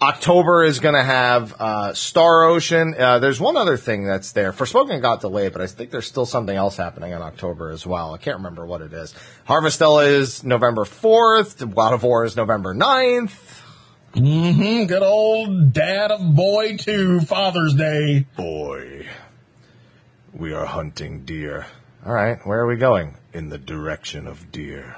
October 0.00 0.62
is 0.62 0.78
going 0.78 0.94
to 0.94 1.02
have 1.02 1.54
uh, 1.58 1.92
Star 1.92 2.44
Ocean. 2.44 2.94
Uh, 2.96 3.18
there's 3.18 3.40
one 3.40 3.56
other 3.56 3.76
thing 3.76 4.04
that's 4.04 4.30
there. 4.32 4.52
Forspoken 4.52 5.02
got 5.02 5.20
delayed, 5.20 5.52
but 5.52 5.60
I 5.60 5.66
think 5.66 5.90
there's 5.90 6.06
still 6.06 6.26
something 6.26 6.54
else 6.54 6.76
happening 6.76 7.12
in 7.12 7.20
October 7.20 7.70
as 7.70 7.84
well. 7.84 8.14
I 8.14 8.18
can't 8.18 8.36
remember 8.36 8.64
what 8.64 8.80
it 8.80 8.92
is. 8.92 9.12
Harvestella 9.48 10.06
is 10.06 10.44
November 10.44 10.84
4th. 10.84 11.74
God 11.74 11.94
of 11.94 12.04
War 12.04 12.24
is 12.24 12.36
November 12.36 12.74
9th. 12.74 13.62
Mm-hmm. 14.14 14.86
Good 14.86 15.02
old 15.02 15.72
dad 15.72 16.12
of 16.12 16.34
boy 16.34 16.76
two 16.76 17.20
Father's 17.20 17.74
Day. 17.74 18.26
Boy, 18.36 19.06
we 20.32 20.52
are 20.52 20.64
hunting 20.64 21.24
deer. 21.24 21.66
All 22.06 22.14
right, 22.14 22.38
where 22.46 22.60
are 22.60 22.66
we 22.66 22.76
going? 22.76 23.16
In 23.34 23.48
the 23.48 23.58
direction 23.58 24.26
of 24.26 24.50
deer. 24.50 24.96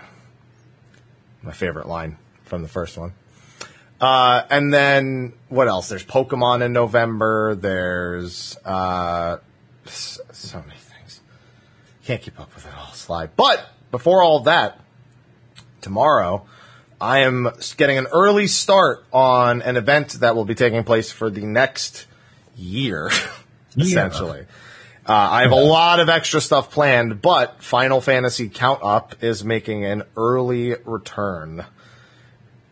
My 1.42 1.52
favorite 1.52 1.88
line 1.88 2.18
from 2.44 2.62
the 2.62 2.68
first 2.68 2.96
one. 2.96 3.14
Uh, 4.00 4.42
and 4.48 4.72
then 4.72 5.34
what 5.48 5.68
else? 5.68 5.88
There's 5.88 6.04
Pokemon 6.04 6.62
in 6.62 6.72
November. 6.72 7.54
There's 7.54 8.56
uh, 8.64 9.38
so 9.84 10.58
many 10.66 10.78
things. 10.78 11.20
Can't 12.04 12.22
keep 12.22 12.40
up 12.40 12.54
with 12.54 12.66
it 12.66 12.72
all, 12.78 12.92
Sly. 12.92 13.26
But 13.26 13.68
before 13.90 14.22
all 14.22 14.40
that, 14.40 14.80
tomorrow 15.82 16.46
I 17.00 17.20
am 17.20 17.48
getting 17.76 17.98
an 17.98 18.06
early 18.12 18.46
start 18.46 19.04
on 19.12 19.62
an 19.62 19.76
event 19.76 20.12
that 20.20 20.34
will 20.34 20.44
be 20.44 20.54
taking 20.54 20.84
place 20.84 21.10
for 21.10 21.28
the 21.28 21.44
next 21.44 22.06
year, 22.56 23.10
essentially. 23.76 24.46
Uh, 25.06 25.12
I 25.12 25.42
have 25.42 25.52
a 25.52 25.56
lot 25.56 25.98
of 25.98 26.08
extra 26.08 26.40
stuff 26.40 26.70
planned, 26.70 27.20
but 27.20 27.62
Final 27.62 28.00
Fantasy 28.00 28.48
Count 28.48 28.80
Up 28.82 29.22
is 29.22 29.44
making 29.44 29.84
an 29.84 30.04
early 30.16 30.76
return 30.84 31.64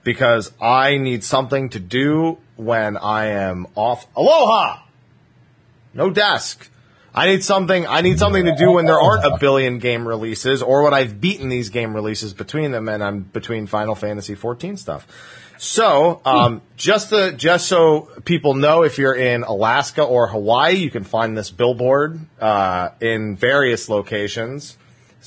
because 0.08 0.50
I 0.58 0.96
need 0.96 1.22
something 1.22 1.68
to 1.68 1.78
do 1.78 2.38
when 2.56 2.96
I 2.96 3.26
am 3.26 3.66
off. 3.74 4.06
Aloha! 4.16 4.80
No 5.92 6.08
desk. 6.08 6.70
I 7.14 7.26
need 7.26 7.44
something. 7.44 7.86
I 7.86 8.00
need 8.00 8.18
something 8.18 8.46
to 8.46 8.56
do 8.56 8.70
when 8.70 8.86
there 8.86 8.98
aren't 8.98 9.26
a 9.26 9.36
billion 9.38 9.80
game 9.80 10.08
releases, 10.08 10.62
or 10.62 10.84
when 10.84 10.94
I've 10.94 11.20
beaten 11.20 11.50
these 11.50 11.68
game 11.68 11.92
releases 11.94 12.32
between 12.32 12.70
them, 12.70 12.88
and 12.88 13.04
I'm 13.04 13.20
between 13.20 13.66
Final 13.66 13.94
Fantasy 13.94 14.34
14 14.34 14.78
stuff. 14.78 15.06
So, 15.58 16.22
um, 16.24 16.62
just 16.78 17.10
to, 17.10 17.32
just 17.32 17.66
so 17.66 18.08
people 18.24 18.54
know, 18.54 18.84
if 18.84 18.96
you're 18.96 19.14
in 19.14 19.42
Alaska 19.42 20.04
or 20.04 20.28
Hawaii, 20.28 20.76
you 20.76 20.90
can 20.90 21.04
find 21.04 21.36
this 21.36 21.50
billboard 21.50 22.18
uh, 22.40 22.90
in 23.02 23.36
various 23.36 23.90
locations. 23.90 24.78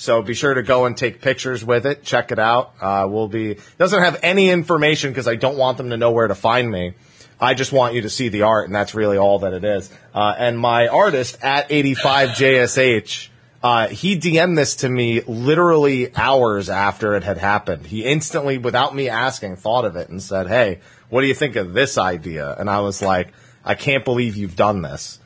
So 0.02 0.24
be 0.24 0.34
sure 0.34 0.56
to 0.56 0.64
go 0.64 0.86
and 0.86 0.98
take 0.98 1.22
pictures 1.22 1.64
with 1.64 1.86
it. 1.86 2.04
Check 2.04 2.32
it 2.32 2.40
out. 2.40 2.74
Uh, 2.82 3.08
we'll 3.08 3.28
be 3.28 3.60
doesn't 3.78 4.02
have 4.02 4.20
any 4.24 4.50
information 4.50 5.12
because 5.12 5.28
I 5.28 5.36
don't 5.36 5.60
want 5.60 5.78
them 5.78 5.92
to 5.92 5.98
know 5.98 6.10
where 6.10 6.28
to 6.28 6.34
find 6.34 6.72
me. 6.72 6.96
I 7.40 7.54
just 7.54 7.72
want 7.72 7.94
you 7.94 8.02
to 8.02 8.10
see 8.10 8.30
the 8.30 8.42
art, 8.42 8.66
and 8.66 8.74
that's 8.74 8.96
really 8.96 9.18
all 9.18 9.38
that 9.40 9.54
it 9.54 9.64
is. 9.64 9.92
Uh, 10.12 10.34
and 10.36 10.58
my 10.58 10.88
artist 10.88 11.38
at 11.44 11.70
85JSH, 11.70 13.28
uh, 13.62 13.90
he 13.90 14.18
DM'd 14.18 14.58
this 14.58 14.78
to 14.78 14.90
me 14.90 15.22
literally 15.22 16.12
hours 16.16 16.68
after 16.68 17.14
it 17.14 17.24
had 17.24 17.38
happened. 17.38 17.86
He 17.86 18.04
instantly, 18.04 18.58
without 18.58 18.96
me 18.96 19.08
asking, 19.08 19.58
thought 19.58 19.86
of 19.86 19.98
it 19.98 20.10
and 20.10 20.20
said, 20.20 20.48
Hey, 20.48 20.80
what 21.10 21.22
do 21.22 21.28
you 21.28 21.36
think 21.36 21.56
of 21.56 21.74
this 21.74 22.00
idea? 22.00 22.56
And 22.58 22.72
I 22.72 22.80
was 22.80 23.04
like, 23.04 23.34
I 23.64 23.76
can't 23.76 24.04
believe 24.04 24.36
you've 24.36 24.56
done 24.56 24.82
this. 24.82 25.20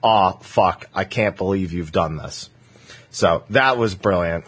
Aw, 0.00 0.32
oh, 0.32 0.38
fuck. 0.40 0.86
I 0.94 1.04
can't 1.04 1.36
believe 1.36 1.74
you've 1.74 1.92
done 1.92 2.16
this. 2.16 2.48
So 3.14 3.44
that 3.50 3.78
was 3.78 3.94
brilliant. 3.94 4.44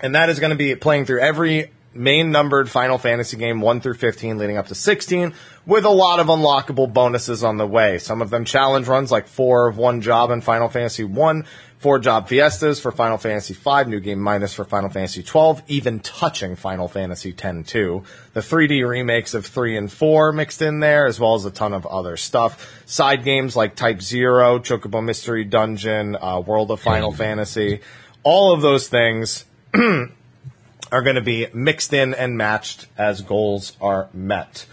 And 0.00 0.14
that 0.14 0.30
is 0.30 0.38
going 0.38 0.50
to 0.50 0.56
be 0.56 0.76
playing 0.76 1.06
through 1.06 1.20
every 1.20 1.72
main 1.92 2.30
numbered 2.30 2.70
Final 2.70 2.98
Fantasy 2.98 3.36
game 3.36 3.60
1 3.60 3.80
through 3.80 3.94
15 3.94 4.38
leading 4.38 4.56
up 4.56 4.68
to 4.68 4.76
16 4.76 5.34
with 5.66 5.84
a 5.84 5.90
lot 5.90 6.20
of 6.20 6.28
unlockable 6.28 6.90
bonuses 6.92 7.42
on 7.42 7.56
the 7.56 7.66
way. 7.66 7.98
Some 7.98 8.22
of 8.22 8.30
them 8.30 8.44
challenge 8.44 8.86
runs 8.86 9.10
like 9.10 9.26
four 9.26 9.66
of 9.66 9.76
one 9.76 10.02
job 10.02 10.30
in 10.30 10.40
Final 10.40 10.68
Fantasy 10.68 11.02
1, 11.02 11.44
four 11.80 11.98
job 11.98 12.28
fiestas 12.28 12.78
for 12.78 12.92
Final 12.92 13.16
Fantasy 13.16 13.54
V, 13.54 13.84
new 13.86 14.00
game 14.00 14.20
minus 14.20 14.52
for 14.52 14.64
Final 14.64 14.90
Fantasy 14.90 15.22
XII, 15.22 15.64
even 15.66 15.98
touching 16.00 16.54
Final 16.54 16.88
Fantasy 16.88 17.32
10 17.32 17.64
too. 17.64 18.04
The 18.34 18.40
3D 18.40 18.86
remakes 18.86 19.32
of 19.32 19.46
3 19.46 19.78
and 19.78 19.90
4 19.90 20.32
mixed 20.32 20.60
in 20.60 20.80
there 20.80 21.06
as 21.06 21.18
well 21.18 21.34
as 21.34 21.46
a 21.46 21.50
ton 21.50 21.72
of 21.72 21.86
other 21.86 22.18
stuff. 22.18 22.84
Side 22.84 23.24
games 23.24 23.56
like 23.56 23.76
Type 23.76 24.02
0, 24.02 24.58
Chocobo 24.58 25.02
Mystery 25.02 25.44
Dungeon, 25.44 26.16
uh, 26.16 26.40
World 26.40 26.70
of 26.70 26.80
Final 26.80 27.12
Fantasy, 27.12 27.80
all 28.22 28.52
of 28.52 28.60
those 28.60 28.88
things 28.88 29.46
are 29.74 31.02
going 31.02 31.16
to 31.16 31.22
be 31.22 31.46
mixed 31.54 31.94
in 31.94 32.12
and 32.12 32.36
matched 32.36 32.88
as 32.98 33.22
goals 33.22 33.74
are 33.80 34.10
met. 34.12 34.66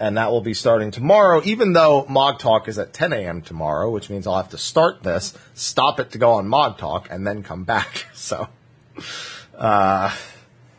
And 0.00 0.16
that 0.16 0.32
will 0.32 0.40
be 0.40 0.54
starting 0.54 0.90
tomorrow, 0.90 1.40
even 1.44 1.72
though 1.72 2.04
Mog 2.08 2.40
Talk 2.40 2.66
is 2.66 2.78
at 2.78 2.92
10 2.92 3.12
a.m. 3.12 3.42
tomorrow, 3.42 3.90
which 3.90 4.10
means 4.10 4.26
I'll 4.26 4.36
have 4.36 4.50
to 4.50 4.58
start 4.58 5.04
this, 5.04 5.34
stop 5.54 6.00
it 6.00 6.10
to 6.10 6.18
go 6.18 6.32
on 6.32 6.48
Mog 6.48 6.78
Talk, 6.78 7.08
and 7.10 7.26
then 7.26 7.42
come 7.42 7.64
back. 7.64 8.06
So, 8.14 8.48
uh, 9.58 10.14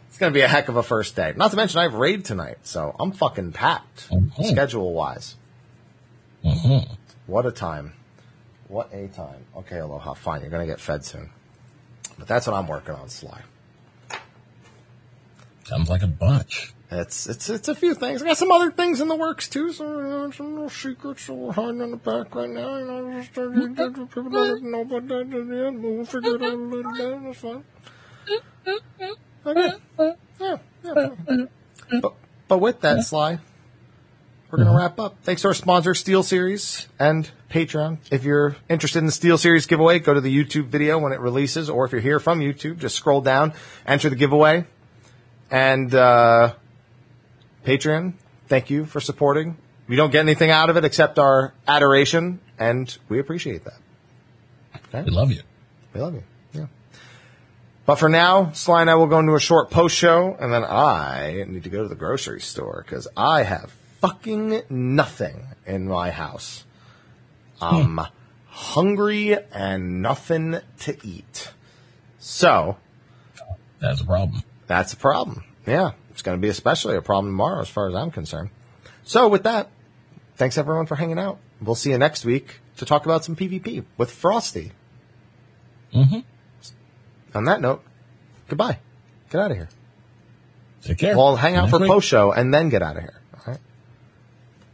it's 0.10 0.18
going 0.18 0.34
to 0.34 0.34
be 0.34 0.42
a 0.42 0.48
heck 0.48 0.68
of 0.68 0.78
a 0.78 0.84
first 0.84 1.16
day. 1.16 1.34
Not 1.36 1.52
to 1.52 1.58
mention 1.58 1.80
I 1.80 1.84
have 1.84 1.94
raid 1.94 2.26
tonight, 2.26 2.58
so 2.64 2.96
I'm 3.00 3.12
fucking 3.12 3.52
packed, 3.52 4.10
mm-hmm. 4.10 4.44
schedule 4.44 4.94
wise. 4.94 5.36
Mm-hmm. 6.44 6.92
What 7.28 7.46
a 7.46 7.52
time. 7.52 7.94
What 8.68 8.94
a 8.94 9.08
time. 9.10 9.46
Okay, 9.58 9.78
Aloha, 9.78 10.14
fine. 10.14 10.42
You're 10.42 10.50
going 10.50 10.66
to 10.66 10.72
get 10.72 10.80
fed 10.80 11.06
soon. 11.06 11.30
But 12.18 12.28
that's 12.28 12.48
what 12.48 12.56
I'm 12.56 12.68
working 12.68 12.96
on, 12.96 13.10
Sly. 13.10 13.42
Sounds 15.66 15.90
like 15.90 16.04
a 16.04 16.08
bunch. 16.08 16.74
It's 16.91 17.28
it's 17.28 17.49
it's 17.49 17.68
a 17.68 17.74
few 17.74 17.95
things. 17.95 18.22
I 18.22 18.28
got 18.28 18.38
some 18.38 18.52
other 18.52 18.72
things 18.72 19.02
in 19.02 19.07
the 19.07 19.16
works 19.16 19.49
too. 19.49 19.74
So 19.74 20.32
some 20.32 20.53
little 20.53 20.70
secrets 20.70 21.26
that 21.26 21.34
we're 21.34 21.52
hiding 21.52 21.82
in 21.82 21.91
the 21.91 21.98
back 21.98 22.34
right 22.36 22.49
now. 22.49 22.78
You 22.78 22.86
know, 22.86 23.22
just 23.22 23.34
get 23.34 23.95
people 24.12 24.30
don't 24.30 24.64
know 24.64 24.82
about 24.82 25.07
that 25.07 25.28
yet, 25.28 25.82
but 25.82 25.90
we'll 25.90 26.06
figure 26.06 26.36
it 26.36 26.44
out 26.44 26.53
a 26.53 26.56
little 26.56 26.91
bit. 26.94 27.24
That's 27.24 27.40
fine. 27.40 27.64
Okay. 29.48 29.74
Yeah, 30.41 30.57
yeah. 30.84 31.45
But 32.02 32.14
but 32.48 32.57
with 32.57 32.82
that, 32.82 33.03
Sly, 33.03 33.38
we're 34.49 34.57
gonna 34.57 34.76
wrap 34.76 34.99
up. 34.99 35.18
Thanks 35.22 35.44
to 35.44 35.49
our 35.49 35.53
sponsor, 35.53 35.91
SteelSeries 35.91 36.88
and 36.98 37.30
Patreon. 37.52 37.99
If 38.10 38.24
you're 38.24 38.56
interested 38.70 38.98
in 38.99 39.06
the 39.06 39.12
SteelSeries 39.12 39.68
giveaway, 39.68 39.99
go 39.99 40.16
to 40.16 40.22
the 40.22 40.36
YouTube 40.36 40.70
video 40.70 40.98
when 40.98 41.14
it 41.14 41.20
releases, 41.20 41.70
or 41.70 41.86
if 41.86 41.91
you're 41.91 42.02
here 42.02 42.20
from 42.20 42.40
YouTube, 42.40 42.80
just 42.80 42.95
scroll 42.95 43.22
down, 43.22 43.53
enter 43.86 44.10
the 44.10 44.16
giveaway 44.16 44.66
and 45.52 45.94
uh, 45.94 46.53
Patreon, 47.66 48.14
thank 48.48 48.70
you 48.70 48.86
for 48.86 49.00
supporting. 49.00 49.58
We 49.88 49.96
don't 49.96 50.12
get 50.12 50.20
anything 50.20 50.52
out 50.52 50.70
of 50.70 50.78
it 50.78 50.86
except 50.86 51.18
our 51.18 51.54
adoration, 51.68 52.40
and 52.60 52.96
we 53.10 53.20
appreciate 53.20 53.64
that. 53.66 53.80
Okay? 54.88 55.04
We 55.04 55.12
love 55.12 55.32
you. 55.32 55.42
We 55.94 56.02
love 56.02 56.14
you. 56.14 56.24
Yeah. 56.54 56.68
But 57.86 57.96
for 57.96 58.08
now, 58.08 58.52
Sly 58.52 58.82
and 58.82 58.90
I 58.90 58.96
will 58.96 59.08
go 59.08 59.20
into 59.20 59.34
a 59.34 59.40
short 59.40 59.72
post 59.72 59.96
show, 59.96 60.36
and 60.40 60.54
then 60.54 60.64
I 60.64 61.44
need 61.48 61.64
to 61.64 61.70
go 61.70 61.82
to 61.82 61.90
the 61.90 61.96
grocery 61.96 62.42
store 62.42 62.84
because 62.86 63.08
I 63.18 63.44
have 63.44 63.72
fucking 64.00 64.62
nothing 64.70 65.48
in 65.66 65.88
my 65.88 66.12
house. 66.12 66.66
I'm 67.60 67.98
hmm. 67.98 68.06
hungry 68.48 69.38
and 69.52 70.04
nothing 70.04 70.60
to 70.82 70.98
eat. 71.04 71.52
So. 72.20 72.78
That's 73.80 74.02
a 74.02 74.06
problem. 74.06 74.44
That's 74.68 74.94
a 74.94 74.98
problem. 74.98 75.44
Yeah. 75.66 75.92
It's 76.16 76.22
going 76.22 76.38
to 76.38 76.42
be 76.42 76.48
especially 76.48 76.96
a 76.96 77.02
problem 77.02 77.34
tomorrow 77.34 77.60
as 77.60 77.68
far 77.68 77.90
as 77.90 77.94
I'm 77.94 78.10
concerned. 78.10 78.50
So 79.04 79.28
with 79.28 79.44
that, 79.44 79.70
thanks 80.38 80.58
everyone 80.58 80.86
for 80.86 80.96
hanging 80.96 81.20
out. 81.20 81.40
We'll 81.62 81.76
see 81.76 81.90
you 81.90 81.98
next 81.98 82.24
week 82.24 82.62
to 82.78 82.86
talk 82.86 83.04
about 83.04 83.26
some 83.26 83.36
PvP 83.36 83.84
with 83.98 84.12
Frosty. 84.12 84.72
Mm-hmm. 85.94 86.20
On 87.38 87.44
that 87.44 87.60
note, 87.60 87.84
goodbye. 88.48 88.80
Get 89.30 89.42
out 89.42 89.52
of 89.52 89.58
here. 89.58 89.68
Take 90.84 91.00
care. 91.00 91.18
Well, 91.18 91.36
hang 91.36 91.58
out 91.58 91.70
for 91.70 91.80
post 91.80 92.08
show 92.08 92.32
and 92.32 92.54
then 92.54 92.70
get 92.70 92.82
out 92.82 92.96
of 92.96 93.04
here. 93.04 93.22
All 93.34 93.52
right. 93.52 93.62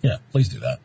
Yeah, 0.03 0.17
please 0.31 0.47
do 0.47 0.59
that. 0.59 0.77